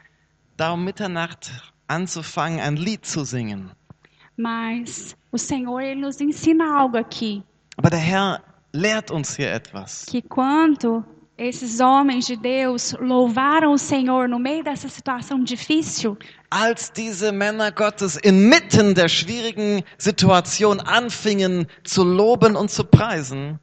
da 0.59 0.73
um 0.73 0.85
Mitternacht 0.85 1.73
anzufangen, 1.89 2.61
ein 2.61 2.77
Lied 2.77 3.07
zu 3.07 3.25
singen? 3.25 3.71
Mas 4.37 5.17
o 5.33 5.39
Senhor 5.39 5.81
ele 5.81 6.01
nos 6.01 6.21
ensina 6.21 6.77
algo 6.79 6.97
aqui, 6.97 7.43
Aber 7.77 7.91
der 7.91 8.01
Herr 8.01 8.43
lehrt 8.73 9.11
uns 9.11 9.37
hier 9.37 9.51
etwas. 9.53 10.05
que 10.09 10.21
quando 10.23 11.05
esses 11.39 11.81
homens 11.81 12.27
de 12.27 12.37
Deus 12.37 12.95
louvaram 13.01 13.73
o 13.73 13.79
Senhor 13.79 14.29
no 14.29 14.39
meio 14.39 14.63
dessa 14.65 14.89
situação 14.89 15.43
difícil, 15.43 16.17
Als 16.51 16.91
diese 16.91 17.33
Männer 17.33 17.73
Gottes 17.73 18.17
inmitten 18.23 18.95
der 18.95 19.09
schwierigen 19.09 19.83
Situation 19.99 20.81
anfingen 20.81 21.67
zu 21.85 22.03
loben 22.05 22.57
und 22.57 22.71
zu 22.71 22.85
preisen, 22.85 23.59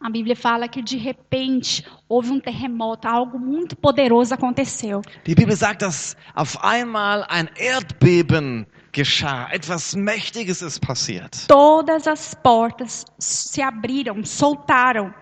a 0.00 0.08
Bíblia 0.10 0.36
fala 0.36 0.68
que 0.68 0.80
de 0.82 0.96
repente 0.96 1.84
houve 2.08 2.30
um 2.30 2.38
terremoto, 2.40 3.08
algo 3.08 3.38
muito 3.38 3.74
poderoso 3.76 4.32
aconteceu. 4.34 5.00
die 5.26 5.34
Bibel 5.34 5.56
sagt, 5.56 5.82
dass 5.82 6.16
auf 6.34 6.62
einmal 6.64 7.24
ein 7.28 7.48
Erdbeben 7.56 8.66
geschah. 8.98 9.48
Etwas 9.52 9.94
Mächtiges 9.94 10.60
ist 10.60 10.80
passiert. 10.80 11.46
Todas 11.46 12.06
as 12.06 12.34
portas 12.34 13.04
se 13.18 13.62
abriram, 13.62 14.24
soltaram. 14.24 15.14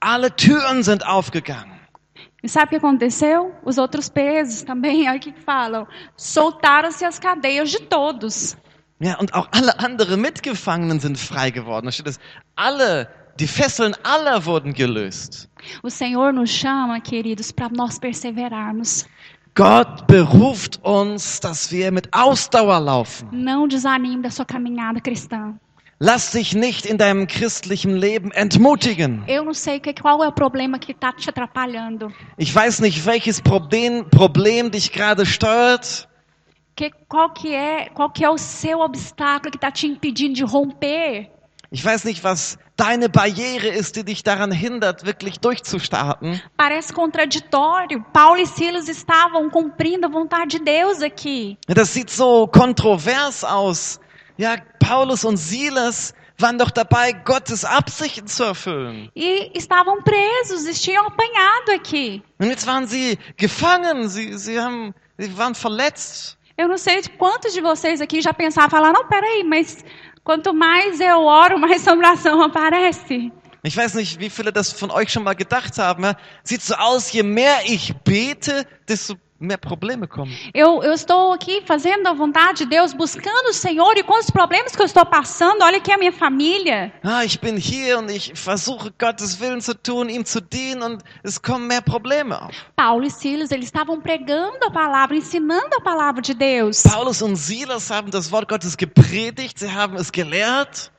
Alle 0.00 0.30
Türen 0.30 0.82
sind 0.82 1.04
aufgegangen. 1.04 1.76
E 2.42 2.48
sabe 2.48 2.66
o 2.66 2.68
que 2.70 2.76
aconteceu? 2.76 3.52
Os 3.64 3.78
outros 3.78 4.08
pesos 4.08 4.62
também, 4.62 5.08
olha 5.08 5.16
o 5.16 5.20
que 5.20 5.32
falam. 5.32 5.86
Soltaram-se 6.16 7.04
as 7.04 7.18
cadeias 7.18 7.70
de 7.70 7.80
todos. 7.80 8.56
Ja, 9.00 9.18
und 9.18 9.34
auch 9.34 9.48
alle 9.50 9.78
anderen 9.80 10.20
Mitgefangenen 10.20 11.00
sind 11.00 11.18
frei 11.18 11.50
geworden. 11.50 11.86
Da 11.86 11.92
steht 11.92 12.06
es, 12.06 12.20
alle, 12.54 13.08
die 13.40 13.48
Fesseln 13.48 13.94
aller 14.04 14.46
wurden 14.46 14.72
gelöst. 14.72 15.48
O 15.82 15.90
Senhor 15.90 16.32
nos 16.32 16.50
chama, 16.50 17.00
queridos, 17.00 17.50
para 17.50 17.68
nós 17.70 17.98
perseverarmos. 17.98 19.06
Gott 19.56 20.06
beruft 20.06 20.84
uns, 20.84 21.40
dass 21.40 21.72
wir 21.72 21.90
mit 21.90 22.12
Ausdauer 22.12 22.78
laufen. 22.78 23.28
Não 23.32 23.66
desanime 23.66 24.20
da 24.22 24.30
sua 24.30 24.44
caminhada 24.44 25.00
cristã. 25.00 25.58
Lass 25.98 26.32
dich 26.32 26.54
nicht 26.54 26.84
in 26.84 26.98
deinem 26.98 27.26
christlichen 27.26 27.96
Leben 27.96 28.30
entmutigen. 28.32 29.24
Ich 32.36 32.54
weiß 32.54 32.80
nicht, 32.80 33.06
welches 33.06 33.40
Problem, 33.40 34.10
Problem 34.10 34.70
dich 34.70 34.92
gerade 34.92 35.24
steuert. 35.24 36.06
Que, 36.76 36.90
qual, 37.08 37.32
que 37.32 37.54
é, 37.54 37.88
qual 37.94 38.10
que 38.10 38.22
é 38.22 38.28
o 38.28 38.36
seu 38.36 38.80
obstáculo 38.80 39.50
que 39.50 39.56
está 39.56 39.70
te 39.70 39.86
impedindo 39.86 40.34
de 40.34 40.44
romper? 40.44 41.30
Ich 41.70 41.82
weiß 41.82 42.04
nicht, 42.04 42.22
was 42.22 42.58
deine 42.76 43.08
Barriere 43.08 43.68
ist, 43.68 43.96
die 43.96 44.04
dich 44.04 44.22
daran 44.22 44.52
hindert, 44.52 45.04
wirklich 45.04 45.40
durchzustarten. 45.40 46.40
Parece 46.56 46.92
contraditório. 46.92 48.04
Paulo 48.12 48.40
e 48.40 48.46
Silas 48.46 48.88
estavam 48.88 49.50
cumprindo 49.50 50.06
a 50.06 50.10
vontade 50.10 50.58
de 50.58 50.64
Deus 50.64 51.02
aqui. 51.02 51.58
Das 51.66 51.92
sieht 51.92 52.10
so 52.10 52.46
kontrovers 52.46 53.44
aus. 53.44 54.00
Ja, 54.36 54.56
Paulus 54.78 55.24
und 55.24 55.38
Silas 55.38 56.14
waren 56.38 56.58
doch 56.58 56.70
dabei, 56.70 57.12
Gottes 57.12 57.64
Absichten 57.64 58.26
zu 58.26 58.44
erfüllen. 58.44 59.10
E 59.14 59.50
estavam 59.56 60.02
presos, 60.02 60.80
tinham 60.80 61.06
apanhado 61.06 61.72
aqui. 61.74 62.22
Und 62.38 62.48
jetzt 62.48 62.66
waren 62.66 62.86
sie 62.86 63.18
gefangen, 63.36 64.08
sie, 64.08 64.36
sie, 64.36 64.60
haben, 64.60 64.94
sie 65.16 65.36
waren 65.38 65.54
verletzt. 65.54 66.36
Eu 66.58 66.68
não 66.68 66.78
sei 66.78 67.02
quantos 67.18 67.52
de 67.52 67.60
vocês 67.60 68.00
aqui 68.00 68.22
já 68.22 68.32
pensaram, 68.32 68.70
falar, 68.70 68.90
não, 68.90 69.06
peraí, 69.06 69.44
mas 69.44 69.84
quanto 70.26 70.52
mais 70.52 71.00
eu 71.00 71.20
oro, 71.22 71.58
mais 71.58 71.80
assombração 71.86 72.42
aparece. 72.42 73.32
Ich 73.62 73.76
weiß 73.76 73.94
nicht, 73.94 74.20
wie 74.20 74.30
viele 74.30 74.52
das 74.52 74.72
von 74.72 74.90
euch 74.90 75.10
schon 75.10 75.24
mal 75.24 75.34
gedacht 75.34 75.78
haben. 75.78 76.14
Sieht 76.44 76.62
so 76.62 76.74
aus, 76.74 77.12
je 77.12 77.22
mehr 77.22 77.58
ich 77.64 77.94
bete, 78.04 78.66
desto 78.88 79.14
mehr 79.38 79.58
Probleme 79.58 80.06
kommen. 80.06 80.34
Eu, 80.54 80.82
eu 80.82 80.92
estou 80.92 81.32
aqui 81.32 81.62
fazendo 81.66 82.06
a 82.06 82.12
vontade 82.14 82.58
de 82.64 82.66
Deus, 82.66 82.92
buscando 82.92 83.48
o 83.50 83.52
Senhor, 83.52 83.96
e 83.96 84.02
com 84.02 84.18
os 84.18 84.30
problemas 84.30 84.74
que 84.74 84.80
eu 84.82 84.86
estou 84.86 85.04
passando, 85.04 85.62
olha 85.62 85.78
aqui 85.78 85.92
a 85.92 85.98
minha 85.98 86.12
família. 86.12 86.92
Ah, 87.04 87.24
ich 87.24 87.38
bin 87.40 87.56
hier 87.56 87.98
und 87.98 88.10
ich 88.10 88.32
versuche 88.34 88.92
Gottes 88.98 89.38
Willen 89.40 89.60
zu 89.60 89.74
tun, 89.74 90.08
ihm 90.08 90.24
zu 90.24 90.40
dienen 90.40 90.82
und 90.82 91.02
es 91.22 91.40
kommen 91.40 91.66
mehr 91.66 91.82
Probleme 91.82 92.40
auf. 92.40 92.54
Paulo 92.74 93.04
e 93.04 93.10
Silas, 93.10 93.50
eles 93.50 93.66
estavam 93.66 94.00
pregando 94.00 94.64
a 94.66 94.70
palavra, 94.70 95.16
ensinando 95.16 95.76
a 95.76 95.80
palavra 95.80 96.22
de 96.22 96.34
Deus. 96.34 96.82
Paulus 96.82 97.20
und 97.22 97.36
Silas 97.36 97.90
haben 97.90 98.10
das 98.10 98.30
Wort 98.32 98.48
Gottes 98.48 98.76
gepredigt, 98.76 99.58
sie 99.58 99.70
haben 99.72 99.96
es 99.96 100.10
gelehrt 100.10 100.90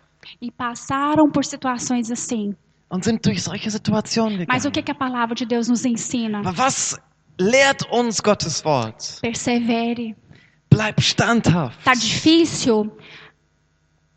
E 0.42 0.52
passaram 0.52 1.32
por 1.32 1.44
situações 1.46 2.12
assim. 2.12 2.56
und 2.90 3.04
sind 3.04 3.26
durch 3.26 3.42
solche 3.42 3.70
Situationen 3.72 4.46
Mas 4.48 4.66
o 4.66 4.70
gegangen. 4.70 4.72
que, 4.74 4.82
que 4.84 4.92
a 4.92 4.96
palavra 4.96 5.34
de 5.36 5.46
Deus 5.46 5.68
nos 5.70 5.86
ensina? 5.86 6.40
Aber 6.40 6.58
was 6.58 7.00
lehrt 7.38 7.90
uns 7.92 8.22
Gottes 8.22 8.64
Wort? 8.66 9.20
Persevere. 9.22 10.16
Bleib 10.70 11.02
standhaft. 11.02 11.80
Tá 11.84 11.94
difícil? 11.94 12.92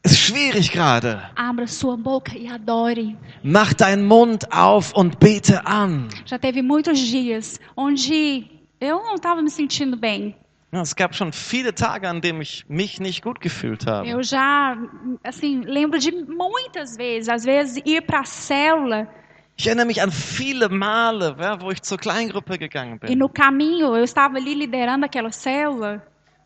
Ist 0.03 0.19
schwierig 0.19 0.73
gerade. 0.73 1.23
Abra 1.37 1.67
sua 1.67 1.97
boca 1.97 2.37
e 2.37 2.49
adore. 2.49 3.17
Mach 3.43 3.75
deinen 3.75 4.07
Mund 4.07 4.51
auf 4.51 4.95
und 4.95 5.21
bete 5.21 5.67
an. 5.67 6.09
Já 6.25 6.39
teve 6.39 6.63
muitos 6.63 6.99
dias 6.99 7.61
onde 7.77 8.47
eu 8.81 8.97
não 9.03 9.15
estava 9.15 9.43
me 9.43 9.51
sentindo 9.51 9.97
bem. 9.97 10.35
Ja, 10.73 10.81
es 10.83 10.95
gab 10.95 11.15
schon 11.15 11.33
viele 11.33 11.75
Tage, 11.75 12.09
an 12.09 12.21
denen 12.21 12.41
ich 12.41 12.65
mich 12.69 13.01
nicht 13.01 13.23
gut 13.23 13.41
gefühlt 13.41 13.87
habe. 13.87 14.09
Eu 14.09 14.23
já, 14.23 14.77
assim, 15.23 15.63
lembro 15.63 15.99
de 15.99 16.13
muitas 16.13 16.97
vezes, 16.97 17.29
às 17.29 17.45
vezes 17.45 17.83
ir 17.85 18.01
para 18.03 18.21
a 18.21 18.25
célula 18.25 19.09
Ich 19.61 19.67
erinnere 19.67 19.85
mich 19.85 20.01
an 20.01 20.11
viele 20.11 20.71
Male, 20.71 21.37
ja, 21.39 21.61
wo 21.61 21.71
ich 21.71 21.83
zur 21.83 21.99
Kleingruppe 21.99 22.57
gegangen 22.57 22.99
e 23.03 23.09
bin. 23.09 23.19
no 23.19 23.29
caminho 23.29 23.95
eu 23.95 24.03
estava 24.03 24.39
ali 24.39 24.55
liderando 24.55 25.05
aquela 25.05 25.31
célula 25.31 26.01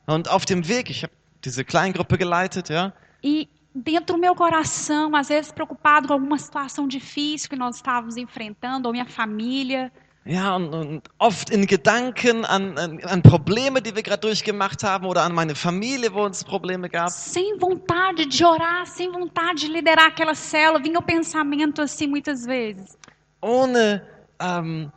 Und 0.04 0.28
auf 0.28 0.44
dem 0.44 0.66
Weg, 0.66 0.90
ich 0.90 1.04
habe 1.04 1.12
diese 1.44 1.64
Kleingruppe 1.64 2.18
geleitet, 2.18 2.70
ja. 2.70 2.92
e 3.22 3.48
dentro 3.72 4.16
do 4.16 4.20
meu 4.20 4.34
coração, 4.34 5.14
às 5.14 5.28
vezes 5.28 5.52
preocupado 5.52 6.08
com 6.08 6.14
alguma 6.14 6.36
situação 6.38 6.88
difícil 6.88 7.48
que 7.48 7.54
nós 7.54 7.76
estávamos 7.76 8.16
enfrentando, 8.16 8.88
ou 8.88 8.92
minha 8.92 9.06
família, 9.06 9.92
Ja, 10.26 10.56
und, 10.56 10.74
und 10.74 11.02
oft 11.18 11.50
in 11.50 11.66
Gedanken 11.66 12.46
an, 12.46 12.78
an, 12.78 12.98
an 13.04 13.22
Probleme, 13.22 13.82
die 13.82 13.94
wir 13.94 14.02
gerade 14.02 14.22
durchgemacht 14.22 14.82
haben 14.82 15.04
oder 15.04 15.22
an 15.22 15.34
meine 15.34 15.54
Familie, 15.54 16.14
wo 16.14 16.26
es 16.26 16.42
Probleme 16.42 16.88
gab. 16.88 17.10
sem 17.10 17.58
vontade 17.58 18.26
de 18.26 18.42
orar, 18.42 18.86
sem 18.86 19.12
vontade 19.12 19.60
de 19.60 19.68
liderar 19.68 20.06
aquela 20.06 20.34
célula, 20.34 20.80
vinha 20.82 20.98
o 20.98 21.02
pensamento 21.02 21.82
assim 21.82 22.06
muitas 22.06 22.46
vezes. 22.46 22.96
Ohne, 23.45 24.01
ähm, 24.40 24.90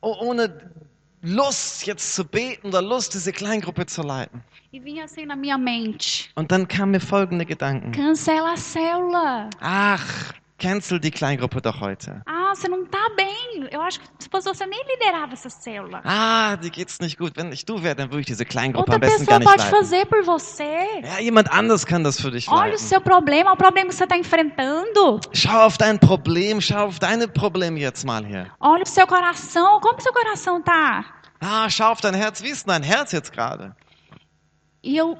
oh- 0.00 0.16
ohne 0.20 0.70
Lust 1.22 1.84
jetzt 1.86 2.14
zu 2.14 2.24
beten 2.24 2.68
oder 2.68 2.80
Lust, 2.80 3.14
diese 3.14 3.32
Kleingruppe 3.32 3.84
zu 3.86 4.02
leiten. 4.02 4.42
E 4.72 4.80
Und 6.36 6.52
dann 6.52 6.68
kamen 6.68 6.92
mir 6.92 7.00
folgende 7.00 7.44
Gedanken. 7.44 7.90
cancela 7.90 8.52
a 8.52 8.54
célula. 8.54 9.50
Ach, 9.60 10.32
cancel 10.60 11.00
die 11.00 11.10
Kleingruppe 11.10 11.60
doch 11.60 11.80
heute. 11.80 12.22
Ah, 12.26 12.54
você 12.54 12.68
não 12.68 12.84
tá 12.84 13.08
bem. 13.16 13.68
Eu 13.72 13.80
acho 13.80 14.00
que 14.00 14.06
se 14.20 14.28
você 14.30 14.66
nem 14.66 14.80
liderava 14.86 15.32
essa 15.32 15.48
célula. 15.50 16.00
Ah, 16.04 16.56
dir 16.56 16.70
geht's 16.70 17.00
nicht 17.00 17.18
gut. 17.18 17.36
Wenn 17.36 17.50
ich 17.52 17.64
du 17.64 17.82
wäre, 17.82 17.96
dann 17.96 18.10
würde 18.10 18.20
ich 18.20 18.26
diese 18.26 18.44
Kleingruppe 18.44 18.92
Outra 18.92 18.94
am 18.94 19.00
besten 19.00 19.26
gar 19.26 19.38
pessoa 19.38 19.38
nicht 19.38 19.48
pode 19.48 19.62
leiten. 19.62 19.78
fazer 19.78 20.06
por 20.06 20.22
você. 20.24 20.86
Ja, 21.02 21.18
jemand 21.20 21.50
anders 21.50 21.84
kann 21.86 22.04
das 22.04 22.20
für 22.20 22.30
dich 22.30 22.48
Olha 22.48 22.60
o 22.60 22.64
leiten. 22.66 22.78
seu 22.78 23.00
problema, 23.00 23.52
o 23.52 23.56
problema 23.56 23.88
que 23.88 23.94
você 23.96 24.04
está 24.04 24.16
enfrentando. 24.16 25.20
Schau 25.32 25.66
auf 25.66 25.78
dein 25.78 25.98
Problem, 25.98 26.60
schau 26.60 26.86
auf 26.86 26.98
deine 26.98 27.26
Probleme 27.26 27.80
jetzt 27.80 28.04
mal 28.04 28.24
hier. 28.24 28.46
Olha 28.60 28.82
o 28.84 28.86
seu 28.88 29.06
coração, 29.06 29.80
como 29.80 30.00
seu 30.00 30.12
coração 30.12 30.60
tá? 30.62 31.04
Ah, 31.40 31.68
schau 31.70 31.92
auf 31.92 32.00
dein 32.00 32.14
Herz. 32.14 32.42
Wie 32.42 32.50
ist 32.50 32.66
denn 32.66 32.74
dein 32.74 32.82
Herz 32.82 33.12
jetzt 33.12 33.32
gerade? 33.32 33.74
E 34.82 34.96
eu 34.96 35.16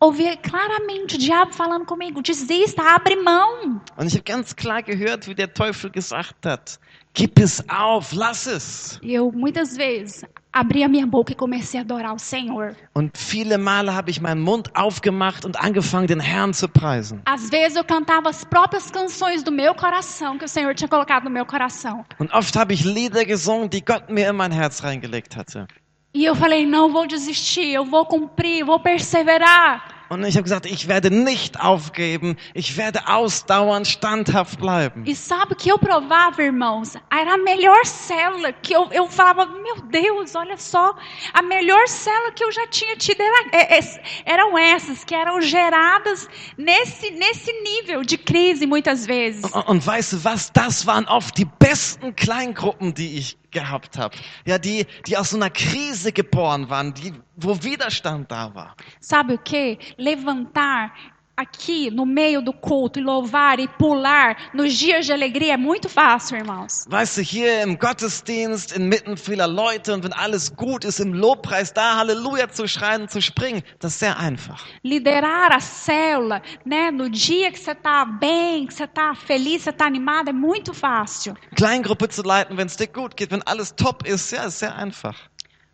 ouvi 0.00 0.36
claramente 0.36 1.16
o 1.16 1.18
diabo 1.18 1.52
falando 1.52 1.86
comigo: 1.86 2.22
desista, 2.22 2.82
abre 2.94 3.16
mão. 3.16 3.80
Und 3.96 4.06
ich 4.06 4.14
habe 4.14 4.24
ganz 4.24 4.54
klar 4.54 4.82
gehört, 4.82 5.26
wie 5.26 5.34
der 5.34 5.52
Teufel 5.52 5.90
gesagt 5.90 6.46
hat, 6.46 6.78
gib 7.14 7.38
es 7.38 7.64
auf, 7.68 8.12
lass 8.12 8.46
es. 8.46 8.98
E 9.02 9.14
eu 9.14 9.30
muitas 9.32 9.76
vezes 9.76 10.24
abri 10.52 10.84
a 10.84 10.88
minha 10.88 11.06
boca 11.06 11.32
e 11.32 11.34
comecei 11.34 11.80
a 11.80 11.82
adorar 11.82 12.14
o 12.14 12.18
Senhor. 12.18 12.76
Und 12.94 13.16
viele 13.16 13.58
Male 13.58 13.94
habe 13.94 14.10
ich 14.10 14.20
meinen 14.20 14.40
Mund 14.42 14.70
aufgemacht 14.74 15.44
und 15.44 15.60
angefangen, 15.60 16.06
den 16.06 16.20
Herrn 16.20 16.52
zu 16.52 16.68
preisen. 16.68 17.20
Às 17.24 17.50
vezes 17.50 17.76
eu 17.76 17.84
cantava 17.84 18.28
as 18.28 18.44
próprias 18.44 18.90
canções 18.90 19.42
do 19.42 19.50
meu 19.50 19.74
coração 19.74 20.38
que 20.38 20.44
o 20.44 20.48
Senhor 20.48 20.74
tinha 20.74 20.88
colocado 20.88 21.24
no 21.24 21.30
meu 21.30 21.46
coração. 21.46 22.04
Und 22.18 22.32
oft 22.32 22.56
habe 22.56 22.72
ich 22.72 22.84
Lieder 22.84 23.24
gesungen, 23.24 23.68
die 23.68 23.84
Gott 23.84 24.10
mir 24.10 24.28
in 24.30 24.36
mein 24.36 24.52
Herz 24.52 24.82
reingelegt 24.84 25.36
hatte. 25.36 25.66
E 26.14 26.24
eu 26.24 26.34
falei: 26.36 26.64
não 26.64 26.92
vou 26.92 27.06
desistir, 27.06 27.72
eu 27.72 27.84
vou 27.84 28.06
cumprir, 28.06 28.64
vou 28.64 28.78
perseverar. 28.78 29.92
Und 30.10 30.22
ich 30.28 30.36
habe 30.36 30.44
gesagt, 30.44 30.66
ich 30.66 30.86
werde 30.86 31.10
nicht 31.10 31.58
aufgeben, 31.58 32.36
ich 32.52 32.76
werde 32.76 33.08
ausdauernd 33.08 33.86
standhaft 33.86 34.60
bleiben. 34.60 35.02
E 35.06 35.14
sabe 35.16 35.54
o 35.54 35.56
que 35.56 35.72
eu 35.72 35.78
provava, 35.78 36.42
irmãos? 36.42 36.94
Era 37.10 37.34
a 37.34 37.38
melhor 37.38 37.84
célula 37.84 38.52
que 38.52 38.74
eu, 38.74 38.86
eu 38.92 39.08
falava, 39.08 39.46
meu 39.46 39.80
Deus, 39.90 40.34
olha 40.36 40.56
só, 40.58 40.94
a 41.32 41.42
melhor 41.42 41.88
célula 41.88 42.30
que 42.32 42.44
eu 42.44 42.52
já 42.52 42.66
tinha 42.68 42.94
tido 42.96 43.20
era, 43.22 43.48
é- 43.52 43.78
é- 43.78 44.02
eram 44.26 44.56
essas, 44.58 45.02
que 45.04 45.14
eram 45.14 45.40
geradas 45.40 46.28
nesse, 46.56 47.10
nesse 47.10 47.50
nível 47.62 48.02
de 48.04 48.18
crise 48.18 48.66
muitas 48.66 49.06
vezes. 49.06 49.42
Und, 49.52 49.68
und 49.68 49.86
weißt 49.86 50.12
du 50.12 50.22
was? 50.24 50.50
Das 50.52 50.86
waren 50.86 51.08
oft 51.08 51.36
die 51.38 51.46
besten 51.46 52.14
Kleingruppen, 52.14 52.92
die 52.92 53.18
ich 53.18 53.38
gehabt 53.54 53.96
habe. 53.96 54.14
Ja, 54.44 54.58
die, 54.58 54.84
die 55.06 55.16
aus 55.16 55.34
einer 55.34 55.48
Krise 55.48 56.12
geboren 56.12 56.68
waren, 56.68 56.92
die, 56.92 57.14
wo 57.36 57.62
Widerstand 57.62 58.30
da 58.30 58.54
war. 58.54 58.76
Sabe 59.00 59.34
o 59.34 59.38
que? 59.38 59.78
Levantar 59.96 60.90
aqui 61.36 61.90
no 61.90 62.06
meio 62.06 62.40
do 62.40 62.52
culto 62.52 62.98
e 62.98 63.02
louvar 63.02 63.58
e 63.58 63.66
pular 63.66 64.50
nos 64.54 64.74
dias 64.74 65.06
de 65.06 65.12
alegria 65.12 65.54
é 65.54 65.56
muito 65.56 65.88
fácil, 65.88 66.36
irmãos. 66.36 66.84
Weißt 66.88 67.16
du, 67.16 67.22
hier 67.22 67.62
im 67.62 67.78
Gottesdienst, 67.78 68.76
inmitten 68.76 69.16
vieler 69.16 69.46
Leute 69.46 69.92
und 69.94 70.04
wenn 70.04 70.12
alles 70.12 70.54
gut 70.54 70.84
ist, 70.84 71.00
im 71.00 71.12
Lobpreis 71.12 71.72
da 71.72 71.96
Halleluja 71.96 72.48
zu 72.50 72.68
schreien 72.68 73.08
zu 73.08 73.20
springen, 73.20 73.62
das 73.80 73.92
ist 73.92 74.00
sehr 74.00 74.18
einfach. 74.18 74.64
Liderar 74.82 75.52
a 75.52 75.60
célula, 75.60 76.42
né, 76.64 76.90
no 76.90 77.08
dia 77.10 77.50
que 77.50 77.58
você 77.58 77.72
está 77.72 78.04
bem, 78.04 78.66
que 78.66 78.74
você 78.74 78.84
está 78.84 79.14
feliz, 79.14 79.62
você 79.62 79.70
está 79.70 79.86
animado, 79.86 80.28
é 80.28 80.32
muito 80.32 80.72
fácil. 80.72 81.34
Kleingruppe 81.56 82.08
zu 82.08 82.22
leiten, 82.22 82.56
wenn 82.56 82.66
es 82.66 82.76
dir 82.76 82.88
gut 82.88 83.16
geht, 83.16 83.30
wenn 83.30 83.42
alles 83.46 83.74
top 83.74 84.06
ist, 84.06 84.30
ja, 84.30 84.44
ist 84.44 84.60
sehr 84.60 84.76
einfach. 84.76 85.16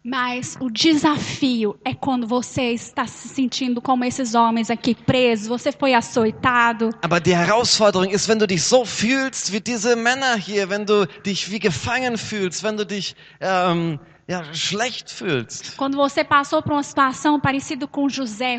Mas 0.03 0.57
o 0.61 0.71
desafio 0.71 1.79
é 1.85 1.93
quando 1.95 2.27
você 2.27 2.73
está 2.73 3.07
se 3.07 3.29
sentindo 3.29 3.83
como 3.83 4.03
esses 4.03 4.35
homens 4.35 4.71
aqui 4.71 4.95
presos, 4.95 5.47
você 5.47 5.71
foi 5.71 5.93
açoitado, 5.93 6.89
Aber 7.03 7.21
die 7.21 7.35
Herausforderung 7.35 8.11
ist, 8.11 8.27
wenn 8.27 8.39
du 8.39 8.47
dich 8.47 8.63
so 8.63 8.87
fühlst 8.87 9.53
wie 9.53 9.61
diese 9.61 9.97
Männer 9.97 10.37
hier, 10.37 10.71
wenn 10.71 10.87
du 10.87 11.07
dich 11.23 11.51
wie 11.51 11.59
gefangen 11.59 12.17
fühlst, 12.17 12.63
wenn 12.63 12.79
du 12.79 12.87
dich 12.87 13.15
ähm, 13.43 13.99
ja, 14.27 14.43
schlecht 14.55 15.11
fühlst. 15.11 15.77
quando 15.77 15.97
você 15.97 16.25
passou 16.25 16.63
por 16.63 16.73
uma 16.73 16.83
situação 16.83 17.39
parecida 17.39 17.87
com 17.87 18.09
José, 18.09 18.59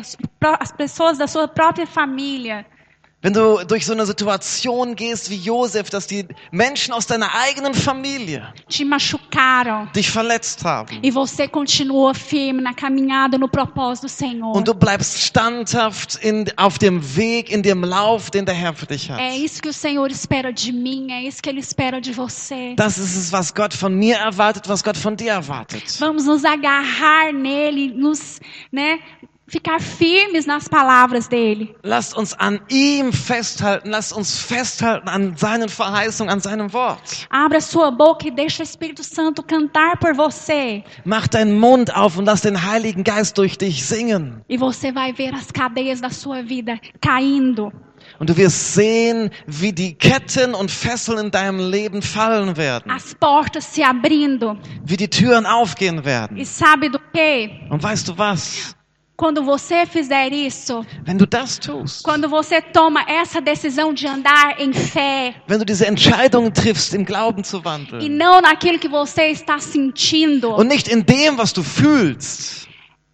as 0.60 0.70
pessoas 0.70 1.18
da 1.18 1.26
sua 1.26 1.48
própria 1.48 1.86
família, 1.88 2.64
Wenn 3.24 3.32
du 3.34 3.64
durch 3.64 3.86
so 3.86 3.92
eine 3.92 4.04
Situation 4.04 4.96
gehst 4.96 5.30
wie 5.30 5.36
Josef, 5.36 5.90
dass 5.90 6.08
die 6.08 6.26
Menschen 6.50 6.92
aus 6.92 7.06
deiner 7.06 7.32
eigenen 7.34 7.72
Familie 7.72 8.52
te 8.68 8.84
machucaram. 8.84 9.88
dich 9.94 10.10
verletzt 10.10 10.64
haben 10.64 10.98
E 11.02 11.10
você 11.12 11.46
continuou 11.46 12.12
firme 12.14 12.60
na 12.60 12.74
caminhada 12.74 13.38
no 13.38 13.46
propósito 13.48 14.06
do 14.06 14.10
Senhor. 14.10 14.56
und 14.56 14.66
du 14.66 14.74
bleibst 14.74 15.20
standhaft 15.22 16.16
in, 16.20 16.46
auf 16.56 16.78
dem 16.78 17.00
Weg, 17.16 17.50
in 17.52 17.62
dem 17.62 17.84
Lauf, 17.84 18.28
den 18.30 18.44
der 18.44 18.54
Herr 18.56 18.74
für 18.74 18.86
dich 18.86 19.08
hat. 19.08 19.20
É 19.20 19.36
isso 19.36 19.62
que 19.62 19.68
o 19.68 19.72
Senhor 19.72 20.10
espera 20.10 20.52
de 20.52 20.72
mim, 20.72 21.12
é 21.12 21.22
isso 21.22 21.40
que 21.40 21.48
Ele 21.48 21.60
espera 21.60 22.00
de 22.00 22.12
você. 22.12 22.74
Das 22.76 22.98
ist 22.98 23.16
es, 23.16 23.32
was 23.32 23.54
Gott 23.54 23.72
von 23.72 23.94
mir 23.94 24.16
erwartet, 24.16 24.68
was 24.68 24.82
Gott 24.82 24.96
von 24.96 25.14
dir 25.16 25.30
erwartet. 25.30 25.84
Vamos 26.00 26.24
nos 26.24 26.44
agarrar 26.44 27.32
nele, 27.32 27.92
nos, 27.94 28.40
né, 28.72 28.98
ficar 29.52 29.80
firmes 29.80 30.46
nas 30.46 30.66
palavras 30.66 31.28
dele. 31.28 31.74
Lasst 31.82 32.16
uns 32.16 32.32
an 32.32 32.58
ihm 32.70 33.12
festhalten, 33.12 33.90
lasst 33.90 34.14
uns 34.14 34.38
festhalten 34.38 35.08
an 35.08 35.36
seinen 35.36 35.68
Verheißungen, 35.68 36.32
an 36.32 36.40
seinem 36.40 36.72
Wort. 36.72 37.26
Abra 37.28 37.60
sua 37.60 37.90
boca 37.90 38.26
e 38.26 38.30
deixa 38.30 38.62
o 38.62 38.64
Espírito 38.64 39.02
Santo 39.02 39.42
cantar 39.42 39.98
por 39.98 40.14
você. 40.14 40.82
Mach 41.04 41.28
deinen 41.28 41.60
Mund 41.60 41.94
auf 41.94 42.16
und 42.16 42.24
lass 42.24 42.40
den 42.40 42.62
Heiligen 42.62 43.04
Geist 43.04 43.36
durch 43.36 43.58
dich 43.58 43.84
singen. 43.84 44.42
E 44.48 44.56
você 44.56 44.90
vai 44.90 45.12
ver 45.12 45.34
as 45.34 45.52
cadeias 45.52 46.00
da 46.00 46.08
sua 46.08 46.42
vida 46.42 46.78
caindo. 47.00 47.70
Und 48.18 48.30
du 48.30 48.36
wirst 48.36 48.74
sehen, 48.74 49.30
wie 49.46 49.72
die 49.72 49.94
Ketten 49.94 50.54
und 50.54 50.70
Fesseln 50.70 51.26
in 51.26 51.30
deinem 51.30 51.70
Leben 51.70 52.00
fallen 52.02 52.56
werden, 52.56 52.90
As 52.90 53.14
portas 53.14 53.74
se 53.74 53.84
abrindo. 53.84 54.56
wie 54.82 54.96
die 54.96 55.08
Türen 55.08 55.44
aufgehen 55.44 56.04
werden. 56.04 56.36
E 56.38 56.44
sabe 56.44 56.90
do 56.90 56.98
que? 57.12 57.50
Und 57.70 57.82
weißt 57.82 58.08
du 58.08 58.16
was? 58.16 58.74
Quando 59.22 59.44
você 59.44 59.86
fizer 59.86 60.32
isso, 60.32 60.84
tust, 61.30 62.02
quando 62.02 62.28
você 62.28 62.60
toma 62.60 63.04
essa 63.06 63.40
decisão 63.40 63.94
de 63.94 64.04
andar 64.04 64.60
em 64.60 64.72
fé 64.72 65.36
wenn 65.46 65.58
du 65.58 65.64
diese 65.64 65.86
Entscheidung 65.86 66.50
triffst, 66.50 66.92
im 66.92 67.04
Glauben 67.04 67.44
zu 67.44 67.58
e 67.58 67.60
wandeln 67.60 68.08
não 68.08 68.40
naquilo 68.40 68.80
que 68.80 68.88
você 68.88 69.26
está 69.30 69.60
sentindo, 69.60 70.56
und 70.56 70.66
nicht 70.66 70.88
in 70.88 71.04
dem, 71.04 71.38
was 71.38 71.52
du 71.52 71.62
fühlst, 71.62 72.66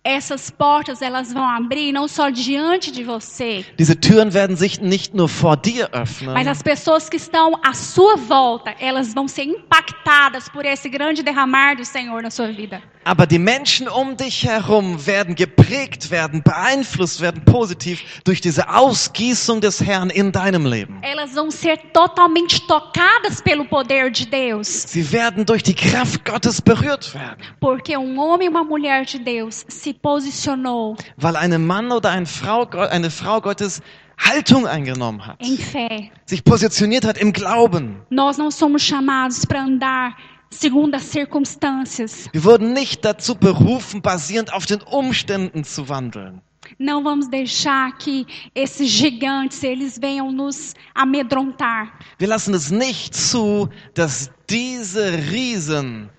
essas 0.08 0.48
portas 0.50 1.02
elas 1.02 1.32
vão 1.32 1.44
abrir 1.44 1.92
não 1.92 2.08
só 2.08 2.30
diante 2.30 2.90
de 2.90 3.04
você, 3.04 3.64
diese 3.78 3.94
Türen 3.94 4.32
werden 4.32 4.56
sich 4.56 4.80
nicht 4.80 5.14
nur 5.14 5.28
vor 5.28 5.56
dir 5.56 5.88
öffnen, 5.92 6.32
mas 6.32 6.46
as 6.46 6.62
pessoas 6.62 7.08
que 7.10 7.16
estão 7.16 7.60
à 7.62 7.74
sua 7.74 8.16
volta, 8.16 8.74
elas 8.80 9.12
vão 9.12 9.28
ser 9.28 9.44
impactadas 9.44 10.48
por 10.48 10.64
esse 10.64 10.88
grande 10.88 11.22
derramar 11.22 11.76
do 11.76 11.84
Senhor 11.84 12.22
na 12.22 12.30
sua 12.30 12.50
vida. 12.50 12.82
aber 13.04 13.26
die 13.26 13.38
Menschen 13.38 13.88
um 13.88 14.16
dich 14.16 14.44
herum 14.44 15.06
werden 15.06 15.34
geprägt 15.34 16.10
werden, 16.10 16.42
beeinflusst 16.42 17.22
werden 17.22 17.42
positiv 17.44 18.02
durch 18.24 18.42
diese 18.42 18.68
Ausgießung 18.68 19.62
des 19.62 19.80
Herrn 19.80 20.10
in 20.10 20.30
deinem 20.30 20.66
Leben. 20.66 20.98
Elas 21.02 21.34
vão 21.34 21.50
ser 21.50 21.78
totalmente 21.94 22.60
tocadas 22.66 23.40
pelo 23.42 23.64
poder 23.64 24.10
de 24.10 24.26
Deus, 24.26 24.84
Sie 24.86 25.10
werden 25.10 25.46
durch 25.46 25.62
die 25.62 25.74
Kraft 25.74 26.24
Gottes 26.24 26.60
berührt 26.60 27.14
werden, 27.14 27.38
porque 27.60 27.96
um 27.96 28.18
homem 28.18 28.46
e 28.46 28.48
uma 28.48 28.62
mulher 28.62 29.04
de 29.04 29.18
Deus 29.18 29.64
se 29.68 29.94
posicionou 30.02 30.96
weil 31.16 31.36
ein 31.36 31.66
Mann 31.66 31.92
oder 31.92 32.10
eine 32.10 32.26
Frau, 32.26 32.64
eine 32.64 33.10
Frau 33.10 33.40
Gottes 33.40 33.82
Haltung 34.18 34.66
eingenommen 34.66 35.26
hat, 35.26 35.36
em 35.40 35.56
fé. 35.56 36.10
sich 36.26 36.42
positioniert 36.44 37.04
hat 37.04 37.18
im 37.18 37.32
Glauben. 37.32 38.02
Nós 38.10 38.36
não 38.36 38.50
somos 38.50 38.82
chamados 38.82 39.44
para 39.46 39.62
andar 39.62 40.16
segundo 40.50 40.94
as 40.96 41.04
circunstâncias. 41.04 42.28
Wir 42.32 42.44
wurden 42.44 42.72
nicht 42.72 43.04
dazu 43.04 43.34
berufen, 43.34 44.02
basierend 44.02 44.52
auf 44.52 44.66
den 44.66 44.80
Umständen 44.82 45.64
zu 45.64 45.88
wandeln. 45.88 46.40
Não 46.78 47.02
vamos 47.02 47.28
deixar 47.28 47.96
que 47.96 48.26
esses 48.54 48.90
gigantes 48.90 49.62
eles 49.62 49.98
venham 49.98 50.30
nos 50.30 50.74
amedrontar. 50.94 51.92
Wir 52.18 52.28
lassen 52.28 52.52
es 52.54 52.70
nicht 52.70 53.14
zu, 53.14 53.68
dass 53.94 54.30
diese 54.50 55.12
Riesen 55.30 56.10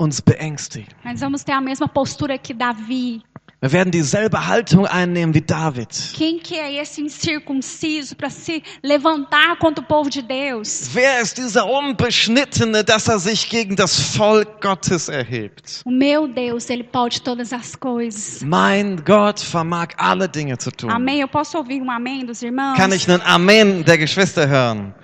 uns 0.00 0.20
beängstigen. 0.20 0.88
Vamos 1.16 1.44
ter 1.44 1.52
a 1.52 1.60
mesma 1.60 1.86
postura 1.86 2.38
que 2.38 2.54
Davi. 2.54 3.22
Wir 3.62 3.72
werden 3.72 3.90
dieselbe 3.90 4.46
Haltung 4.46 4.86
einnehmen 4.86 5.34
wie 5.34 5.42
David. 5.42 5.88
Quem 6.14 6.38
que 6.38 6.54
é 6.54 6.80
esse 6.80 7.02
incircunciso 7.02 8.16
para 8.16 8.30
se 8.30 8.62
levantar 8.82 9.58
contra 9.58 9.84
o 9.84 9.86
povo 9.86 10.08
de 10.08 10.22
Deus? 10.22 10.88
Wer 10.94 11.20
ist 11.20 11.36
dieser 11.36 11.66
Unbeschnittene, 11.66 12.82
dass 12.82 13.06
er 13.06 13.18
sich 13.18 13.50
gegen 13.50 13.76
das 13.76 14.16
Volk 14.16 14.62
Gottes 14.62 15.10
erhebt? 15.10 15.82
O 15.84 15.90
meu 15.90 16.26
Deus, 16.26 16.70
ele 16.70 16.84
pode 16.84 17.20
todas 17.20 17.52
as 17.52 17.76
coisas. 17.76 18.42
Mein 18.42 18.96
Gott 19.04 19.38
vermag 19.40 19.88
alle 19.98 20.26
Dinge 20.26 20.56
zu 20.56 20.70
tun. 20.70 20.88
Amém? 20.88 21.20
Eu 21.20 21.28
posso 21.28 21.58
ouvir 21.58 21.82
um 21.82 21.90
amém 21.90 22.24
dos 22.24 22.40
irmãos? 22.40 22.78
Kann 22.78 22.92
ich 22.92 23.06
einen 23.10 23.20
Amen 23.26 23.84
der 23.84 23.98
Geschwister 23.98 24.48
hören? 24.48 24.94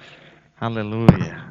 Halleluja. 0.58 1.44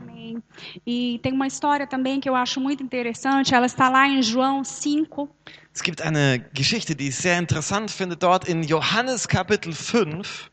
E 0.85 1.19
tem 1.21 1.33
uma 1.33 1.47
história 1.47 1.87
também 1.87 2.19
que 2.19 2.29
eu 2.29 2.35
acho 2.35 2.59
muito 2.59 2.83
interessante. 2.83 3.53
Ela 3.53 3.65
está 3.65 3.89
lá 3.89 4.07
em 4.07 4.21
João 4.21 4.63
5, 4.63 5.29
Es 5.73 5.81
gibt 5.81 6.01
eine 6.01 6.39
Geschichte, 6.53 6.95
die 6.95 7.09
ich 7.09 7.15
sehr 7.17 7.37
interessant 7.37 7.91
finde, 7.91 8.15
dort 8.15 8.47
in 8.47 8.61
Johannes 8.61 9.27
Kapitel 9.27 9.73
5. 9.73 10.49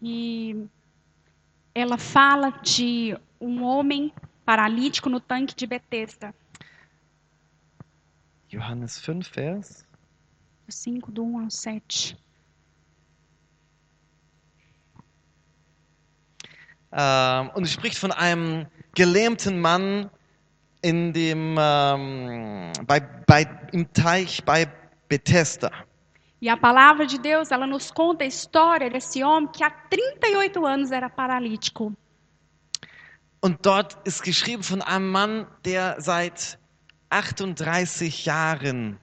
e 0.00 0.66
ela 1.74 1.98
fala 1.98 2.50
de 2.62 3.14
um 3.38 3.62
homem 3.62 4.10
paralítico 4.46 5.10
no 5.10 5.20
tanque 5.20 5.54
de 5.54 5.66
Betesda. 5.66 6.34
Johannes 8.48 8.92
5, 8.92 9.28
Vers. 9.30 9.86
5, 10.68 11.12
do 11.12 11.22
1 11.22 11.40
ao 11.44 11.50
7. 11.50 12.16
Ähm, 16.92 17.50
und 17.54 17.64
es 17.64 17.72
spricht 17.72 17.98
von 17.98 18.10
einem 18.10 18.66
gelähmten 18.96 19.60
Mann 19.60 20.10
in 20.82 21.12
dem, 21.12 21.56
ähm, 21.58 22.72
bei, 22.86 23.00
bei, 23.00 23.46
im 23.72 23.92
Teich 23.92 24.42
bei 24.44 24.66
Bethesda. 25.08 25.70
E 26.40 26.48
a 26.48 26.56
palavra 26.56 27.06
de 27.06 27.18
Deus, 27.18 27.50
ela 27.50 27.66
nos 27.66 27.90
conta 27.90 28.24
a 28.24 28.26
história 28.26 28.90
desse 28.90 29.22
homem 29.22 29.48
que 29.48 29.62
há 29.62 29.70
38 29.70 30.58
anos 30.64 30.90
era 30.90 31.08
paralítico. 31.08 31.92
Und 33.40 33.64
dort 33.64 33.96
ist 34.04 34.22
geschrieben 34.22 34.62
von 34.62 34.82
einem 34.82 35.10
Mann, 35.10 35.46
der 35.64 36.00
seit 36.00 36.58
38 37.10 38.24
Jahren 38.26 38.98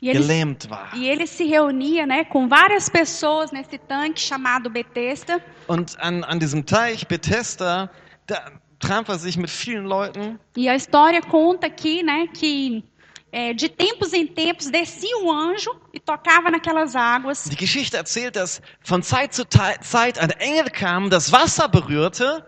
E 0.00 0.08
ele, 0.10 0.20
gelähmt 0.20 0.70
war. 0.70 0.94
e 0.94 1.08
ele 1.08 1.26
se 1.26 1.44
reunia 1.44 2.06
né, 2.06 2.24
com 2.24 2.48
várias 2.48 2.88
pessoas 2.88 3.50
nesse 3.50 3.78
tanque 3.78 4.20
chamado 4.20 4.70
Betesda. 4.70 5.40
Und 5.66 5.98
an, 6.00 6.22
an 6.24 6.38
diesem 6.38 6.64
Teich 6.64 7.06
Bethesda, 7.06 7.90
da 8.26 8.52
traf 8.82 9.08
er 9.08 9.18
sich 9.18 9.36
mit 9.36 9.50
vielen 9.50 9.86
Leuten. 9.86 10.38
E 10.56 10.68
a 10.68 10.74
história 10.74 11.22
conta 11.22 11.66
aqui 11.68 12.02
né, 12.02 12.26
que 12.26 12.84
é, 13.30 13.54
de 13.54 13.68
tempos 13.68 14.12
em 14.12 14.26
tempos 14.26 14.68
descia 14.68 15.16
um 15.18 15.32
anjo 15.32 15.70
e 15.92 15.98
tocava 15.98 16.50
naquelas 16.50 16.94
águas. 16.94 17.48
Die 17.48 17.56
Geschichte 17.56 17.96
erzählt, 17.96 18.36
dass 18.36 18.60
von 18.82 19.02
Zeit 19.02 19.32
zu 19.32 19.44
Zeit 19.46 20.18
ein 20.18 20.30
Engel 20.38 20.70
kam, 20.70 21.08
das 21.08 21.32
Wasser 21.32 21.68
berührte 21.68 22.44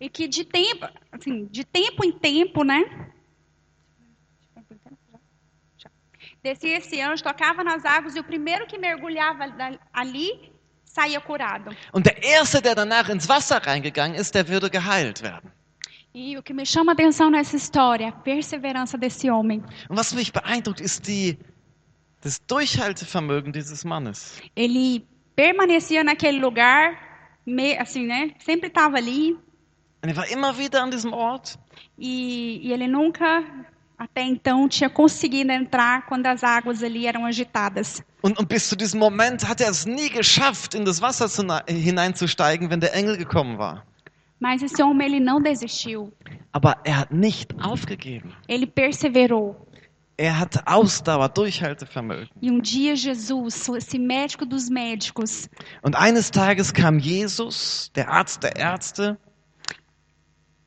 E 0.00 0.08
que 0.08 0.26
de 0.26 0.44
tempo, 0.44 0.88
assim, 1.12 1.46
de 1.50 1.62
tempo 1.62 2.02
em 2.04 2.12
tempo, 2.12 2.64
né? 2.64 2.82
Descia 6.42 6.78
esse 6.78 6.98
anjo, 7.02 7.22
tocava 7.22 7.62
nas 7.62 7.84
águas 7.84 8.16
e 8.16 8.20
o 8.20 8.24
primeiro 8.24 8.66
que 8.66 8.78
mergulhava 8.78 9.44
ali 9.92 10.50
saía 10.84 11.20
curado. 11.20 11.76
und 11.92 12.06
der 12.06 12.22
Erste, 12.22 12.62
der 12.62 12.74
danach 12.74 13.10
ins 13.10 13.28
Wasser 13.28 13.58
reingegangen 13.58 14.18
ist, 14.18 14.34
der 14.34 14.48
würde 14.48 14.70
geheilt 14.70 15.22
werden. 15.22 15.52
E 16.14 16.36
o 16.36 16.42
que 16.42 16.52
me 16.52 16.66
chama 16.66 16.92
a 16.92 16.94
atenção 16.94 17.30
nessa 17.30 17.56
história 17.56 18.06
é 18.06 18.08
a 18.08 18.12
perseverança 18.12 18.98
desse 18.98 19.30
homem. 19.30 19.62
Und 19.88 19.96
was 19.96 20.12
mich 20.12 20.32
beeindruckt, 20.32 20.80
ist 20.80 21.06
die, 21.06 21.38
das 22.20 22.40
Durchhaltevermögen 22.48 23.52
dieses 23.52 23.84
Mannes. 23.84 24.40
Ele 24.56 25.06
permanecia 25.36 26.02
naquele 26.02 26.38
lugar, 26.40 26.96
me- 27.46 27.78
assim, 27.78 28.06
né? 28.06 28.32
Sempre 28.44 28.68
estava 28.68 28.96
ali 28.96 29.36
Und 30.02 30.08
er 30.10 30.16
war 30.16 30.28
immer 30.32 30.56
wieder 30.58 30.82
an 30.82 30.90
diesem 30.90 31.12
Ort 31.12 31.58
e, 31.98 32.58
e 32.66 32.72
ele 32.72 32.88
nunca, 32.88 33.44
até 33.98 34.22
então, 34.22 34.66
tinha 34.68 34.88
conseguido 34.90 35.52
entrar 35.52 36.06
quando 36.06 36.26
as 36.26 36.42
águas 36.42 36.82
ali 36.82 37.06
eram 37.06 37.24
agitadas. 37.26 38.02
Und, 38.22 38.38
und 38.38 38.48
bis 38.48 38.68
zu 38.68 38.74
diesem 38.76 38.98
Moment 38.98 39.46
hat 39.46 39.60
er 39.60 39.70
es 39.70 39.86
nie 39.86 40.08
geschafft, 40.08 40.74
in 40.74 40.84
das 40.84 41.00
Wasser 41.02 41.28
zu, 41.28 41.44
hineinzusteigen, 41.68 42.68
wenn 42.70 42.80
der 42.80 42.94
Engel 42.94 43.16
gekommen 43.16 43.58
war. 43.58 43.84
Mas 44.40 44.62
esse 44.62 44.82
homem 44.82 45.06
ele 45.06 45.20
não 45.20 45.40
desistiu. 45.40 46.12
Aber 46.52 46.80
er 46.84 47.00
hat 47.00 47.14
nicht 47.14 47.54
aufgegeben. 47.60 48.32
Ele 48.48 48.66
perseverou. 48.66 49.66
Er 50.16 50.38
hatte 50.38 50.60
Ausdauer, 50.66 51.28
Durchhaltevermögen. 51.28 52.28
E 52.42 52.50
um 52.50 52.60
dia 52.60 52.94
Jesus, 52.94 53.68
esse 53.68 53.98
médico 53.98 54.44
dos 54.44 54.68
médicos, 54.68 55.48
Und 55.82 55.94
eines 55.94 56.30
Tages 56.30 56.72
kam 56.72 56.98
Jesus, 56.98 57.90
der 57.94 58.08
Arzt 58.08 58.42
der 58.42 58.56
Ärzte, 58.56 59.18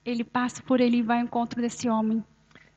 ele 0.05 0.23
passa 0.23 0.61
por 0.63 0.79
ele 0.79 0.97
e 0.97 1.01
vai 1.03 1.19
ao 1.19 1.25
encontro 1.25 1.61
desse 1.61 1.89
homem. 1.89 2.23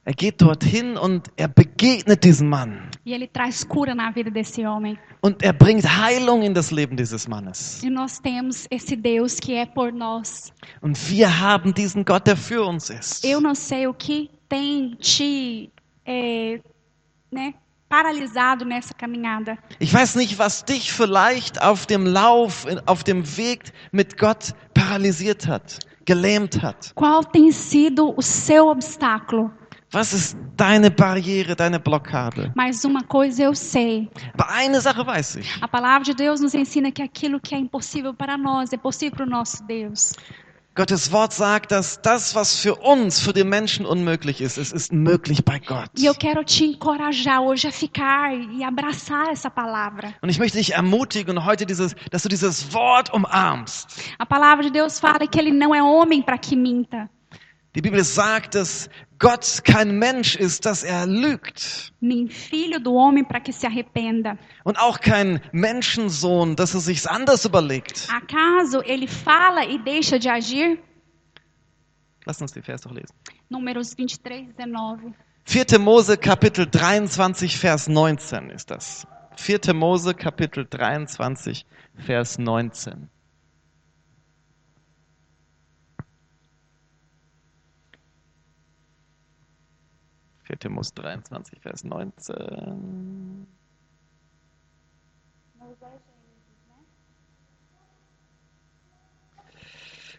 Er 0.07 0.15
geht 0.15 0.41
dorthin 0.41 0.97
und 0.97 1.33
er 1.37 1.49
begegnet 1.49 2.23
diesem 2.23 2.49
Mann. 2.49 2.91
E 3.05 3.13
ele 3.13 3.27
traz 3.27 3.67
cura 3.67 3.93
na 3.93 4.13
vida 4.13 4.31
desse 4.31 4.65
homem. 4.65 4.97
Und 5.21 5.43
er 5.43 5.53
bringt 5.53 5.85
Heilung 5.85 6.43
in 6.43 6.55
das 6.55 6.71
Leben 6.71 6.97
dieses 6.97 7.27
Mannes. 7.27 7.83
E 7.83 7.91
nós 7.91 8.21
temos 8.21 8.69
esse 8.71 8.97
Deus 8.97 9.41
que 9.41 9.55
é 9.55 9.67
por 9.67 9.91
nós. 9.93 10.53
Und 10.81 10.97
wir 11.11 11.41
haben 11.41 11.75
diesen 11.75 12.05
Gott, 12.05 12.25
der 12.29 12.37
für 12.37 12.65
uns 12.65 12.89
ist. 12.89 13.25
Eu 13.25 13.41
não 13.41 13.57
sei 13.57 13.89
o 13.89 13.95
que 13.95 14.31
tem 14.49 14.97
te 15.01 15.73
é, 16.07 16.61
né, 17.33 17.55
paralisado 17.89 18.65
nessa 18.65 18.95
caminhada. 18.95 19.59
Ich 19.81 19.93
weiß 19.93 20.15
nicht, 20.15 20.39
was 20.39 20.65
dich 20.65 20.93
vielleicht 20.93 21.61
auf 21.61 21.85
dem 21.85 22.07
Lauf, 22.07 22.65
auf 22.87 23.03
dem 23.03 23.25
Weg 23.37 23.73
mit 23.91 24.17
Gott 24.17 24.55
paralysiert 24.73 25.49
hat, 25.49 25.81
gelähmt 26.05 26.63
hat. 26.63 26.93
Qual 26.95 27.25
tem 27.25 27.51
sido 27.51 28.15
o 28.17 28.23
seu 28.23 28.69
obstáculo? 28.69 29.51
Was 29.97 30.12
ist 30.12 30.36
deine 30.59 30.90
Barriere, 30.90 31.57
deine 31.57 31.80
Blockade? 31.80 32.53
Mas 32.55 32.84
uma 32.84 33.03
coisa 33.03 33.44
eu 33.44 33.55
sei: 33.55 34.11
Aber 34.34 34.51
eine 34.51 34.78
Sache 34.78 35.07
weiß 35.07 35.36
ich. 35.36 35.59
a 35.62 35.66
palavra 35.66 36.05
de 36.05 36.12
Deus 36.12 36.38
nos 36.38 36.53
ensina 36.53 36.92
que 36.92 37.01
aquilo 37.01 37.40
que 37.40 37.55
é 37.55 37.59
impossível 37.59 38.12
para 38.12 38.36
nós 38.36 38.74
é 38.74 38.76
possível 38.76 39.16
para 39.16 39.24
o 39.24 39.30
nosso 39.30 39.64
Deus. 39.64 40.12
Gottes 40.74 41.11
Wort 41.11 41.32
sagt, 41.32 41.72
dass 41.72 41.99
das, 42.03 42.34
was 42.34 42.61
für 42.61 42.74
uns, 42.84 43.20
für 43.20 43.32
den 43.32 43.49
Menschen 43.49 43.86
unmöglich 43.86 44.42
ist, 44.42 44.59
es 44.59 44.70
ist 44.70 44.92
möglich 44.92 45.42
bei 45.42 45.59
Gott. 45.59 45.88
E 45.97 46.05
eu 46.05 46.14
quero 46.14 46.44
te 46.44 46.66
encorajar 46.66 47.40
hoje 47.40 47.68
a 47.68 47.72
ficar 47.72 48.34
e 48.34 48.62
abraçar 48.62 49.30
essa 49.30 49.49
palavra. 49.49 50.12
Und 50.20 50.28
ich 50.28 50.38
möchte 50.38 50.59
dich 50.59 50.74
ermutigen, 50.74 51.47
heute 51.47 51.64
dieses, 51.64 51.97
dass 52.11 52.22
du 52.22 52.28
dieses 52.28 52.70
Wort 52.74 53.11
umarmst. 53.14 53.88
A 54.18 54.26
palavra 54.26 54.64
de 54.64 54.70
Deus 54.70 55.01
fala 55.01 55.26
que 55.26 55.40
ele 55.40 55.53
não 55.53 55.74
é 55.74 55.82
homem 55.82 56.20
para 56.20 56.36
que 56.36 56.55
minta, 56.55 57.09
Die 57.77 57.83
Bibel 57.83 58.03
sagt, 58.05 58.55
dass 58.55 58.89
Gott 59.18 59.61
kein 59.62 59.99
Mensch 59.99 60.35
ist, 60.35 60.64
dass 60.64 60.83
er 60.83 61.07
lügt. 61.07 61.93
nem 62.01 62.27
filho 62.31 62.79
do 62.79 62.93
homem 62.93 63.27
para 63.27 63.39
que 63.39 63.53
se 63.53 63.66
arrependa. 63.66 64.39
Und 64.64 64.79
auch 64.79 64.99
kein 64.99 65.43
Menschensohn, 65.53 66.57
dass 66.57 66.72
er 66.72 66.81
sich's 66.81 67.07
anders 67.07 67.45
überlegt. 67.45 68.09
Acaso 68.11 68.81
ele 68.81 69.07
fala 69.07 69.66
e 69.66 69.77
deixa 69.77 70.18
de 70.18 70.31
agir? 70.31 70.79
Lass 72.24 72.41
uns 72.41 72.53
den 72.53 72.62
Vers 72.62 72.81
doch 72.81 72.93
lesen. 72.93 73.14
Números 73.51 73.95
23, 73.95 74.57
19. 74.57 75.14
4. 75.45 75.79
Mose 75.79 76.16
Kapitel 76.16 76.66
23, 76.66 77.59
Vers 77.59 77.89
19 77.89 78.49
ist 78.49 78.70
das. 78.70 79.07
4. 79.37 79.74
Mose 79.74 80.14
Kapitel 80.14 80.64
23, 80.64 81.66
Vers 81.99 82.39
19. 82.39 83.11
Vierte 90.47 90.68
Mose 90.68 90.92
23, 90.94 91.61
Vers 91.61 91.82
19. 91.82 93.49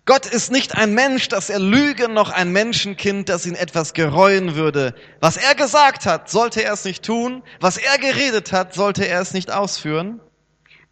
Gott 0.03 0.25
ist 0.25 0.51
nicht 0.51 0.75
ein 0.75 0.93
Mensch, 0.93 1.29
dass 1.29 1.49
er 1.49 1.59
lüge, 1.59 2.09
noch 2.09 2.29
ein 2.29 2.51
Menschenkind, 2.51 3.29
das 3.29 3.45
ihn 3.45 3.55
etwas 3.55 3.93
gereuen 3.93 4.55
würde. 4.55 4.95
Was 5.21 5.37
er 5.37 5.55
gesagt 5.55 6.05
hat, 6.05 6.29
sollte 6.29 6.61
er 6.61 6.73
es 6.73 6.83
nicht 6.83 7.05
tun. 7.05 7.41
Was 7.61 7.77
er 7.77 7.97
geredet 7.97 8.51
hat, 8.51 8.73
sollte 8.73 9.07
er 9.07 9.21
es 9.21 9.33
nicht 9.33 9.49
ausführen. 9.49 10.19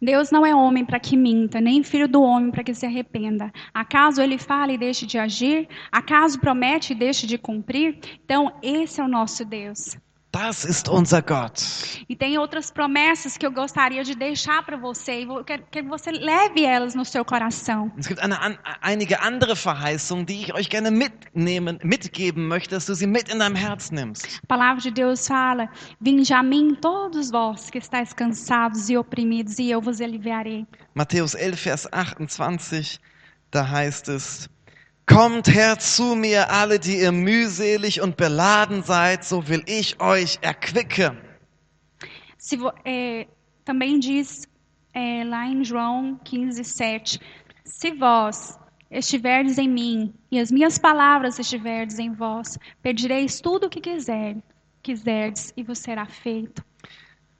Deus 0.00 0.30
não 0.30 0.44
é 0.44 0.54
homem 0.54 0.84
para 0.84 1.00
que 1.00 1.16
minta, 1.16 1.60
nem 1.60 1.82
filho 1.82 2.06
do 2.06 2.22
homem 2.22 2.50
para 2.50 2.62
que 2.62 2.74
se 2.74 2.84
arrependa. 2.84 3.50
Acaso 3.72 4.20
ele 4.20 4.38
fala 4.38 4.72
e 4.72 4.78
deixe 4.78 5.06
de 5.06 5.18
agir? 5.18 5.68
Acaso 5.90 6.38
promete 6.38 6.92
e 6.92 6.96
deixe 6.96 7.26
de 7.26 7.38
cumprir? 7.38 7.98
Então, 8.24 8.52
esse 8.62 9.00
é 9.00 9.04
o 9.04 9.08
nosso 9.08 9.44
Deus. 9.44 9.96
Das 10.32 10.64
ist 10.64 10.88
unser 10.88 11.22
Gott. 11.22 12.04
E 12.08 12.14
tem 12.14 12.36
outras 12.36 12.70
promessas 12.70 13.38
que 13.38 13.46
eu 13.46 13.50
gostaria 13.50 14.04
de 14.04 14.14
deixar 14.14 14.62
para 14.64 14.76
você 14.76 15.20
e 15.20 15.24
eu 15.24 15.44
quero 15.44 15.64
que 15.70 15.82
você 15.82 16.10
leve 16.10 16.64
elas 16.64 16.94
no 16.94 17.04
seu 17.04 17.24
coração. 17.24 17.90
Es 17.96 18.06
gibt 18.06 18.20
eine, 18.20 18.36
an, 18.38 18.58
einige 18.82 19.18
andere 19.20 19.56
Verheißungen, 19.56 20.26
die 20.26 20.42
ich 20.42 20.54
euch 20.54 20.68
gerne 20.68 20.90
mitnehmen, 20.90 21.78
mitgeben 21.82 22.48
möchte, 22.48 22.74
dass 22.74 22.86
du 22.86 22.94
sie 22.94 23.06
mit 23.06 23.32
in 23.32 23.38
deinem 23.38 23.56
Herz 23.56 23.90
nimmst. 23.90 24.40
A 24.42 24.46
palavra 24.46 24.82
de 24.82 24.90
Deus 24.90 25.26
fala: 25.26 25.70
Vinde 26.00 26.34
a 26.34 26.42
mim 26.42 26.74
todos 26.74 27.30
vós 27.30 27.70
que 27.70 27.78
estáis 27.78 28.12
cansados 28.12 28.90
e 28.90 28.96
oprimidos, 28.96 29.58
e 29.58 29.70
eu 29.70 29.80
vos 29.80 30.00
aliviarei. 30.00 30.66
Matthäus 30.94 31.34
11, 31.34 31.56
Vers 31.56 31.88
28, 31.92 33.00
da 33.50 33.62
heißt 33.62 34.08
es, 34.08 34.50
Kommt 35.06 35.46
her 35.46 35.78
zu 35.78 36.16
mir, 36.16 36.50
alle, 36.50 36.80
die 36.80 36.98
ihr 36.98 37.12
mühselig 37.12 38.00
und 38.00 38.16
beladen 38.16 38.82
seid, 38.82 39.24
so 39.24 39.46
will 39.48 39.62
ich 39.66 40.00
euch 40.00 40.38
erquicken. 40.42 41.16
Se 42.36 42.58
é, 42.84 43.26
também 43.64 44.00
diz 44.00 44.48
é, 44.92 45.22
lá 45.24 45.46
em 45.46 45.64
João 45.64 46.18
15, 46.24 46.64
7: 46.64 47.20
Se 47.64 47.92
vós 47.92 48.58
estiverdes 48.90 49.58
em 49.58 49.68
mim 49.68 50.14
e 50.30 50.40
as 50.40 50.50
minhas 50.50 50.76
palavras 50.76 51.38
estiverdes 51.38 51.98
em 51.98 52.12
vós, 52.12 52.58
pedireis 52.82 53.40
tudo 53.40 53.66
o 53.66 53.70
que 53.70 53.80
quiser, 53.80 54.36
quiserdes 54.82 55.52
e 55.56 55.62
vos 55.62 55.78
será 55.78 56.06
feito. 56.06 56.64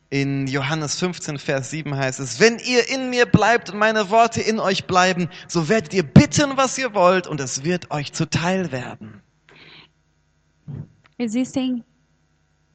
In 0.09 0.47
Johannes 0.47 0.99
15, 1.01 1.39
Vers 1.39 1.71
7 1.71 1.97
heißt 1.97 2.21
es, 2.21 2.39
wenn 2.39 2.59
ihr 2.61 2.89
in 2.89 3.11
mir 3.11 3.27
bleibt 3.27 3.71
und 3.71 3.79
meine 3.79 4.09
Worte 4.09 4.41
in 4.41 4.61
euch 4.61 4.87
bleiben, 4.87 5.29
so 5.49 5.69
werdet 5.69 5.93
ihr 5.95 6.05
bitten, 6.05 6.57
was 6.57 6.79
ihr 6.79 6.95
wollt, 6.95 7.27
und 7.27 7.41
es 7.41 7.65
wird 7.65 7.91
euch 7.91 8.13
zuteil 8.13 8.71
werden. 8.71 9.21
Existem 11.19 11.83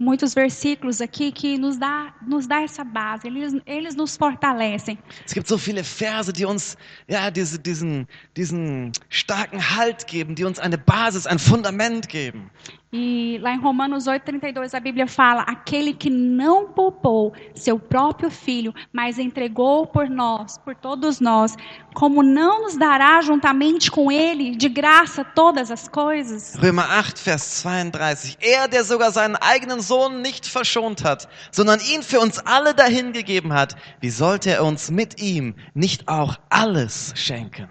muitos 0.02 0.34
versículos 0.34 1.00
aqui 1.00 1.32
que 1.32 1.58
nos 1.58 1.78
dá, 1.78 2.14
nos 2.28 2.48
dá 2.48 2.64
essa 2.64 2.84
base, 2.84 3.28
eles, 3.28 3.54
eles 3.66 3.96
nos 3.96 4.18
fortalecem. 4.18 4.98
Es 5.26 5.34
gibt 5.34 5.48
so 5.48 5.58
viele 5.58 5.84
Verse, 5.84 6.34
die 6.34 6.44
uns 6.44 6.76
ja, 7.08 7.30
diese, 7.32 7.60
diesen, 7.60 8.08
diesen 8.36 8.92
starken 9.10 9.78
Halt 9.78 10.08
geben, 10.08 10.36
die 10.36 10.44
uns 10.44 10.60
eine 10.60 10.78
Basis, 10.78 11.28
ein 11.28 11.40
Fundament 11.40 12.10
geben. 12.10 12.50
E 12.94 13.40
lá 13.42 13.54
em 13.54 13.58
Romanos 13.58 14.06
8,32 14.06 14.74
a 14.74 14.80
Bíblia 14.82 15.08
fala: 15.08 15.44
aquele 15.44 15.94
que 15.94 16.10
não 16.10 16.68
poupou 16.68 17.34
seu 17.56 17.80
próprio 17.80 18.30
filho, 18.30 18.74
mas 18.92 19.18
entregou 19.18 19.88
por 19.88 20.10
nós, 20.10 20.58
por 20.58 20.76
todos 20.76 21.22
nós, 21.22 21.56
como 21.94 22.22
não 22.22 22.64
nos 22.64 22.76
dará 22.76 23.22
juntamente 23.22 23.90
com 23.90 24.12
ele 24.12 24.58
de 24.58 24.68
graça 24.68 25.24
todas 25.24 25.72
as 25.72 25.88
coisas? 25.88 26.56
Römer 26.56 26.86
8, 26.86 27.22
Vers 27.24 27.62
32. 27.62 28.38
Er, 28.42 28.68
der 28.68 28.84
sogar 28.84 29.12
seinen 29.14 29.38
eigenen 29.38 29.82
Sohn 29.82 30.22
nicht 30.22 30.46
verschont 30.46 31.06
hat, 31.06 31.30
sondern 31.50 31.80
ihn 31.80 32.04
für 32.04 32.20
uns 32.20 32.40
alle 32.46 32.74
dahingegeben 32.74 33.54
hat, 33.54 33.78
wie 34.02 34.10
sollte 34.10 34.50
er 34.50 34.66
uns 34.66 34.92
mit 34.92 35.22
ihm 35.22 35.56
nicht 35.74 36.10
auch 36.10 36.36
alles 36.50 37.14
schenken? 37.16 37.70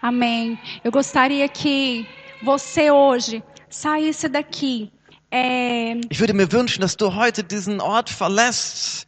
Amém. 0.00 0.56
Eu 0.84 0.92
gostaria 0.92 1.48
que 1.48 2.06
você 2.42 2.90
hoje 2.90 3.42
saísse 3.72 4.28
daqui 4.28 4.90
é, 5.30 5.96
Ich 6.10 6.20
würde 6.20 6.34
mir 6.34 6.50
wünschen, 6.52 6.80
dass 6.82 6.96
du 6.96 7.14
heute 7.14 7.42
diesen 7.42 7.80
Ort 7.80 8.10
verlässt 8.10 9.06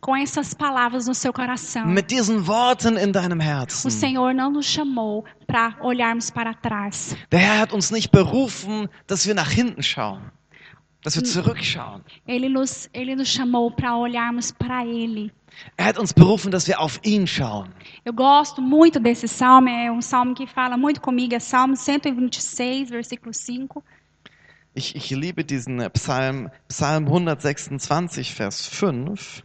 com 0.00 0.16
essas 0.16 0.54
palavras 0.54 1.06
no 1.06 1.14
seu 1.14 1.32
coração. 1.32 1.86
mit 1.86 2.10
diesen 2.10 2.46
Worten 2.46 2.96
in 2.96 3.12
deinem 3.12 3.38
O 3.38 3.42
Herzen. 3.42 3.90
Senhor 3.90 4.32
não 4.34 4.50
nos 4.50 4.66
chamou 4.66 5.24
para 5.46 5.76
olharmos 5.82 6.30
para 6.30 6.54
trás. 6.54 7.14
Der 7.30 7.38
Herr 7.40 7.60
hat 7.60 7.72
uns 7.72 7.90
nicht 7.90 8.10
berufen, 8.10 8.88
dass 9.06 9.26
wir 9.26 9.34
nach 9.34 9.50
hinten 9.50 9.82
schauen. 9.82 10.22
Ele 12.26 12.48
nos, 12.48 12.88
ele 12.92 13.16
nos 13.16 13.28
chamou 13.28 13.70
para 13.70 13.96
olharmos 13.96 14.52
para 14.52 14.84
Ele. 14.84 15.32
Er 15.76 15.86
hat 15.86 15.98
uns 15.98 16.12
berufen, 16.12 16.50
dass 16.50 16.66
wir 16.68 16.78
auf 16.78 17.00
ihn 17.04 17.26
schauen. 17.26 17.72
Eu 18.04 18.12
gosto 18.12 18.62
muito 18.62 19.00
desse 19.00 19.26
salmo, 19.26 19.68
é 19.68 19.90
um 19.90 20.02
salmo 20.02 20.34
que 20.34 20.46
fala 20.46 20.76
muito 20.76 21.00
comigo, 21.00 21.34
é 21.34 21.40
Salmo 21.40 21.76
126, 21.76 22.90
versículo 22.90 23.32
5. 23.32 23.82
Ich, 24.74 24.94
ich 24.94 25.10
liebe 25.10 25.42
diesen 25.42 25.80
äh, 25.80 25.90
Psalm, 25.90 26.48
Psalm 26.68 27.06
126, 27.08 28.30
Vers 28.30 28.54
5. 28.54 29.42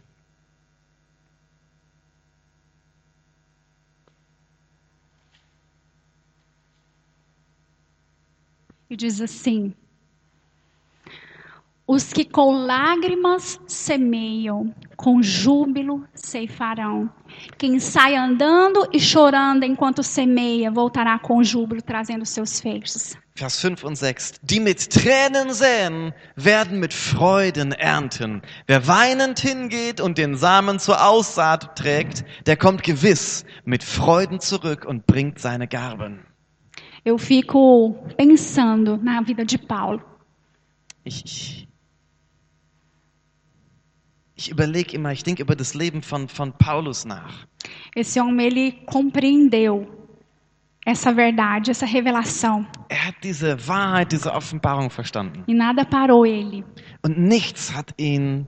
E 8.88 8.96
diz 8.96 9.20
assim: 9.20 9.74
Os 11.88 12.12
que 12.12 12.24
com 12.24 12.66
lágrimas 12.66 13.60
semeiam, 13.68 14.74
com 14.96 15.22
júbilo 15.22 16.04
ceifarão. 16.12 17.08
Quem 17.56 17.78
sai 17.78 18.16
andando 18.16 18.88
e 18.92 18.98
chorando 18.98 19.62
enquanto 19.64 20.02
semeia, 20.02 20.68
voltará 20.68 21.16
com 21.16 21.44
júbilo, 21.44 21.80
trazendo 21.80 22.26
seus 22.26 22.60
feixes. 22.60 23.16
Vers 23.36 23.54
5 23.60 23.86
und 23.86 23.96
6. 23.96 24.40
Die 24.42 24.58
mit 24.58 24.90
Tränen 24.90 25.52
säen, 25.52 26.12
werden 26.34 26.80
mit 26.80 26.92
Freuden 26.92 27.70
ernten. 27.70 28.42
Wer 28.66 28.88
weinend 28.88 29.38
hingeht 29.38 30.00
und 30.00 30.18
den 30.18 30.34
Samen 30.34 30.80
zur 30.80 31.06
Aussaat 31.06 31.76
trägt, 31.76 32.24
der 32.46 32.56
kommt 32.56 32.82
gewiss 32.82 33.44
mit 33.64 33.84
Freuden 33.84 34.40
zurück 34.40 34.84
und 34.86 35.06
bringt 35.06 35.38
seine 35.38 35.68
Garben. 35.68 36.26
Eu 37.04 37.18
fico 37.18 37.94
pensando 38.16 38.98
na 39.00 39.20
vida 39.20 39.44
de 39.44 39.58
Paulo. 39.58 40.02
Ich, 41.04 41.24
ich, 41.24 41.65
ich 44.36 44.50
überlege 44.50 44.94
immer, 44.94 45.12
ich 45.12 45.22
denke 45.24 45.42
über 45.42 45.56
das 45.56 45.74
Leben 45.74 46.02
von, 46.02 46.28
von 46.28 46.52
Paulus 46.52 47.04
nach. 47.04 47.46
Esse 47.94 48.20
homem 48.20 48.38
ele 48.40 48.72
compreendeu 48.86 49.86
essa 50.84 51.12
verdade, 51.12 51.70
essa 51.72 51.86
revelação, 51.86 52.64
Er 52.88 53.06
hat 53.08 53.16
diese 53.24 53.56
Wahrheit, 53.66 54.12
diese 54.12 54.32
Offenbarung 54.32 54.90
verstanden. 54.90 55.42
e 55.48 55.54
nada 55.54 55.84
parou 55.84 56.24
ele. 56.24 56.64
Und 57.02 57.18
nichts 57.18 57.74
hat 57.74 57.92
ihn 57.96 58.46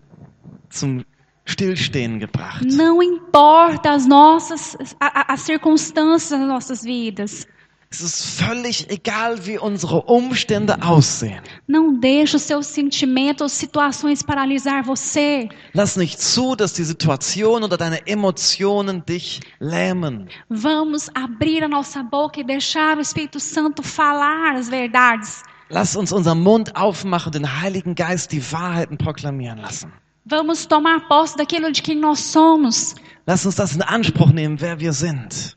zum 0.70 1.04
Stillstehen 1.46 2.20
gebracht. 2.20 2.62
Não 2.76 3.02
importa 3.02 3.92
as 3.94 4.06
nossas 4.06 4.76
as 5.00 5.40
circunstâncias 5.40 6.38
das 6.38 6.46
nossas 6.48 6.84
vidas. 6.84 7.46
Es 7.90 8.02
ist 8.02 8.38
völlig 8.38 8.90
egal, 8.90 9.46
wie 9.46 9.58
unsere 9.58 10.02
Umstände 10.02 10.82
aussehen. 10.82 11.40
Não 11.66 11.98
deixe 11.98 12.36
os 12.36 12.42
seus 12.42 12.66
sentimentos 12.66 13.52
situações 13.52 14.22
paralisar 14.22 14.84
você. 14.84 15.48
Lass 15.72 15.96
nicht 15.96 16.20
zu, 16.20 16.54
dass 16.54 16.74
die 16.74 16.84
Situation 16.84 17.62
oder 17.62 17.78
deine 17.78 18.06
Emotionen 18.06 19.02
dich 19.06 19.40
lähmen. 19.58 20.28
Vamos 20.50 21.08
abrir 21.14 21.64
a 21.64 21.68
nossa 21.68 22.02
boca 22.02 22.40
e 22.40 22.44
deixar 22.44 22.98
o 22.98 23.00
Espírito 23.00 23.40
Santo 23.40 23.82
falar 23.82 24.56
as 24.56 24.68
verdades. 24.68 25.42
Lass 25.70 25.96
uns 25.96 26.12
unseren 26.12 26.40
Mund 26.40 26.76
aufmachen, 26.76 27.32
den 27.32 27.60
Heiligen 27.62 27.94
Geist 27.94 28.32
die 28.32 28.42
Wahrheiten 28.52 28.98
proklamieren 28.98 29.60
lassen. 29.60 29.90
Vamos 30.26 30.66
tomar 30.66 31.08
posse 31.08 31.38
daquilo 31.38 31.72
de 31.72 31.80
quem 31.80 31.98
nós 31.98 32.20
somos. 32.20 32.94
Lass 33.26 33.46
uns 33.46 33.54
das 33.54 33.74
in 33.74 33.80
Anspruch 33.80 34.30
nehmen, 34.30 34.60
wer 34.60 34.78
wir 34.78 34.92
sind. 34.92 35.56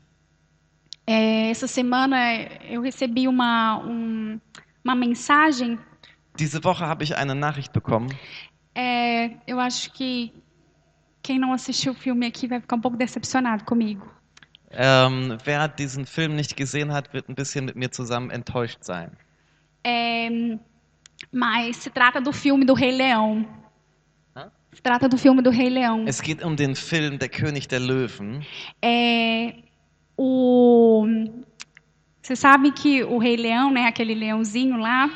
É, 1.06 1.50
essa 1.50 1.66
semana 1.66 2.16
eu 2.68 2.80
recebi 2.80 3.26
uma, 3.28 3.78
um- 3.78 4.40
uma 4.84 4.94
mensagem. 4.94 5.78
Diese 6.38 6.62
Woche 6.64 6.84
habe 6.86 7.04
ich 7.04 7.16
eine 7.16 7.34
Nachricht 7.34 7.72
bekommen. 7.72 8.10
É, 8.74 9.30
eu 9.46 9.60
acho 9.60 9.92
que 9.92 10.32
quem 11.22 11.38
não 11.38 11.52
assistiu 11.52 11.92
o 11.92 11.94
filme 11.94 12.26
aqui 12.26 12.46
vai 12.48 12.60
ficar 12.60 12.76
um 12.76 12.80
pouco 12.80 12.96
decepcionado 12.96 13.64
comigo. 13.64 14.06
Ähm, 14.70 15.36
wer 15.44 15.68
diesen 15.68 16.06
Film 16.06 16.34
nicht 16.34 16.56
gesehen 16.56 16.92
hat, 16.92 17.12
wird 17.12 17.28
ein 17.28 17.34
bisschen 17.34 17.66
mit 17.66 17.76
mir 17.76 17.90
zusammen 17.90 18.30
enttäuscht 18.30 18.82
sein. 18.82 19.10
É, 19.84 20.30
mas 21.30 21.76
se 21.76 21.90
trata 21.90 22.20
do 22.20 22.32
filme 22.32 22.64
do 22.64 22.72
Rei 22.72 22.90
Leão. 22.96 23.44
Hã? 24.34 24.50
Se 24.72 24.80
trata 24.80 25.08
do 25.08 25.18
filme 25.18 25.42
do 25.42 25.50
Rei 25.50 25.68
Leão. 25.68 26.06
Es 26.06 26.22
geht 26.22 26.42
um 26.42 26.56
den 26.56 26.74
Film 26.74 27.18
Der 27.18 27.28
König 27.28 27.68
der 27.68 27.80
Löwen. 27.80 28.46
É, 28.80 29.52
o, 30.16 31.06
você 32.22 32.36
sabe 32.36 32.72
que 32.72 33.02
o 33.04 33.18
Rei 33.18 33.36
Leão, 33.36 33.70
né, 33.70 33.86
aquele 33.86 34.14
leãozinho 34.14 34.76
lá, 34.76 35.10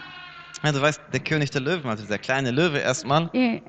Ja, 0.64 0.72
du 0.72 0.80
weißt, 0.80 1.01
der 1.12 1.20
König 1.20 1.51
der 1.51 1.61
Löwen, 1.62 1.86
also 1.90 2.03
dieser 2.03 2.18
kleine 2.18 2.51
Löwe 2.51 2.78
erstmal, 2.78 3.30
é, 3.34 3.61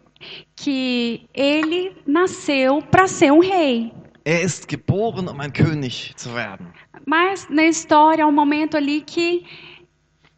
que 0.55 1.27
ele 1.33 1.95
nasceu 2.07 2.81
para 2.81 3.07
ser 3.07 3.31
um 3.31 3.39
rei. 3.39 3.91
er 4.25 4.41
ist 4.41 4.67
geboren, 4.67 5.27
um 5.29 5.39
ein 5.39 5.51
König 5.53 6.13
zu 6.15 6.33
werden. 6.33 6.67
Mas 7.05 7.47
na 7.49 7.65
história 7.65 8.23
há 8.23 8.27
um 8.27 8.31
momento 8.31 8.75
ali 8.75 9.01
que 9.01 9.45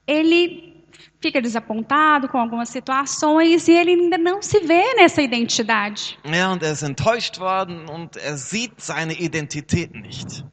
ele 0.06 0.84
fica 1.22 1.42
desapontado 1.42 2.28
com 2.30 2.38
algumas 2.38 2.70
situações 2.70 3.68
e 3.68 3.74
ele 3.74 3.92
ainda 3.92 4.18
não 4.18 4.42
se 4.42 4.60
vê 4.62 4.96
nessa 4.96 5.22
identidade. 5.22 6.18
Ja, 6.26 6.52
und 6.52 6.64
er 6.64 6.72
ist 6.72 6.84
enttäuscht 6.84 7.40
worden 7.40 7.88
und 7.90 8.18
er 8.18 8.38
sieht 8.38 8.80
seine 8.82 9.14
Identität 9.14 9.94
nicht. 9.94 10.44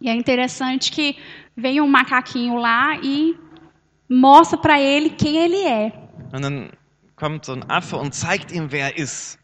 E 0.00 0.08
é 0.08 0.14
interessante 0.14 0.92
que 0.92 1.16
vem 1.56 1.80
um 1.80 1.88
macaquinho 1.88 2.56
lá 2.56 2.98
e 3.02 3.36
mostra 4.08 4.56
para 4.56 4.80
ele 4.80 5.10
quem 5.10 5.36
ele 5.36 5.66
é. 5.66 5.92
Und 6.32 6.42
dann 6.42 6.70
kommt 7.16 7.44
so 7.46 7.52
ein 7.52 7.64
Affe 7.68 7.96
und 7.96 8.14
zeigt 8.14 8.52
ihm, 8.52 8.70
wer 8.70 8.92
er 8.92 8.98
ist. 8.98 9.38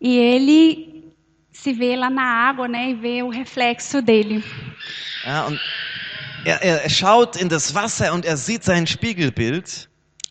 E 0.00 0.18
ele 0.18 1.12
se 1.50 1.72
vê 1.72 1.96
lá 1.96 2.10
na 2.10 2.22
água, 2.22 2.68
né, 2.68 2.90
e 2.90 2.94
vê 2.94 3.22
o 3.22 3.28
reflexo 3.28 4.00
dele. 4.02 4.44
Ja, 5.24 5.46
und 5.46 5.58
er, 6.44 6.62
er, 6.62 6.82
er 6.84 6.90
schaut 6.90 7.36
in 7.36 7.48
das 7.48 7.74
Wasser 7.74 8.12
und 8.12 8.24
er 8.24 8.36
sieht 8.36 8.62
sein 8.62 8.86
Spiegelbild. 8.86 9.88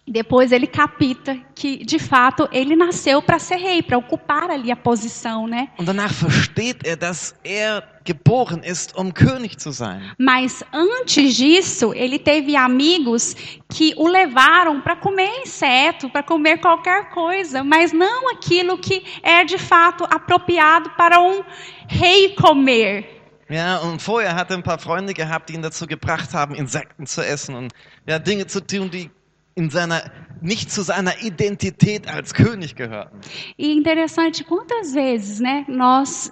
Depois 0.07 0.51
ele 0.51 0.67
capta 0.67 1.35
que, 1.55 1.83
de 1.83 1.97
fato, 1.97 2.47
ele 2.51 2.75
nasceu 2.75 3.23
para 3.23 3.39
ser 3.39 3.55
rei, 3.55 3.81
para 3.81 3.97
ocupar 3.97 4.51
ali 4.51 4.71
a 4.71 4.75
posição, 4.75 5.47
né? 5.47 5.69
Und 5.79 5.87
danach 5.87 6.13
versteht 6.13 6.85
er, 6.85 6.95
dass 6.95 7.33
er 7.43 7.83
geboren 8.03 8.61
ist, 8.63 8.95
um 8.95 9.11
König 9.11 9.57
zu 9.57 9.71
sein. 9.71 9.99
Mas 10.19 10.63
antes 10.71 11.35
disso, 11.35 11.91
ele 11.95 12.19
teve 12.19 12.55
amigos 12.55 13.35
que 13.67 13.95
o 13.97 14.07
levaram 14.07 14.79
para 14.79 14.95
comer 14.95 15.41
inseto, 15.41 16.07
para 16.07 16.21
comer 16.21 16.59
qualquer 16.59 17.09
coisa, 17.09 17.63
mas 17.63 17.91
não 17.91 18.29
aquilo 18.29 18.77
que 18.77 19.03
é 19.23 19.43
de 19.43 19.57
fato 19.57 20.03
apropriado 20.03 20.91
para 20.91 21.19
um 21.19 21.43
rei 21.87 22.35
comer. 22.35 23.15
Ja, 23.49 23.79
und 23.79 24.01
vorher 24.01 24.35
hat 24.35 24.51
er 24.51 24.57
ein 24.57 24.63
paar 24.63 24.79
Freunde 24.79 25.13
gehabt, 25.13 25.49
die 25.49 25.55
ihn 25.55 25.61
dazu 25.61 25.85
gebracht 25.87 26.33
haben, 26.33 26.55
Insekten 26.55 27.05
zu 27.07 27.21
essen 27.21 27.55
und 27.55 27.73
ja, 28.07 28.19
Dinge 28.19 28.45
zu 28.47 28.59
tun, 28.59 28.89
die 28.89 29.09
in 29.55 29.69
seiner, 29.69 30.11
nicht 30.41 30.69
zu 30.69 30.83
seiner 30.83 31.21
Identität 31.21 32.07
als 32.07 32.33
König 32.33 32.75
gehörten. 32.75 33.19
E 33.57 33.71
interessante 33.71 34.43
quantas 34.43 34.93
vezes, 34.93 35.39
né, 35.39 35.65
nós 35.67 36.31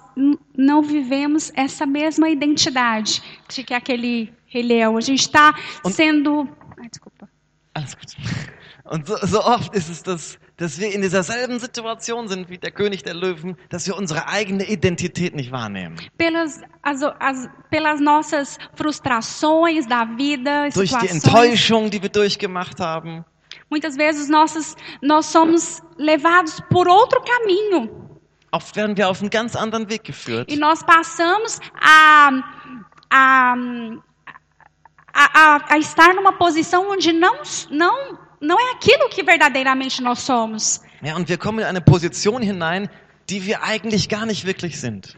não 0.56 0.82
vivemos 0.82 1.50
essa 1.56 1.86
mesma 1.86 2.28
identidade 2.28 3.22
de 3.48 3.64
que 3.64 3.74
aquele 3.74 4.32
rei 4.46 4.62
leão. 4.62 4.96
A 4.96 5.00
gente 5.00 5.20
está 5.20 5.54
sendo. 5.90 6.48
Ai, 6.78 6.88
desculpa. 6.88 7.28
Alles 7.74 7.94
gut. 7.94 8.14
Und 8.84 9.06
so, 9.06 9.16
so 9.26 9.40
oft 9.40 9.74
ist 9.74 9.88
es 9.88 10.02
das, 10.02 10.38
dass 10.56 10.78
wir 10.78 10.92
in 10.92 11.02
dieser 11.02 11.22
selben 11.22 11.58
Situation 11.58 12.28
sind 12.28 12.48
wie 12.48 12.58
der 12.58 12.70
König 12.70 13.02
der 13.02 13.14
Löwen, 13.14 13.56
dass 13.70 13.86
wir 13.86 13.96
unsere 13.96 14.28
eigene 14.28 14.64
Identität 14.64 15.34
nicht 15.34 15.50
wahrnehmen. 15.50 15.96
Pelas, 16.16 16.60
as, 16.82 17.02
as, 17.18 17.48
pelas 17.70 18.00
nossas 18.00 18.58
frustrações 18.76 19.86
da 19.88 20.04
vida, 20.16 20.68
Durch 20.70 20.96
die. 20.96 21.08
Enttäuschung, 21.08 21.90
die 21.90 22.02
wir 22.02 22.08
durchgemacht 22.10 22.78
haben. 22.80 23.24
Muitas 23.70 23.96
vezes 23.96 24.28
nossas, 24.28 24.76
nós 25.00 25.26
somos 25.26 25.82
levados 25.98 26.60
por 26.70 26.86
outro 26.86 27.20
caminho. 27.22 27.88
Oft 28.52 28.76
werden 28.76 28.96
wir 28.96 29.08
auf 29.08 29.20
einen 29.20 29.30
ganz 29.30 29.56
anderen 29.56 29.90
Weg 29.90 30.04
geführt. 30.04 30.48
E 30.48 30.56
nós 30.56 30.84
passamos 30.84 31.58
a, 31.80 32.30
a, 33.10 33.54
a, 35.12 35.56
a, 35.56 35.74
a 35.74 35.78
estar 35.78 36.14
numa 36.14 36.32
posição 36.32 36.88
onde 36.88 37.12
não, 37.12 37.42
não, 37.70 38.16
não 38.44 38.60
é 38.60 38.72
aquilo 38.72 39.08
que 39.08 39.22
verdadeiramente 39.22 40.02
nós 40.02 40.20
somos. 40.20 40.80
Ja, 41.02 41.16
und 41.16 41.28
wir 41.28 41.38
kommen 41.38 41.60
in 41.60 41.66
eine 41.66 41.80
Position 41.80 42.42
hinein, 42.42 42.88
die 43.28 43.44
wir 43.46 43.62
eigentlich 43.62 44.08
gar 44.08 44.26
nicht 44.26 44.44
wirklich 44.46 44.80
sind. 44.80 45.16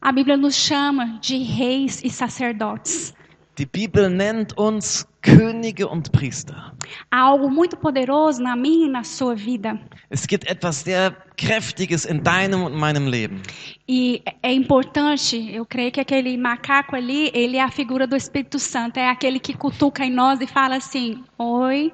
A 0.00 0.12
Bíblia 0.12 0.36
nos 0.36 0.56
chama 0.56 1.18
de 1.20 1.36
reis 1.58 2.02
e 2.04 2.10
sacerdotes. 2.10 3.12
Die 3.58 3.66
Bibel 3.66 4.08
nennt 4.08 4.56
uns 4.56 5.04
Könige 5.20 5.88
und 5.88 6.12
Priester. 6.12 6.72
Há 7.10 7.18
algo 7.18 7.50
muito 7.50 7.76
poderoso 7.76 8.40
na 8.40 8.54
minha 8.54 8.86
e 8.86 8.88
na 8.88 9.02
sua 9.02 9.34
vida. 9.34 9.76
Es 10.08 10.26
gibt 10.26 10.48
etwas 10.48 10.76
sehr 10.76 11.10
Kräftiges 11.36 12.04
in 12.04 12.22
deinem 12.22 12.62
und 12.62 12.76
meinem 12.76 13.08
Leben. 13.08 13.42
E 13.88 14.22
é 14.42 14.52
importante, 14.52 15.52
eu 15.52 15.66
creio 15.66 15.90
que 15.90 16.00
aquele 16.00 16.36
macaco 16.36 16.94
ali, 16.94 17.32
ele 17.34 17.56
é 17.56 17.62
a 17.62 17.70
figura 17.70 18.06
do 18.06 18.14
Espírito 18.14 18.60
Santo, 18.60 18.98
é 18.98 19.08
aquele 19.08 19.40
que 19.40 19.54
cutuca 19.54 20.04
em 20.04 20.12
nós 20.12 20.40
e 20.40 20.46
fala 20.46 20.76
assim: 20.76 21.24
Oi. 21.36 21.92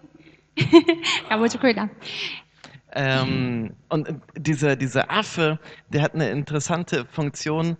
Acabou 1.27 1.49
de 1.49 1.57
acordar. 1.57 1.91
Ähm, 2.97 3.75
und 3.89 4.09
dieser, 4.37 4.77
dieser 4.77 5.11
Affe, 5.11 5.59
der 5.89 6.03
hat 6.03 6.15
eine 6.15 6.31
interessante 6.31 7.05
Funktion, 7.07 7.77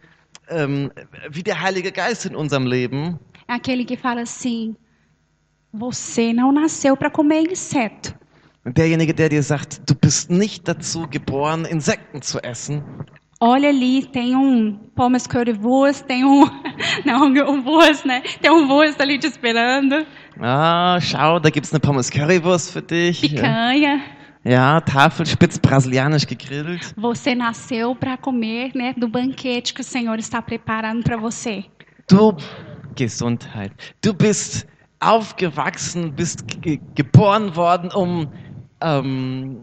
ähm, 0.49 0.91
wie 1.31 1.43
der 1.43 1.61
Heilige 1.61 1.93
Geist 1.93 2.27
in 2.27 2.35
unserem 2.35 2.67
Leben. 2.67 3.19
É 3.47 3.55
aquele 3.55 3.85
que 3.85 3.97
fala 3.97 4.23
assim: 4.23 4.75
Você 5.73 6.33
não 6.33 6.51
nasceu 6.51 6.97
para 6.97 7.11
comer 7.11 7.49
inseto. 7.51 8.15
Derjenige, 8.65 9.13
der 9.13 9.29
dir 9.29 9.43
sagt, 9.43 9.83
du 9.87 9.95
bist 9.95 10.31
nicht 10.31 10.67
dazu 10.67 11.07
geboren, 11.07 11.67
Insekten 11.67 12.23
zu 12.23 12.39
essen. 12.43 12.83
Olha 13.41 13.69
ali, 13.69 14.07
tem 14.07 14.35
um 14.35 14.73
pommes 14.95 15.27
currywurst, 15.27 16.07
tem 16.07 16.25
um. 16.25 16.49
Não, 17.05 17.27
um 17.27 17.63
Wurst, 17.63 18.07
né? 18.07 18.23
Tem 18.41 18.51
um 18.51 18.67
Wurst 18.69 18.99
ali 19.01 19.19
te 19.19 19.27
esperando. 19.27 20.07
Ah, 20.41 20.99
schau, 21.01 21.39
da 21.39 21.51
gibt's 21.51 21.73
eine 21.73 21.81
Pommes 21.81 22.11
Currywurst 22.11 22.73
für 22.73 22.83
dich. 22.83 23.21
Picanha. 23.21 24.01
Ja, 24.45 24.81
Tafelspitz 24.81 25.59
brasilianisch 25.59 26.27
gegrillt. 26.27 26.93
Você 26.97 27.35
nasceu 27.35 27.95
para 27.95 28.17
comer, 28.19 28.73
né? 28.75 28.93
Do 28.97 29.09
banquete 29.09 29.73
que 29.73 29.81
o 29.81 29.85
Senhor 29.85 30.19
está 30.19 30.43
preparando 30.43 31.03
para 31.03 31.17
você. 31.17 31.65
Du, 32.11 32.37
Gesundheit. 32.95 33.73
Du 34.03 34.13
bist 34.13 34.67
aufgewachsen, 35.01 36.13
bist 36.13 36.45
ge 36.61 36.79
geboren 36.95 37.57
worden, 37.57 37.91
um, 37.95 38.29
ähm, 38.83 39.63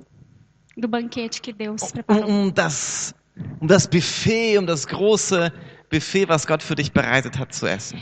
Do 0.75 0.87
banquete 0.87 1.41
que 1.41 1.53
Deus 1.53 1.83
um, 1.83 1.89
preparou. 1.91 2.25
um, 2.27 2.53
das, 2.53 3.13
um 3.59 3.67
das 3.67 3.87
Buffet, 3.87 4.57
um 4.57 4.65
das 4.65 4.87
große 4.87 5.51
Buffet, 5.91 6.27
was 6.27 6.47
Gott 6.47 6.63
für 6.63 6.75
dich 6.75 6.91
bereitet 6.91 7.37
hat, 7.37 7.53
zu 7.53 7.67
essen. 7.67 8.01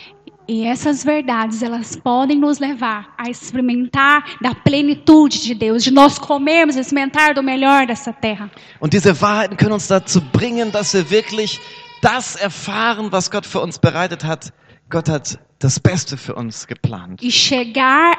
E 0.51 0.65
essas 0.65 1.03
verdades, 1.03 1.61
elas 1.61 1.95
podem 1.95 2.39
nos 2.39 2.57
levar 2.57 3.13
a 3.19 3.29
experimentar 3.29 4.25
da 4.41 4.55
plenitude 4.55 5.43
de 5.43 5.53
Deus, 5.53 5.83
de 5.83 5.91
nós 5.91 6.17
comermos, 6.17 6.75
experimentar 6.75 7.35
do 7.35 7.43
melhor 7.43 7.85
dessa 7.85 8.11
terra. 8.11 8.49
Und 8.79 8.91
diese 8.91 9.13
Wahrheiten 9.21 9.57
können 9.57 9.73
uns 9.73 9.87
dazu 9.87 10.19
bringen, 10.19 10.71
dass 10.71 10.95
wir 10.95 11.11
wirklich 11.11 11.61
das 12.01 12.35
erfahren, 12.35 13.11
was 13.11 13.29
Gott 13.29 13.45
für 13.45 13.61
uns 13.61 13.77
bereitet 13.77 14.23
hat. 14.23 14.51
Gott 14.89 15.07
hat 15.07 15.37
das 15.59 15.79
Beste 15.79 16.17
für 16.17 16.33
uns 16.33 16.65
geplant. 16.65 17.21
E 17.21 17.29
chegar 17.29 18.15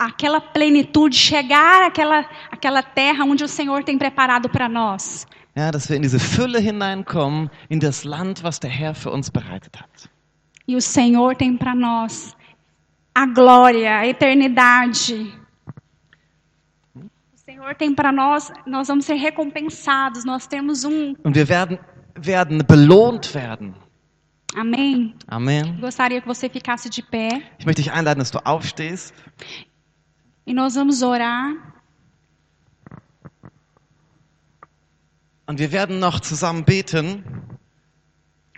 àquela 0.00 0.40
plenitude, 0.40 1.14
chegar 1.14 1.86
àquela, 1.86 2.24
àquela 2.50 2.82
terra 2.82 3.22
onde 3.22 3.44
o 3.44 3.48
Senhor 3.48 3.84
tem 3.84 3.96
preparado 3.96 4.48
para 4.48 4.68
nós. 4.68 5.28
Ja, 5.54 5.70
dass 5.70 5.88
wir 5.88 5.94
in 5.94 6.02
diese 6.02 6.18
Fülle 6.18 6.58
hineinkommen, 6.58 7.50
in 7.68 7.78
das 7.78 8.02
Land, 8.02 8.42
was 8.42 8.58
der 8.58 8.70
Herr 8.70 8.96
für 8.96 9.12
uns 9.12 9.30
bereitet 9.30 9.78
hat. 9.80 10.10
E 10.68 10.76
o 10.76 10.82
Senhor 10.82 11.34
tem 11.34 11.56
para 11.56 11.74
nós 11.74 12.36
a 13.14 13.24
glória, 13.26 13.98
a 14.00 14.06
eternidade. 14.06 15.32
O 16.94 17.36
Senhor 17.36 17.74
tem 17.74 17.94
para 17.94 18.12
nós, 18.12 18.52
nós 18.66 18.86
vamos 18.88 19.06
ser 19.06 19.14
recompensados, 19.14 20.24
nós 20.26 20.46
temos 20.46 20.84
um. 20.84 21.14
Und 21.24 21.34
wir 21.34 21.48
werden, 21.48 21.78
werden 22.14 22.58
belohnt 22.66 23.34
werden. 23.34 23.74
Amém? 24.54 25.14
Amen. 25.26 25.78
Gostaria 25.80 26.20
que 26.20 26.26
você 26.26 26.48
ficasse 26.50 26.88
de 26.90 27.02
pé 27.02 27.28
Ich 27.58 27.64
möchte 27.66 27.82
dich 27.82 27.90
einladen, 27.92 28.18
dass 28.18 28.30
du 28.30 28.38
aufstehst. 28.44 29.14
e 30.46 30.52
nós 30.54 30.74
vamos 30.74 31.02
orar. 31.02 31.54
Und 35.46 35.58
wir 35.58 35.72
werden 35.72 35.98
noch 35.98 36.20
zusammen 36.20 36.64
beten. 36.64 37.24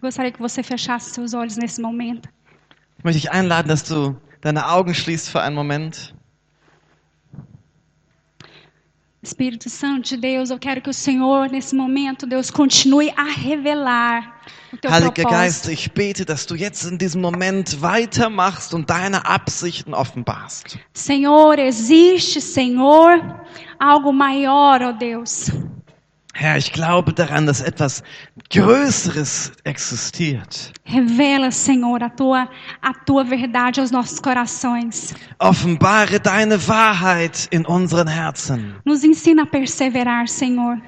Gostaria 0.00 0.32
que 0.32 0.40
você 0.40 0.62
fechasse 0.62 1.14
seus 1.14 1.34
olhos 1.34 1.56
nesse 1.56 1.80
momento. 1.80 2.28
Ich 2.98 3.04
möchte 3.04 3.20
dich 3.20 3.30
einladen, 3.30 3.68
dass 3.68 3.82
du 3.82 4.16
deine 4.40 4.68
Augen 4.68 4.94
schließt 4.94 5.28
für 5.28 5.40
einen 5.42 5.54
Moment. 5.54 6.14
Espírito 9.22 9.68
Santo 9.68 10.08
de 10.08 10.16
Deus, 10.16 10.48
eu 10.48 10.58
quero 10.58 10.80
que 10.80 10.88
o 10.88 10.94
Senhor, 10.94 11.50
nesse 11.50 11.74
momento, 11.74 12.26
Deus, 12.26 12.50
continue 12.50 13.12
a 13.18 13.24
revelar 13.24 14.40
o 14.72 14.78
teu 14.78 14.90
Heiliger 14.90 15.24
Geist, 15.24 15.64
propósito. 15.64 15.70
ich 15.72 15.92
bete, 15.92 16.24
dass 16.24 16.46
du 16.46 16.54
jetzt 16.54 16.84
in 16.84 16.96
diesem 16.96 17.20
Moment 17.20 17.82
weitermachst 17.82 18.72
und 18.72 18.88
deine 18.88 19.26
Absichten 19.26 19.92
offenbarst. 19.92 20.78
Senhor, 20.94 21.58
existe, 21.58 22.40
Senhor, 22.40 23.44
algo 23.78 24.10
maior, 24.10 24.80
ó 24.80 24.92
Deus. 24.92 25.52
Herr, 26.32 26.56
ich 26.56 26.72
glaube 26.72 27.12
daran, 27.12 27.46
dass 27.46 27.60
etwas 27.60 28.02
Größeres 28.50 29.52
existiert. 29.64 30.72
Revela, 30.86 31.50
Senhor, 31.50 32.00
a 32.02 32.08
tua, 32.08 32.48
a 32.80 32.94
tua 33.04 33.24
verdade 33.24 33.80
aos 33.80 33.90
nossos 33.90 34.20
corações. 34.20 35.12
Offenbare 35.38 36.20
deine 36.20 36.56
Wahrheit 36.68 37.48
in 37.50 37.66
unseren 37.66 38.08
Herzen. 38.08 38.76
Nos 38.84 39.02
ensina 39.02 39.42
a 39.42 39.46
perseverar, 39.46 40.28
Senhor. 40.28 40.80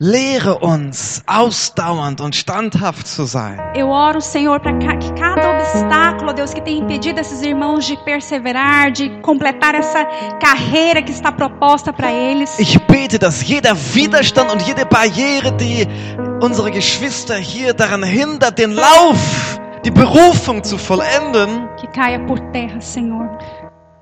Lehre 0.00 0.60
uns, 0.60 1.24
ausdauernd 1.26 2.20
und 2.20 2.36
standhaft 2.36 3.08
zu 3.08 3.24
sein. 3.24 3.58
Eu 3.74 3.88
oro, 3.88 4.20
Senhor, 4.20 4.60
para 4.60 4.96
que 4.96 5.12
cada 5.14 5.58
obstáculo, 5.58 6.32
Deus, 6.32 6.54
que 6.54 6.60
tem 6.60 6.78
impedido 6.78 7.18
esses 7.18 7.42
irmãos 7.42 7.84
de 7.84 7.96
perseverar, 8.04 8.92
de 8.92 9.10
completar 9.22 9.74
essa 9.74 10.04
carreira 10.40 11.02
que 11.02 11.10
está 11.10 11.32
proposta 11.32 11.92
para 11.92 12.12
eles. 12.12 12.56
Ich 12.60 12.78
bete, 12.86 13.18
dass 13.18 13.42
jeder 13.42 13.74
Widerstand 13.74 14.52
und 14.52 14.62
jede 14.62 14.86
Barriere, 14.86 15.50
die 15.56 15.84
unsere 16.40 16.70
Geschwister 16.70 17.34
hier 17.34 17.74
daran 17.74 18.04
hindert, 18.04 18.56
den 18.56 18.74
Lauf, 18.76 19.58
die 19.84 19.90
Berufung 19.90 20.62
zu 20.62 20.78
vollenden, 20.78 21.68
Que 21.76 21.88
caia 21.88 22.20
por 22.20 22.38
terra, 22.52 22.80
Senhor. 22.80 23.36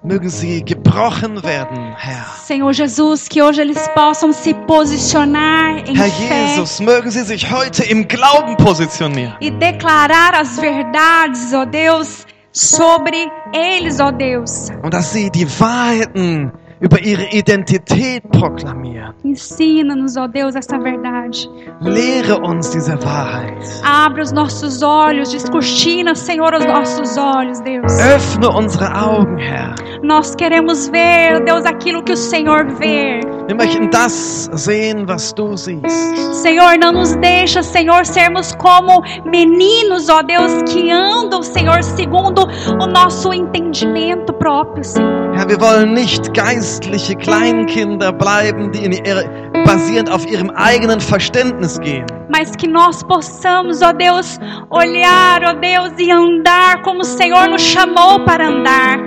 Mögen 0.06 0.28
sie 0.30 0.62
gebrochen 0.64 1.42
werden, 1.42 1.94
Herr. 1.96 2.24
Senhor 2.46 2.72
Jesus, 2.72 3.28
que 3.28 3.42
hoje 3.42 3.60
eles 3.62 3.88
possam 3.88 4.32
se 4.32 4.54
posicionar 4.54 5.78
em 5.88 5.96
Herr 5.96 6.10
fé 6.10 6.46
Jesus, 6.46 6.80
mögen 6.80 7.10
sie 7.10 7.22
sich 7.22 7.50
heute 7.50 7.82
im 7.84 8.06
Glauben 8.06 8.56
positionieren. 8.56 9.34
e 9.40 9.50
declarar 9.50 10.34
as 10.40 10.58
verdades, 10.60 11.52
ó 11.52 11.64
Deus, 11.66 12.24
sobre 12.52 13.16
eles, 13.52 13.98
ó 14.00 14.12
Deus. 14.12 14.68
Und 14.82 14.94
dass 14.94 15.12
sie 15.12 15.28
die 15.30 15.46
Wahrheiten 15.58 16.52
über 16.80 17.00
ihre 17.00 17.26
Identität 17.32 18.22
proklamieren. 18.30 19.14
Ensina-nos, 19.24 20.16
ó 20.16 20.26
Deus, 20.26 20.54
essa 20.54 20.78
verdade. 20.78 21.48
Lehre 21.80 22.38
uns 22.44 22.70
diese 22.70 22.96
Wahrheit. 23.02 23.64
Abre 23.82 24.22
os 24.22 24.32
nossos 24.32 24.82
olhos, 24.82 25.30
descortina, 25.30 26.14
Senhor, 26.14 26.52
os 26.54 26.64
nossos 26.66 27.16
olhos, 27.16 27.60
Deus. 27.60 27.92
Öffne 27.98 28.48
unsere 28.48 28.86
Augen, 28.92 29.38
Herr. 29.38 29.74
Nós 30.02 30.34
queremos 30.34 30.88
ver, 30.88 31.42
Deus, 31.44 31.64
aquilo 31.64 32.02
que 32.02 32.12
o 32.12 32.16
Senhor 32.16 32.66
vê. 32.78 33.20
Wir 33.48 33.54
möchten 33.54 33.88
das 33.90 34.50
sehen, 34.54 35.06
was 35.06 35.32
du 35.32 35.56
siehst. 35.56 36.34
Senhor, 36.42 36.76
não 36.78 36.92
nos 36.92 37.14
deixa, 37.16 37.62
Senhor, 37.62 38.04
sermos 38.04 38.54
como 38.56 39.02
meninos, 39.24 40.08
ó 40.08 40.20
Deus, 40.22 40.62
que 40.64 40.90
andam, 40.90 41.42
Senhor, 41.42 41.82
segundo 41.82 42.46
o 42.80 42.86
nosso 42.86 43.32
entendimento 43.32 44.32
próprio, 44.32 44.82
Senhor. 44.82 45.32
Herr, 45.36 45.48
wir 45.48 45.60
wollen 45.60 45.92
nicht 45.92 46.32
geistliche 46.66 47.14
Kleinkinder 47.14 48.12
bleiben, 48.12 48.72
die 48.72 48.84
in 48.84 48.92
ihre, 48.92 49.24
basierend 49.64 50.10
auf 50.10 50.26
ihrem 50.26 50.50
eigenen 50.50 51.00
Verständnis 51.00 51.78
gehen. 51.80 52.04
Mas 52.28 52.56
que 52.56 52.66
nós 52.66 53.04
possamos, 53.04 53.82
ó 53.82 53.92
Deus, 53.92 54.38
olhar, 54.70 55.42
ó 55.44 55.52
Deus, 55.60 55.92
e 55.98 56.10
andar 56.10 56.82
como 56.82 57.00
o 57.00 57.04
Senhor 57.04 57.48
nos 57.48 57.62
chamou 57.62 58.24
para 58.24 58.48
andar. 58.48 58.98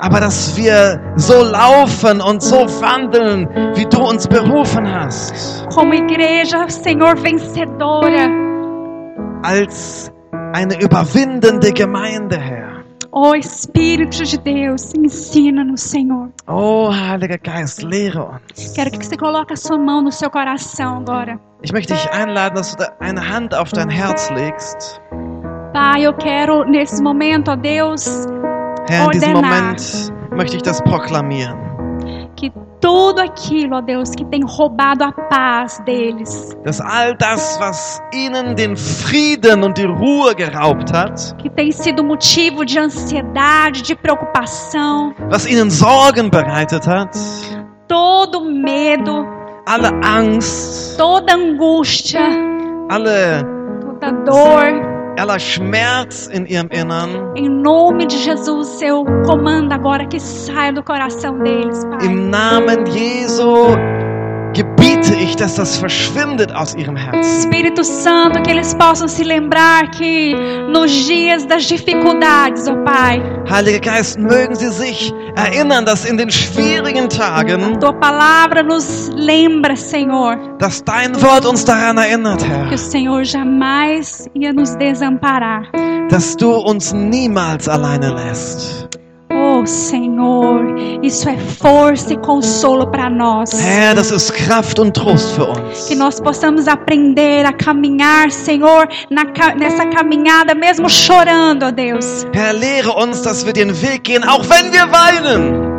Aber 0.00 0.20
dass 0.20 0.56
wir 0.56 0.98
so 1.16 1.44
laufen 1.44 2.22
und 2.22 2.42
so 2.42 2.66
wandeln, 2.80 3.46
wie 3.74 3.84
du 3.84 4.02
uns 4.02 4.26
berufen 4.26 4.90
hast. 4.90 5.66
Como 5.74 5.92
igreja, 5.92 6.66
Senhor, 6.68 7.14
vencedora. 7.22 8.26
Als 9.42 10.10
eine 10.54 10.80
überwindende 10.80 11.72
Gemeinde, 11.72 12.38
Herr. 12.38 12.61
Ó 13.14 13.34
Espírito 13.34 14.24
de 14.24 14.38
Deus, 14.38 14.94
ensina-nos, 14.94 15.82
Senhor. 15.82 16.30
Oh, 16.48 16.90
Heiliger 16.90 17.38
Geist, 17.38 17.82
lehre 17.82 18.18
uns. 18.18 18.72
Quero 18.74 18.90
que 18.90 19.04
você 19.04 19.18
coloque 19.18 19.52
a 19.52 19.56
sua 19.56 19.76
mão 19.76 20.00
no 20.00 20.10
seu 20.10 20.30
coração 20.30 20.98
agora. 21.00 21.38
Ich 21.62 21.72
möchte 21.72 21.92
dich 21.92 22.08
einladen, 22.10 22.56
dass 22.56 22.74
du 22.74 22.84
eine 23.00 23.20
Hand 23.20 23.54
auf 23.54 23.70
dein 23.72 23.90
Herz 23.90 24.30
legst. 24.30 24.98
Pai, 25.74 26.06
eu 26.06 26.14
quero 26.14 26.64
nesse 26.64 27.02
momento, 27.02 27.50
ó 27.50 27.56
Deus, 27.56 28.26
Herr, 28.88 29.04
in 29.04 29.10
diesem 29.10 29.36
Ordenar. 29.36 29.60
Moment 29.60 30.12
möchte 30.34 30.56
ich 30.56 30.62
das 30.62 30.80
proklamieren. 30.80 31.71
Tudo 32.82 33.20
aquilo, 33.20 33.76
ó 33.76 33.80
Deus, 33.80 34.10
que 34.10 34.24
tem 34.24 34.42
roubado 34.44 35.04
a 35.04 35.12
paz 35.12 35.80
deles, 35.86 36.54
Dass 36.64 36.80
all 36.80 37.16
das, 37.16 37.56
was 37.60 38.02
ihnen 38.12 38.56
den 38.56 38.76
Frieden 38.76 39.62
und 39.62 39.78
die 39.78 39.86
Ruhe 39.86 40.34
geraubt 40.34 40.92
hat, 40.92 41.34
que 41.38 41.48
tem 41.48 41.70
sido 41.70 42.02
motivo 42.02 42.64
de 42.64 42.78
ansiedade, 42.80 43.82
de 43.82 43.94
preocupação, 43.94 45.14
was 45.30 45.46
ihnen 45.46 45.70
Sorgen 45.70 46.28
bereitet 46.28 46.86
hat, 46.86 47.16
todo 47.86 48.40
medo, 48.44 49.26
alle 49.64 49.90
Angst, 50.04 50.96
toda 50.98 51.34
angústia, 51.34 52.26
alle, 52.90 53.44
toda 53.80 54.10
dor, 54.24 54.91
aller 55.18 55.38
Schmerz 55.38 56.28
in 56.32 56.46
ihrem 56.46 56.68
Innern, 56.72 57.32
em 57.36 57.48
nome 57.48 58.06
de 58.06 58.16
Jesus, 58.18 58.80
eu 58.82 59.04
comando 59.26 59.72
agora 59.72 60.06
que 60.06 60.18
saia 60.18 60.72
do 60.72 60.82
coração 60.82 61.38
deles, 61.38 61.84
Pai. 61.84 62.06
im 62.06 62.28
Namen 62.28 62.86
Jesu 62.86 63.76
gebiete 65.12 65.24
ich, 65.24 65.36
dass 65.36 65.56
das 65.56 65.76
verschwindet 65.76 66.54
aus 66.54 66.74
ihrem 66.74 66.96
Herzen. 66.96 67.38
Espírito 67.38 67.82
Santo, 67.82 68.42
que 68.42 68.50
eles 68.50 68.74
possam 68.74 69.08
se 69.08 69.22
lembrar 69.22 69.90
que 69.90 70.34
nos 70.68 70.90
dias 71.06 71.46
das 71.46 71.66
dificuldades, 71.66 72.68
ó 72.68 72.76
Pai, 72.84 73.22
Heiliger 73.50 73.80
Geist, 73.80 74.18
mögen 74.18 74.54
sie 74.54 74.70
sich 74.70 75.12
erinnern, 75.36 75.84
dass 75.84 76.04
in 76.04 76.16
den 76.16 76.30
schwierigen 76.30 77.08
Tagen, 77.08 77.78
Tua 77.80 77.92
palavra 77.92 78.62
nos 78.62 79.10
lembra, 79.14 79.76
Senhor, 79.76 80.36
dass 80.58 80.82
dein 80.84 81.20
Wort 81.22 81.46
uns 81.46 81.64
daran 81.64 81.98
erinnert, 81.98 82.44
Herr, 82.46 82.68
que 82.68 82.74
o 82.74 82.78
Senhor 82.78 83.24
jamais 83.24 84.28
ia 84.34 84.52
nos 84.52 84.76
desamparar. 84.76 85.64
dass 86.08 86.36
du 86.36 86.52
uns 86.52 86.92
niemals 86.92 87.68
alleine 87.68 88.12
lässt. 88.14 89.01
Oh, 89.62 89.66
Senhor, 89.66 90.74
isso 91.04 91.28
é 91.28 91.36
força 91.38 92.12
e 92.12 92.16
consolo 92.16 92.84
para 92.90 93.08
nós. 93.08 93.52
Herr, 93.52 93.94
das 93.94 94.10
ist 94.10 94.32
Kraft 94.32 94.80
und 94.80 94.90
Trost 94.92 95.36
für 95.36 95.50
uns. 95.50 95.86
Que 95.86 95.94
nós 95.94 96.18
possamos 96.18 96.66
aprender 96.66 97.46
a 97.46 97.52
caminhar, 97.52 98.32
Senhor, 98.32 98.88
na 99.08 99.22
nessa 99.56 99.86
caminhada, 99.86 100.52
mesmo 100.52 100.88
chorando, 100.90 101.66
ó 101.66 101.70
Deus. 101.70 102.26
Herr, 102.34 102.52
lehre 102.52 102.90
uns, 102.90 103.22
dass 103.22 103.46
wir 103.46 103.52
den 103.52 103.70
Weg 103.80 104.02
gehen, 104.02 104.24
auch 104.24 104.44
wenn 104.50 104.72
wir 104.72 104.90
weinen, 104.90 105.70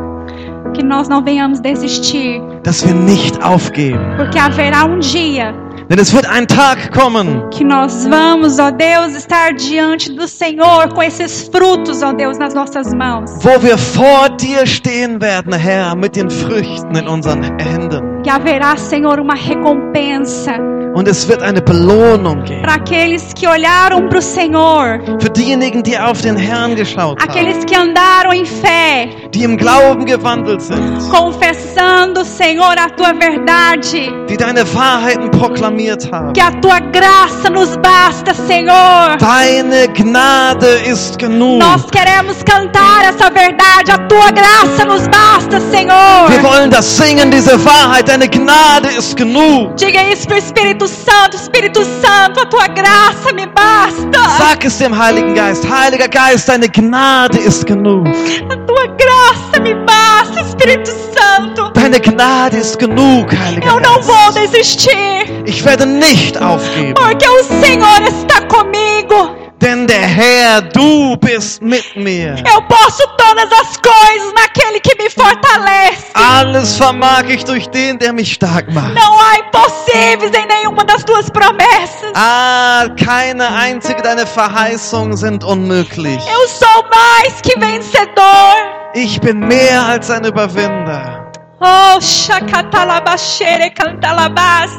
Que 0.73 0.81
nós 0.81 1.09
não 1.09 1.21
venhamos 1.21 1.59
desistir, 1.59 2.41
dass 2.63 2.85
wir 2.87 2.93
nicht 2.93 3.43
aufgeben. 3.43 3.99
porque 4.15 4.39
haverá 4.39 4.85
um 4.85 4.99
dia 4.99 5.53
Denn 5.89 5.99
es 5.99 6.13
wird 6.13 6.25
ein 6.25 6.47
Tag 6.47 6.91
kommen, 6.93 7.49
que 7.51 7.63
nós 7.63 8.07
vamos, 8.07 8.57
ó 8.59 8.71
Deus, 8.71 9.15
estar 9.15 9.53
diante 9.53 10.13
do 10.13 10.27
Senhor 10.27 10.87
com 10.93 11.01
esses 11.01 11.49
frutos, 11.49 12.01
ó 12.01 12.13
Deus, 12.13 12.37
nas 12.37 12.53
nossas 12.53 12.93
mãos. 12.93 13.29
wo 13.43 13.61
wir 13.61 13.77
vor 13.77 14.29
dir 14.37 14.65
stehen 14.65 15.21
werden, 15.21 15.53
Herr, 15.53 15.95
mit 15.95 16.15
den 16.15 16.29
Früchten 16.29 16.95
in 16.95 17.07
unseren 17.07 17.43
Händen. 17.59 18.21
Que 18.23 18.29
haverá, 18.31 18.77
Senhor, 18.77 19.19
uma 19.19 19.35
recompensa 19.35 20.57
Und 20.95 21.07
es 21.07 21.27
wird 21.27 21.41
eine 21.41 21.59
Belohnung 21.61 22.43
geben. 22.43 22.61
para 22.61 22.75
aqueles 22.75 23.33
que 23.33 23.47
olharam 23.47 24.07
para 24.09 24.19
o 24.19 24.21
Senhor, 24.21 24.99
Für 25.19 25.29
diejenigen, 25.31 25.81
die 25.81 25.97
auf 25.97 26.21
den 26.21 26.37
Herrn 26.37 26.75
geschaut 26.75 27.19
haben, 27.19 27.29
aqueles 27.29 27.65
que 27.65 27.75
andaram 27.75 28.31
em 28.31 28.45
fé, 28.45 29.09
die 29.33 29.43
im 29.43 29.57
Glauben 29.57 30.05
gewandelt 30.05 30.61
sind, 30.61 30.99
confessando, 31.09 32.23
Senhor, 32.23 32.75
a 32.77 32.89
tua 32.89 33.13
verdade. 33.15 34.27
die 34.29 34.37
deine 34.37 34.63
Wahrheiten 34.73 35.31
proklamiert 35.31 36.11
haben. 36.11 36.33
Que 36.33 36.41
a 36.41 36.51
tua 36.61 36.79
graça 36.79 37.49
nos 37.49 37.75
basta, 37.77 38.33
Senhor. 38.33 39.17
Deine 39.19 39.87
Gnade 39.89 40.67
ist 40.85 41.17
genug. 41.19 41.59
Nós 41.59 41.85
queremos 41.89 42.37
cantar 42.45 43.03
essa 43.09 43.29
verdade. 43.31 43.91
A 43.91 43.97
tua 44.07 44.31
graça 44.31 44.85
nos 44.85 45.07
basta, 45.07 45.59
Wir 45.59 45.71
Senhor. 45.71 46.43
wollen 46.43 46.69
das 46.69 46.85
singen, 46.97 47.31
diese 47.31 47.53
Wahrheit. 47.65 48.07
Deine 48.07 48.27
Gnade 48.29 48.89
ist 48.89 49.15
genug. 49.17 49.73
Diga 49.75 50.01
isso 50.11 50.27
pro 50.27 50.37
Espírito 50.37 50.82
Santo, 50.87 51.35
Espírito 51.37 51.83
Santo, 52.01 52.41
a 52.41 52.45
tua 52.45 52.67
graça 52.67 53.31
me 53.33 53.45
basta. 53.47 54.29
Sag 54.37 54.65
es 54.65 54.77
dem 54.77 54.97
Heiligen 54.97 55.33
Geist. 55.35 55.65
Heiliger 55.69 56.07
Geist, 56.07 56.47
deine 56.47 56.67
Gnade 56.69 57.39
ist 57.39 57.65
genug. 57.67 58.07
A 58.49 58.55
tua 58.65 58.87
graça 58.97 59.59
me 59.61 59.73
basta, 59.85 60.41
Espírito 60.41 60.89
Santo. 60.91 61.71
Deine 61.73 61.99
Gnade 61.99 62.57
ist 62.57 62.79
genug, 62.79 63.27
Heiliger 63.35 63.67
Eu 63.69 63.79
não 63.79 64.01
vou 64.01 64.31
Geist. 64.33 64.51
desistir, 64.53 65.43
Ich 65.45 65.63
werde 65.65 65.85
nicht 65.85 66.37
aufgeben, 66.41 66.93
porque 66.93 67.27
o 67.27 67.43
Senhor 67.43 68.01
está 68.07 68.41
comigo. 68.47 69.42
Denn 69.63 69.87
der 69.87 70.01
Herr, 70.01 70.61
du 70.61 71.15
bist 71.17 71.61
mit 71.61 71.95
mir. 71.95 72.35
Eu 72.53 72.61
posso 72.63 73.07
todas 73.17 73.49
as 73.61 73.77
coisas 73.77 74.33
naquele 74.35 74.79
que 74.81 74.95
me 75.01 75.09
fortalece. 75.09 76.11
Alles 76.13 76.75
vermag 76.75 77.23
ich 77.29 77.45
durch 77.45 77.67
den, 77.69 77.97
der 77.97 78.13
mich 78.13 78.33
stark 78.33 78.71
macht. 78.73 78.93
Não 78.93 79.19
há 79.19 79.39
impossíveis 79.39 80.31
em 80.33 80.45
nenhuma 80.47 80.83
das 80.83 81.03
tuas 81.05 81.29
promessas. 81.29 82.11
Ah, 82.13 82.87
keine 83.03 83.47
einzige 83.55 84.01
deiner 84.01 84.27
Verheißungen 84.27 85.15
sind 85.15 85.43
unmöglich. 85.43 86.19
Eu 86.19 86.47
sou 86.47 86.83
mais 86.91 87.41
que 87.41 87.59
vencedor. 87.59 88.53
Ich 88.93 89.19
bin 89.21 89.39
mehr 89.39 89.85
als 89.85 90.09
ein 90.11 90.25
Überwinder. 90.25 91.22
Oh, 91.65 92.01
shakatalabashere 92.01 93.69
cantalabás. 93.69 94.71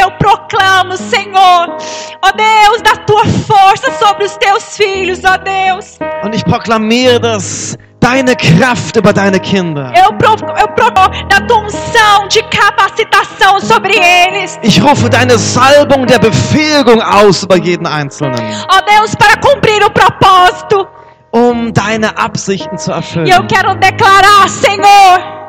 Eu 0.00 0.10
proclamo, 0.12 0.96
Senhor, 0.96 1.76
ó 2.22 2.30
Deus, 2.32 2.82
da 2.82 2.96
tua 3.04 3.24
força 3.26 3.90
sobre 3.98 4.24
os 4.24 4.36
teus 4.36 4.76
filhos, 4.76 5.20
ó 5.24 5.36
Deus. 5.38 5.98
Und 6.22 6.34
ich 6.34 6.44
proklamiere, 6.44 7.18
dass 7.18 7.76
deine 8.00 8.36
Kraft 8.36 8.96
über 8.96 9.12
deine 9.12 9.40
Kinder. 9.40 9.92
Eu 9.96 10.12
provo, 10.14 10.46
eu 10.56 10.68
provo 10.68 11.08
da 11.28 11.40
tua 11.46 11.58
unção 11.64 12.28
de 12.28 12.42
capacitação 12.44 13.60
sobre 13.60 13.94
eles. 13.96 14.58
Ich 14.62 14.80
rufe 14.80 15.08
deine 15.08 15.36
Salbung 15.38 16.06
der 16.06 16.18
Befähigung 16.20 17.00
aus 17.02 17.42
über 17.42 17.56
jeden 17.56 17.86
Einzelnen, 17.86 18.40
Ó 18.72 18.80
Deus, 18.82 19.14
para 19.16 19.36
cumprir 19.36 19.82
o 19.84 19.90
propósito. 19.90 20.86
um 21.32 21.70
deine 21.72 22.08
Absichten 22.16 22.76
zu 22.78 22.90
E 22.90 22.92
eu 22.92 22.96
erfüllen. 22.98 23.46
quero 23.46 23.74
declarar, 23.76 24.48
Senhor, 24.48 25.39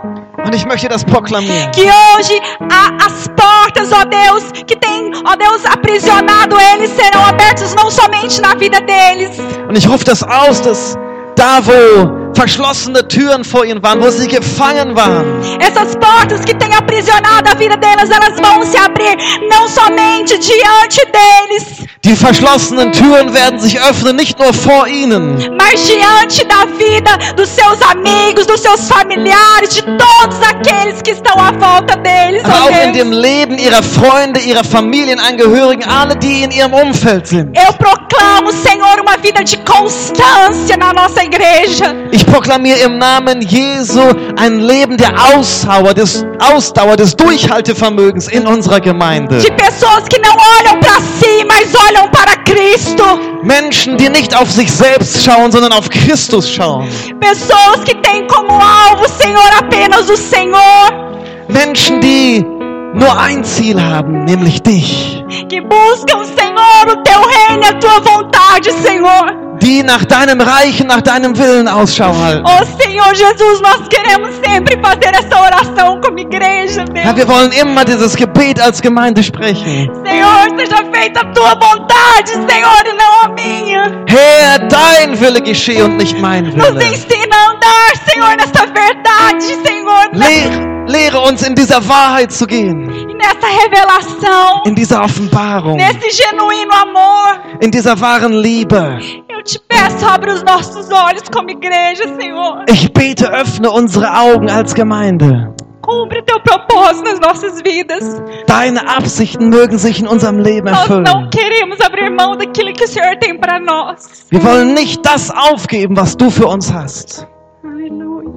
Und 0.46 0.56
ich 0.56 0.66
möchte 0.66 0.88
das 0.89 1.04
proklamieren. 1.04 1.72
que 1.72 1.84
hoje 1.84 2.39
a- 2.70 3.06
as 3.06 3.28
portas, 3.36 3.92
ó 3.92 4.04
Deus, 4.06 4.44
que 4.68 4.76
tem, 4.76 5.12
ó 5.26 5.36
Deus, 5.36 5.66
aprisionado 5.66 6.58
eles, 6.74 6.89
serão 6.92 7.24
abertas 7.26 7.74
não 7.76 7.89
somente 7.92 8.42
na 8.42 8.56
vida 8.56 8.80
deles, 8.82 9.38
Und 9.70 9.78
ich 9.78 9.88
rufe 9.88 10.04
das 10.04 10.24
aus, 10.24 10.60
dass 10.62 10.98
da, 11.36 11.60
wo 11.66 12.21
verschlossene 12.34 13.08
Türen 13.08 13.44
vor 13.44 13.66
ihnen 13.66 13.82
waren, 13.84 14.02
wo 14.02 14.10
sie 14.10 14.28
gefangen 14.28 14.96
waren, 14.96 15.26
essas 15.60 15.96
portas 15.96 16.44
que 16.46 16.54
têm 16.54 16.74
aprisionado 16.74 17.50
a 17.50 17.56
vida 17.56 17.78
delas, 17.78 18.10
elas 18.10 18.40
vão 18.40 18.66
se 18.66 18.78
abrir 18.78 19.18
não 19.50 19.68
somente 19.68 20.38
diante 20.38 21.06
deles, 21.06 21.88
die 22.04 22.16
verschlossenen 22.16 22.92
Türen 22.92 23.34
werden 23.34 23.60
sich 23.60 23.80
öffnen, 23.80 24.16
nicht 24.16 24.40
nur 24.40 24.54
vor 24.54 24.88
ihnen, 24.88 25.38
mas 25.58 25.86
diante 25.86 26.46
da 26.46 26.66
vida 26.78 27.34
dos 27.36 27.50
seus 27.50 27.80
amigos, 27.82 28.48
dos 28.48 28.62
seus 28.62 28.88
familiares, 28.88 29.76
de 29.76 29.82
todos 29.82 30.42
aqueles 30.42 31.02
que 31.02 31.12
estão 31.12 31.36
à 31.38 31.52
volta 31.52 31.96
deles, 31.98 32.44
aber 32.44 32.64
auch 32.66 32.86
in 32.86 32.94
dem 32.94 33.12
Leben 33.12 33.58
ihrer 33.58 33.84
Freunde, 33.84 34.40
ihrer 34.40 34.64
Familienangehörigen, 34.64 35.88
alle, 35.88 36.16
die 36.16 36.44
in 36.44 36.52
ihrem 36.52 36.74
Umfeld 36.74 37.28
sind. 37.28 37.56
Eu 37.56 37.74
proclamo, 37.74 38.52
Senhor, 38.52 39.00
uma 39.00 39.18
vida 39.18 39.44
de 39.44 39.58
constância 39.58 40.78
na 40.78 40.94
nossa 40.94 41.24
igreja. 41.24 41.96
Ich 42.12 42.21
proklamiere 42.26 42.80
im 42.80 42.98
Namen 42.98 43.42
Jesu 43.42 44.02
ein 44.38 44.60
Leben 44.60 44.98
der 44.98 45.14
Ausdauer, 45.34 45.94
des, 45.94 46.26
Ausdauer, 46.40 46.96
des 46.96 47.16
Durchhaltevermögens 47.16 48.28
in 48.28 48.48
unserer 48.48 48.80
Gemeinde. 48.80 49.38
De 49.38 49.52
pessoas 49.52 50.08
que 50.10 50.20
não 50.20 50.36
olham 50.60 50.80
para 50.80 51.00
si, 51.00 51.46
mas 51.48 51.74
olham 51.90 52.10
para 52.10 52.36
Cristo. 52.44 53.04
Menschen, 53.44 53.98
die 53.98 54.10
nicht 54.10 54.36
auf 54.36 54.52
sich 54.52 54.72
selbst 54.72 55.24
schauen, 55.24 55.52
sondern 55.52 55.74
auf 55.74 55.90
Christus 55.90 56.50
schauen. 56.50 56.88
Pessoas 57.20 57.84
que 57.86 57.96
têm 57.96 58.28
como 58.28 58.54
alvo, 58.54 59.08
Senhor, 59.08 59.50
apenas 59.58 60.10
o 60.10 60.16
Senhor. 60.16 61.12
Menschen, 61.48 62.02
die 62.02 62.46
nur 62.94 63.20
ein 63.20 63.44
Ziel 63.44 63.82
haben, 63.82 64.26
nämlich 64.26 64.62
dich. 64.62 65.24
Que 65.50 65.62
buscam, 65.62 66.24
Senhor, 66.26 66.88
o 66.88 67.04
teu 67.04 67.22
reino 67.22 67.64
e 67.64 67.68
a 67.68 67.74
tua 67.74 68.00
vontade, 68.00 68.72
Senhor. 68.84 69.51
Die 69.62 69.84
nach 69.84 70.03
deinem 70.05 70.41
Reich 70.41 70.82
und 70.82 70.88
nach 70.88 71.01
deinem 71.01 71.38
Willen 71.38 71.68
Ausschau 71.68 72.16
halten. 72.18 72.43
Oh, 72.45 72.64
Senhor 72.82 73.14
Jesus, 73.14 73.62
nós 73.62 73.88
queremos 73.89 74.34
sempre 74.43 74.80
fazer 74.82 75.14
essa 75.14 75.39
oração 75.39 76.01
como 76.01 76.18
igreja, 76.20 76.84
Herr, 76.95 77.14
Deus. 77.14 77.16
wir 77.18 77.28
wollen 77.28 77.51
immer 77.51 77.86
dieses 77.86 78.16
Gebet 78.16 78.59
als 78.59 78.82
Gemeinde 78.82 79.22
sprechen. 79.22 79.89
Senhor, 80.03 80.57
seja 80.57 80.78
feita 80.91 81.22
a 81.22 81.26
tua 81.34 81.53
vontade, 81.55 82.30
Senhor, 82.30 82.84
e 82.86 82.93
não 82.93 83.22
a 83.24 83.28
minha. 83.36 84.03
Herr, 84.07 84.59
dein 84.68 85.20
Wille 85.20 85.41
geschehe 85.41 85.86
und 85.86 85.97
nicht 85.97 86.20
mein 86.20 86.45
Nos 86.55 86.55
Wille. 86.74 86.84
ensina 86.84 87.36
a 87.36 87.51
andar, 87.51 87.91
Senhor, 88.09 88.36
nessa 88.38 88.66
verdade, 88.68 89.43
Senhor, 89.64 90.09
Lehre, 90.14 90.71
lehre 90.88 91.20
uns 91.20 91.42
in 91.48 91.56
dieser 91.56 91.88
Wahrheit 91.88 92.32
zu 92.32 92.46
gehen, 92.46 92.90
e 92.90 93.14
nessa 93.14 93.48
revelação, 93.48 94.64
in 94.66 94.76
dieser 94.76 95.04
Offenbarung, 95.04 95.78
nesse 95.78 96.10
genuíno 96.12 96.74
amor. 96.82 97.40
in 97.62 97.72
dieser 97.72 98.00
wahren 98.00 98.34
Liebe. 98.34 99.00
Eu 99.30 99.44
te 99.44 99.60
peço, 99.68 100.06
abre 100.06 100.32
os 100.32 100.44
nossos 100.44 100.90
olhos 100.92 101.24
como 101.34 101.50
igreja, 101.50 102.04
Senhor. 102.20 102.64
Ich 102.68 102.92
bete, 102.94 103.26
öffne 103.28 103.70
unsere 103.70 104.08
Augen 104.12 104.50
als 104.50 104.74
Gemeinde. 104.76 105.54
Cumpre 105.82 106.22
teu 106.24 106.40
propósito 106.40 107.10
nas 107.10 107.20
nossas 107.20 107.60
vidas. 107.64 108.22
Deine 108.46 108.88
Absichten 108.88 109.50
mögen 109.50 109.80
sich 109.80 110.00
in 110.00 110.08
unserem 110.08 110.38
Leben 110.40 110.72
Nós 110.72 110.88
não 110.88 110.98
erfüllen. 111.00 111.30
queremos 111.32 111.82
abrir 111.82 112.12
mão 112.12 112.38
daquilo 112.38 112.72
que 112.74 112.84
o 112.84 112.88
Senhor 112.88 113.18
tem 113.20 113.36
para 113.40 113.60
nós. 113.60 114.28
Wir 114.30 114.44
wollen 114.44 114.76
nicht 114.76 115.04
das 115.04 115.32
aufgeben, 115.32 115.98
was 115.98 116.16
du 116.16 116.30
für 116.30 116.48
uns 116.48 116.72
hast. 116.72 117.26
Aleluia. 117.64 118.32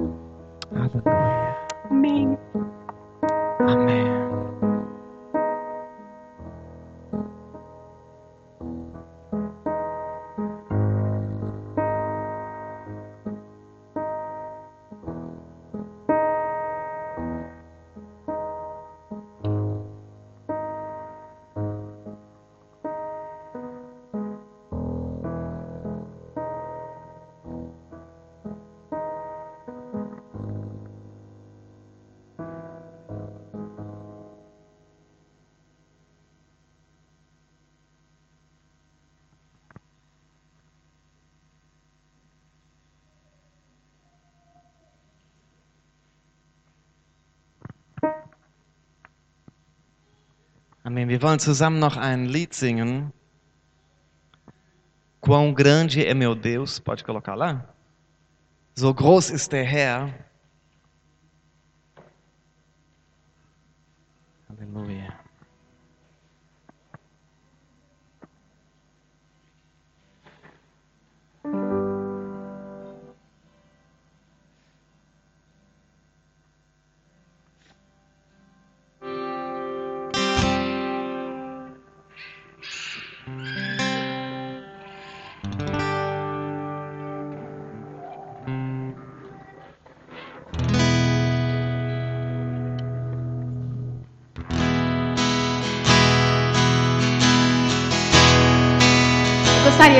Amém. 1.89 2.37
Amen. 3.59 4.24
Amém. 50.85 51.09
Wir 51.09 51.19
wollen 51.23 51.39
zusammen 51.39 51.79
noch 51.79 51.97
ein 51.97 52.27
Lied 52.27 52.53
singen. 52.53 53.11
Quão 55.19 55.51
grande 55.51 56.05
é 56.05 56.13
meu 56.13 56.35
Deus. 56.35 56.79
Pode 56.79 57.03
colocar 57.03 57.33
lá? 57.33 57.73
So 58.75 58.93
groß 58.93 59.31
ist 59.31 59.51
der 59.51 59.63
Herr. 59.63 60.13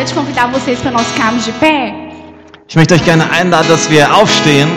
De 0.05 0.13
convidar 0.13 0.47
vocês 0.47 0.79
para 0.79 0.91
nós 0.91 1.07
ficarmos 1.07 1.43
de 1.43 1.51
pé. 1.53 1.93
Ich 2.67 2.75
möchte 2.75 2.93
euch 2.93 3.03
gerne 3.03 3.23
einladen, 3.31 3.69
dass 3.69 3.89
wir 3.89 4.07
aufstehen. 4.11 4.67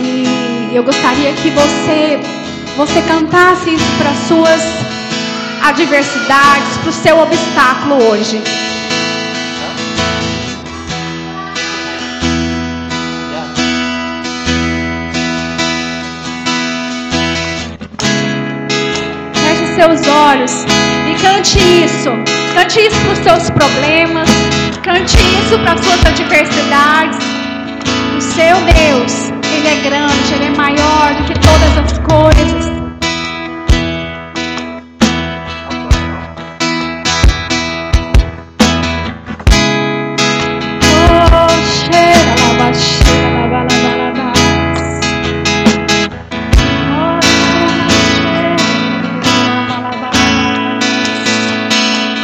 E 0.00 0.74
eu 0.74 0.82
gostaria 0.82 1.32
que 1.34 1.50
você, 1.50 2.20
você 2.76 3.02
cantasse 3.02 3.74
isso 3.74 3.84
para 3.98 4.12
suas 4.28 4.62
adversidades, 5.62 6.76
para 6.80 6.90
o 6.90 6.92
seu 6.92 7.18
obstáculo 7.18 7.94
hoje. 8.08 8.40
Feche 19.34 19.74
seus 19.74 20.06
olhos 20.06 20.52
e 21.10 21.22
cante 21.22 21.58
isso. 21.84 22.41
Cante 22.54 22.80
isso 22.80 23.00
para 23.00 23.12
os 23.12 23.18
seus 23.18 23.50
problemas. 23.50 24.28
Cante 24.82 25.16
isso 25.16 25.58
para 25.60 25.72
as 25.72 25.80
suas 25.80 26.06
adversidades. 26.06 27.18
O 28.16 28.20
seu 28.20 28.56
Deus, 28.60 29.32
Ele 29.52 29.68
é 29.68 29.76
grande, 29.82 30.34
Ele 30.34 30.44
é 30.46 30.56
maior 30.56 31.14
do 31.14 31.24
que 31.24 31.34
todas 31.34 31.78
as 31.78 31.98
coisas. 31.98 32.71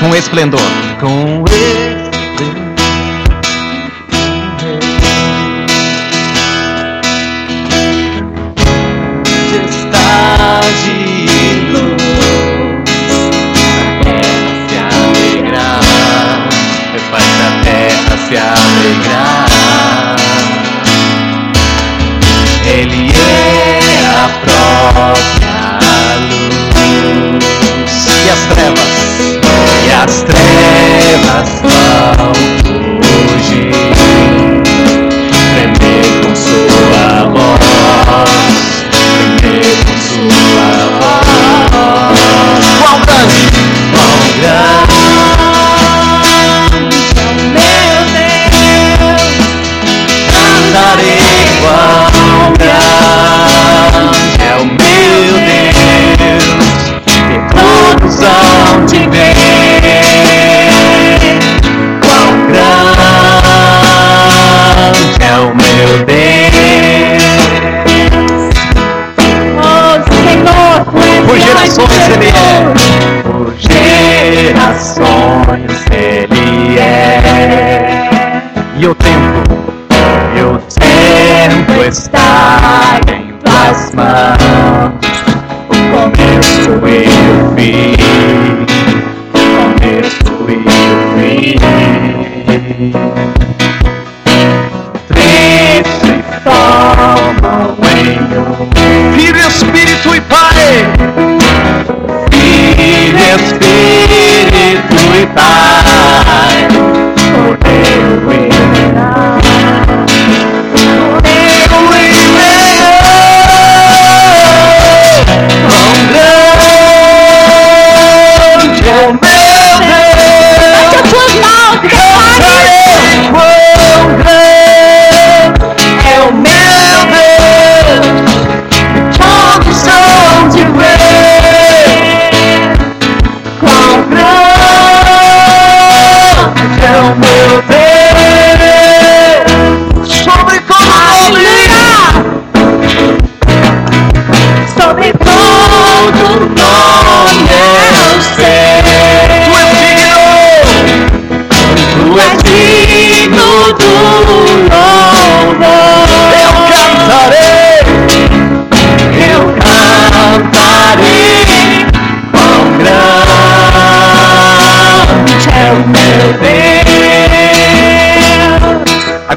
Com 0.08 0.16
esplendor. 0.16 0.60
Com 1.00 1.44
esplendor. 1.44 1.77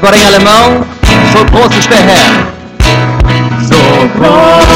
Agora 0.02 0.16
em 0.16 0.26
alemão, 0.26 0.84
so 1.32 1.44
groß 1.44 1.76
ist 1.78 1.88
der 1.88 1.98
Herr. 1.98 2.48
So 3.62 3.76
groß 4.18 4.72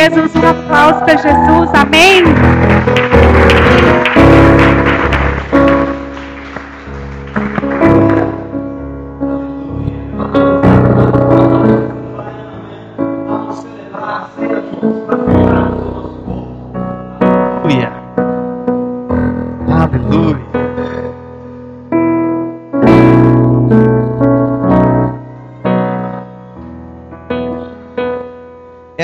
Jesus, 0.00 0.34
um 0.34 0.44
Applaus 0.46 1.02
für 1.04 1.16
Jesus. 1.28 1.68
Amém. 1.74 2.29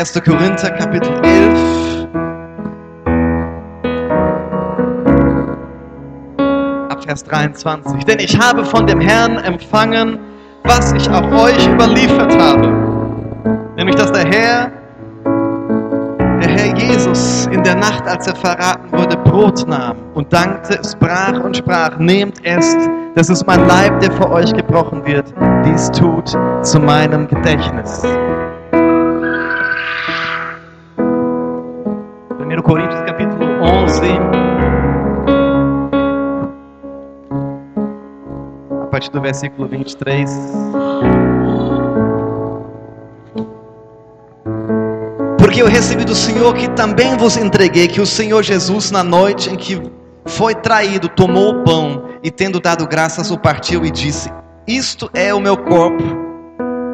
1. 0.06 0.22
Korinther 0.22 0.70
Kapitel 0.70 1.12
11. 1.24 2.06
Ab 6.88 7.02
Vers 7.04 7.24
23. 7.24 8.04
Denn 8.04 8.20
ich 8.20 8.38
habe 8.38 8.64
von 8.64 8.86
dem 8.86 9.00
Herrn 9.00 9.38
empfangen, 9.38 10.20
was 10.62 10.92
ich 10.92 11.10
auch 11.10 11.28
euch 11.32 11.66
überliefert 11.66 12.38
habe. 12.38 12.68
Nämlich, 13.76 13.96
dass 13.96 14.12
der 14.12 14.26
Herr, 14.26 14.70
der 16.40 16.50
Herr 16.50 16.76
Jesus 16.76 17.48
in 17.50 17.64
der 17.64 17.74
Nacht, 17.74 18.06
als 18.06 18.28
er 18.28 18.36
verraten 18.36 18.92
wurde, 18.92 19.16
Brot 19.16 19.66
nahm 19.66 19.96
und 20.14 20.32
dankte, 20.32 20.78
sprach 20.88 21.42
und 21.42 21.56
sprach, 21.56 21.98
nehmt 21.98 22.36
es, 22.44 22.76
das 23.16 23.28
ist 23.28 23.44
mein 23.44 23.66
Leib, 23.66 23.98
der 23.98 24.12
für 24.12 24.30
euch 24.30 24.52
gebrochen 24.52 25.04
wird. 25.04 25.34
Dies 25.64 25.90
tut 25.90 26.28
zu 26.62 26.78
meinem 26.78 27.26
Gedächtnis. 27.26 28.04
Coríntios 32.66 33.00
capítulo 33.02 33.44
11, 33.62 34.00
a 38.82 38.86
partir 38.88 39.08
do 39.12 39.20
versículo 39.20 39.68
23. 39.68 40.28
Porque 45.38 45.62
eu 45.62 45.68
recebi 45.68 46.04
do 46.04 46.16
Senhor 46.16 46.54
que 46.54 46.68
também 46.70 47.16
vos 47.16 47.36
entreguei 47.36 47.86
que 47.86 48.00
o 48.00 48.06
Senhor 48.06 48.42
Jesus, 48.42 48.90
na 48.90 49.04
noite 49.04 49.48
em 49.48 49.54
que 49.54 49.80
foi 50.24 50.52
traído, 50.52 51.08
tomou 51.08 51.52
o 51.52 51.62
pão 51.62 52.08
e, 52.20 52.32
tendo 52.32 52.58
dado 52.58 52.84
graças, 52.88 53.30
o 53.30 53.38
partiu 53.38 53.86
e 53.86 53.92
disse: 53.92 54.28
Isto 54.66 55.08
é 55.14 55.32
o 55.32 55.38
meu 55.38 55.56
corpo, 55.56 56.02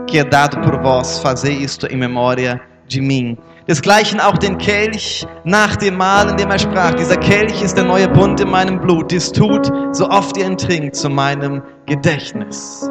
que 0.06 0.18
é 0.18 0.24
dado 0.24 0.60
por 0.60 0.78
vós, 0.82 1.18
fazei 1.20 1.54
isto 1.54 1.86
em 1.86 1.96
memória 1.96 2.60
de 2.86 3.00
mim. 3.00 3.38
Desgleichen 3.68 4.20
auch 4.20 4.38
den 4.38 4.58
Kelch 4.58 5.26
nach 5.44 5.76
dem 5.76 5.96
Mahl, 5.96 6.30
in 6.30 6.36
dem 6.36 6.50
er 6.50 6.58
sprach: 6.58 6.94
Dieser 6.94 7.16
Kelch 7.16 7.62
ist 7.62 7.76
der 7.76 7.84
neue 7.84 8.08
Bund 8.08 8.40
in 8.40 8.50
meinem 8.50 8.80
Blut. 8.80 9.10
Dies 9.12 9.30
tut, 9.30 9.70
so 9.92 10.08
oft 10.08 10.36
ihr 10.36 10.46
ihn 10.46 10.56
trinkt, 10.56 10.96
zu 10.96 11.08
meinem 11.08 11.62
Gedächtnis. 11.86 12.90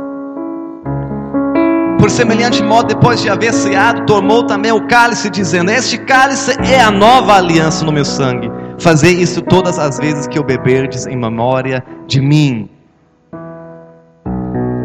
Por 2.00 2.10
semelhante 2.10 2.64
modo, 2.64 2.88
depois 2.88 3.22
de 3.22 3.30
haver 3.30 3.54
ceado, 3.54 4.06
tomou 4.06 4.44
também 4.44 4.72
o 4.72 4.88
cálice, 4.88 5.30
dizendo: 5.30 5.70
Este 5.70 5.98
cálice 6.00 6.58
é 6.62 6.82
a 6.82 6.90
nova 6.90 7.36
aliança 7.36 7.86
no 7.86 7.92
meu 7.92 8.06
sangue. 8.06 8.50
Fazei 8.80 9.14
isso 9.14 9.42
todas 9.44 9.78
as 9.78 10.00
vezes 10.00 10.26
que 10.26 10.40
o 10.40 10.44
beberdes 10.44 11.06
em 11.06 11.16
memória 11.16 11.84
de 12.08 12.20
mim. 12.20 12.71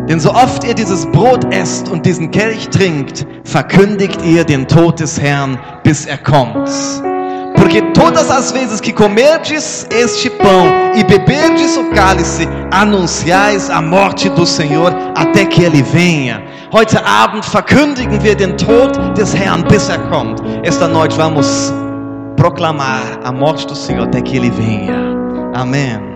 Denn 0.08 0.20
so 0.20 0.30
oft 0.30 0.64
ihr 0.64 0.74
dieses 0.74 1.04
Brot 1.06 1.52
esst 1.52 1.88
und 1.88 2.06
diesen 2.06 2.30
Kelch 2.30 2.68
trinkt, 2.68 3.26
verkündigt 3.44 4.20
ihr 4.24 4.44
den 4.44 4.68
Tod 4.68 5.00
des 5.00 5.20
Herrn, 5.20 5.58
bis 5.82 6.06
er 6.06 6.18
kommt. 6.18 6.68
Porque 7.56 7.82
todas 7.92 8.30
as 8.30 8.52
vezes 8.52 8.80
que 8.80 8.92
comerdes 8.92 9.86
este 9.90 10.30
pão 10.30 10.66
e 10.94 11.02
beberdes 11.02 11.76
o 11.76 11.90
cálice, 11.90 12.46
anunciais 12.70 13.70
a 13.70 13.82
morte 13.82 14.28
do 14.30 14.46
Senhor 14.46 14.92
até 15.16 15.44
que 15.44 15.64
ele 15.64 15.82
venha. 15.82 16.42
Heute 16.72 17.04
Abend 17.04 17.44
verkündigen 17.44 18.22
wir 18.22 18.36
den 18.36 18.56
Tod 18.56 18.96
des 19.16 19.34
Herrn, 19.34 19.64
bis 19.68 19.88
er 19.88 19.98
kommt. 20.10 20.40
Esta 20.62 20.86
noite 20.86 21.16
vamos 21.16 21.72
proclamar 22.36 23.02
a 23.24 23.32
morte 23.32 23.66
do 23.66 23.74
Senhor 23.74 24.04
até 24.04 24.20
que 24.20 24.36
ele 24.36 24.50
venha. 24.50 24.94
Amém. 25.54 26.15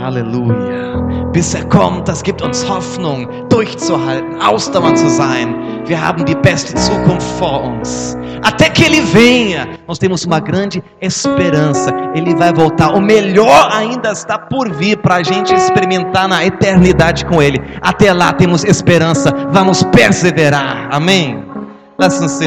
Halleluja. 0.00 0.98
Bis 1.32 1.54
er 1.54 1.64
kommt, 1.66 2.08
das 2.08 2.22
gibt 2.22 2.42
uns 2.42 2.68
Hoffnung, 2.68 3.28
durchzuhalten, 3.48 4.40
ausdauernd 4.40 4.98
zu 4.98 5.08
sein. 5.08 5.54
Wir 5.86 6.00
haben 6.00 6.24
die 6.24 6.34
beste 6.34 6.74
Zukunft 6.74 7.26
vor 7.38 7.64
uns. 7.64 8.16
Até 8.42 8.68
que 8.70 8.84
ele 8.84 9.00
venha, 9.00 9.68
nós 9.86 9.98
temos 9.98 10.24
uma 10.24 10.40
grande 10.40 10.82
esperança. 11.00 11.90
Ele 12.14 12.34
vai 12.34 12.52
voltar. 12.52 12.94
O 12.94 13.00
melhor 13.00 13.70
ainda 13.72 14.12
está 14.12 14.38
por 14.38 14.70
vir 14.70 14.98
para 14.98 15.16
a 15.16 15.22
gente 15.22 15.52
experimentar 15.52 16.28
na 16.28 16.44
eternidade 16.44 17.24
com 17.26 17.42
ele. 17.42 17.60
Até 17.82 18.12
lá 18.12 18.32
temos 18.32 18.64
esperança. 18.64 19.32
Vamos 19.50 19.82
perseverar. 19.84 20.88
Amém. 20.90 21.44
Lass 21.98 22.20
uns 22.20 22.38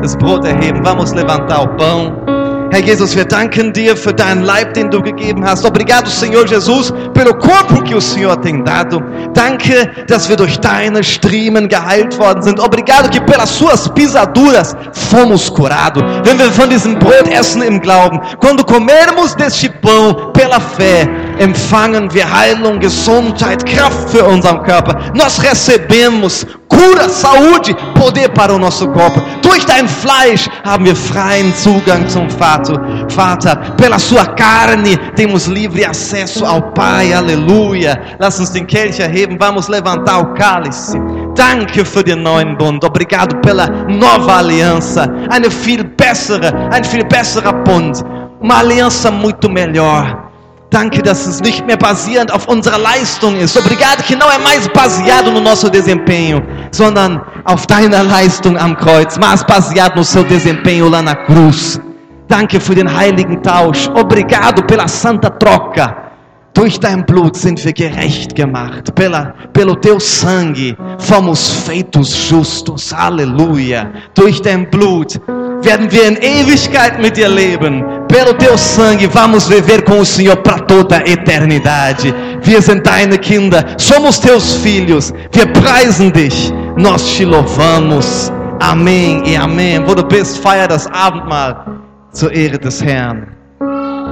das 0.00 0.14
Brot 0.14 0.46
erheben. 0.46 0.82
Vamos 0.82 1.12
levantar 1.12 1.62
o 1.62 1.76
pão. 1.76 2.39
Herr 2.72 2.80
Jesus, 2.80 3.16
wir 3.16 3.24
danken 3.24 3.72
dir 3.72 3.96
für 3.96 4.14
deinen 4.14 4.44
Leib, 4.44 4.74
den 4.74 4.90
du 4.90 5.02
gegeben 5.02 5.44
hast. 5.44 5.64
Obrigado, 5.64 6.08
Senhor 6.08 6.46
Jesus, 6.46 6.92
pelo 7.12 7.34
corpo 7.34 7.82
que 7.82 7.96
o 7.96 8.00
Senhor 8.00 8.40
tem 8.40 8.64
dado. 8.64 9.02
Danke, 9.34 9.90
dass 10.06 10.28
wir 10.28 10.36
durch 10.36 10.56
deine 10.60 11.02
Striemen 11.02 11.68
geheilt 11.68 12.16
worden 12.18 12.42
sind. 12.42 12.60
Obrigado 12.60 13.10
que 13.10 13.20
pelas 13.20 13.50
suas 13.50 13.88
pisaduras 13.88 14.76
fomos 14.92 15.52
curados. 15.52 16.04
Wenn 16.24 16.38
wir 16.38 16.50
von 16.52 16.70
diesem 16.70 16.96
Brot 16.96 17.26
essen 17.28 17.62
im 17.62 17.80
Glauben, 17.80 18.20
quando 18.38 18.64
comermos 18.64 19.34
deste 19.34 19.68
pão 19.68 20.30
pela 20.32 20.60
fé, 20.60 21.08
empfangen 21.40 22.12
wir 22.12 22.30
Heilung, 22.30 22.78
Gesundheit, 22.78 23.64
Kraft 23.64 24.10
für 24.10 24.24
unseren 24.24 24.62
Körper. 24.62 24.94
Nós 25.14 25.42
recebemos 25.42 26.46
cura, 26.68 27.08
saúde, 27.08 27.74
poder 27.94 28.28
para 28.28 28.54
o 28.54 28.58
nosso 28.58 28.86
corpo. 28.88 29.20
Durch 29.42 29.64
dein 29.64 29.88
Fleisch 29.88 30.48
haben 30.64 30.84
wir 30.84 30.94
freien 30.94 31.52
Zugang 31.54 32.06
zum 32.08 32.28
Vater. 32.28 32.78
Vater, 33.08 33.56
pela 33.76 33.98
sua 33.98 34.26
carne 34.26 34.96
temos 35.16 35.46
livre 35.46 35.84
acesso 35.84 36.44
ao 36.44 36.60
Pai. 36.72 37.12
Aleluia. 37.12 37.98
Lass 38.18 38.38
uns 38.38 38.50
den 38.50 38.66
Kelch 38.66 39.00
erheben. 39.00 39.38
Vamos 39.40 39.68
levantar 39.68 40.20
o 40.20 40.34
cálice. 40.34 40.98
Danke 41.34 41.84
für 41.86 42.04
den 42.04 42.22
neuen 42.22 42.56
Bund. 42.58 42.84
Obrigado 42.84 43.36
pela 43.40 43.66
nova 43.88 44.38
aliança. 44.38 45.08
Eine 45.30 45.50
viel 45.50 45.84
bessere, 45.84 46.52
ein 46.70 46.84
viel 46.84 47.04
besserer 47.04 47.52
Bund. 47.64 48.04
Uma 48.40 48.58
aliança 48.58 49.10
muito 49.10 49.48
melhor. 49.50 50.29
Danke, 50.70 51.02
dass 51.02 51.26
es 51.26 51.40
nicht 51.40 51.66
mehr 51.66 51.76
basierend 51.76 52.32
auf 52.32 52.46
unserer 52.46 52.78
Leistung 52.78 53.36
ist. 53.36 53.56
Obrigado 53.58 54.04
que 54.04 54.14
não 54.14 54.30
é 54.30 54.38
mais 54.38 54.68
baseado 54.68 55.32
no 55.32 55.40
nosso 55.40 55.68
desempenho, 55.68 56.40
sondern 56.70 57.20
auf 57.44 57.66
deiner 57.66 58.04
Leistung 58.04 58.56
am 58.56 58.76
Kreuz, 58.76 59.18
mas 59.18 59.42
baseado 59.42 59.96
no 59.96 60.04
seu 60.04 60.22
desempenho 60.22 60.88
lá 60.88 61.02
na 61.02 61.16
cruz. 61.16 61.80
Danke 62.28 62.60
für 62.60 62.76
den 62.76 62.86
heiligen 62.86 63.42
Tausch. 63.42 63.88
Obrigado 63.96 64.62
pela 64.62 64.86
santa 64.86 65.30
troca. 65.30 66.10
Durch 66.54 66.78
dein 66.78 67.04
Blut 67.04 67.36
sind 67.36 67.64
wir 67.64 67.72
gerecht 67.72 68.36
gemacht. 68.36 68.94
Pela, 68.94 69.34
pelo 69.52 69.74
teu 69.74 69.98
sangue 69.98 70.76
fomos 70.98 71.48
feitos 71.66 72.28
justos. 72.30 72.92
Aleluia. 72.92 73.90
Durch 74.14 74.40
dein 74.42 74.70
Blut 74.70 75.20
werden 75.62 75.90
wir 75.90 76.06
in 76.06 76.16
Ewigkeit 76.16 77.00
mit 77.00 77.16
dir 77.16 77.28
leben. 77.28 77.84
Pelo 78.10 78.34
teu 78.34 78.58
sangue 78.58 79.06
vamos 79.06 79.48
viver 79.48 79.84
com 79.84 80.00
o 80.00 80.04
Senhor 80.04 80.36
para 80.38 80.58
toda 80.58 80.98
a 80.98 81.08
eternidade. 81.08 82.12
Wir 82.42 82.60
sind 82.60 82.82
deine 82.82 83.16
Kinder, 83.16 83.64
somos 83.78 84.18
teus 84.18 84.56
filhos. 84.56 85.12
Wir 85.32 85.46
preisen 85.52 86.10
dich, 86.10 86.52
nós 86.76 87.06
te 87.14 87.24
louvamos. 87.24 88.32
Amém 88.60 89.22
e 89.24 89.36
amém. 89.36 89.78
Wo 89.86 89.94
du 89.94 90.04
bist, 90.04 90.42
feier 90.42 90.66
das 90.66 90.88
Abendmahl 90.92 91.82
zur 92.12 92.32
Ehre 92.32 92.58
des 92.58 92.82
Herrn. 92.82 93.28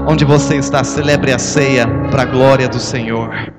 Onde 0.06 0.24
você 0.24 0.56
está, 0.56 0.84
celebre 0.84 1.32
a 1.32 1.38
ceia 1.38 1.86
para 2.10 2.22
a 2.22 2.26
glória 2.26 2.68
do 2.68 2.78
Senhor. 2.78 3.57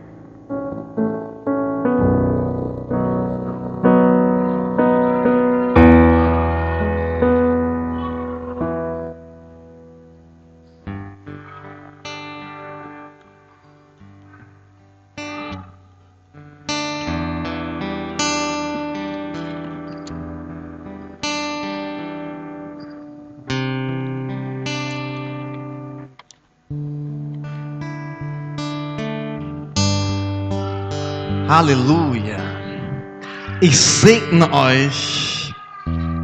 Halleluja. 31.60 32.40
Ich 33.60 33.78
segne 33.78 34.50
euch 34.54 35.54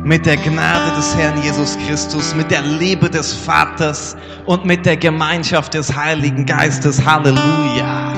mit 0.06 0.26
der 0.26 0.38
Gnade 0.38 0.96
des 0.96 1.14
Herrn 1.14 1.44
Jesus 1.44 1.78
Christus, 1.86 2.34
mit 2.34 2.50
der 2.50 2.62
Liebe 2.62 3.10
des 3.10 3.34
Vaters 3.34 4.16
und 4.46 4.64
mit 4.64 4.86
der 4.86 4.96
Gemeinschaft 4.96 5.74
des 5.74 5.94
Heiligen 5.94 6.46
Geistes. 6.46 7.06
Halleluja. 7.06 8.14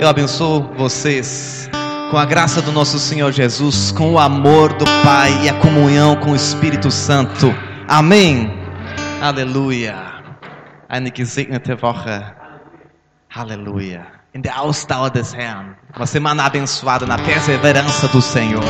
Eu 0.00 0.08
abençoo 0.08 0.68
vocês 0.76 1.70
com 2.10 2.16
a 2.16 2.24
graça 2.24 2.60
do 2.60 2.72
nosso 2.72 2.98
Senhor 2.98 3.30
Jesus, 3.30 3.92
com 3.92 4.14
o 4.14 4.18
amor 4.18 4.72
do 4.72 4.86
Pai 5.04 5.30
e 5.44 5.48
a 5.48 5.54
comunhão 5.54 6.16
com 6.16 6.32
o 6.32 6.34
Espírito 6.34 6.90
Santo. 6.90 7.54
Amém. 7.86 8.52
Aleluia. 9.22 9.94
Eine 10.88 11.12
gesegnete 11.14 11.76
Woche. 11.80 12.24
Aleluia. 13.36 14.19
In 14.32 14.42
der 14.42 14.60
Ausdauer 14.60 15.10
des 15.10 15.34
Herrn. 15.34 15.76
Uma 15.96 16.06
semana 16.06 16.44
abençoada 16.44 17.04
na 17.04 17.18
perseverança 17.18 18.06
do 18.08 18.22
Senhor. 18.22 18.62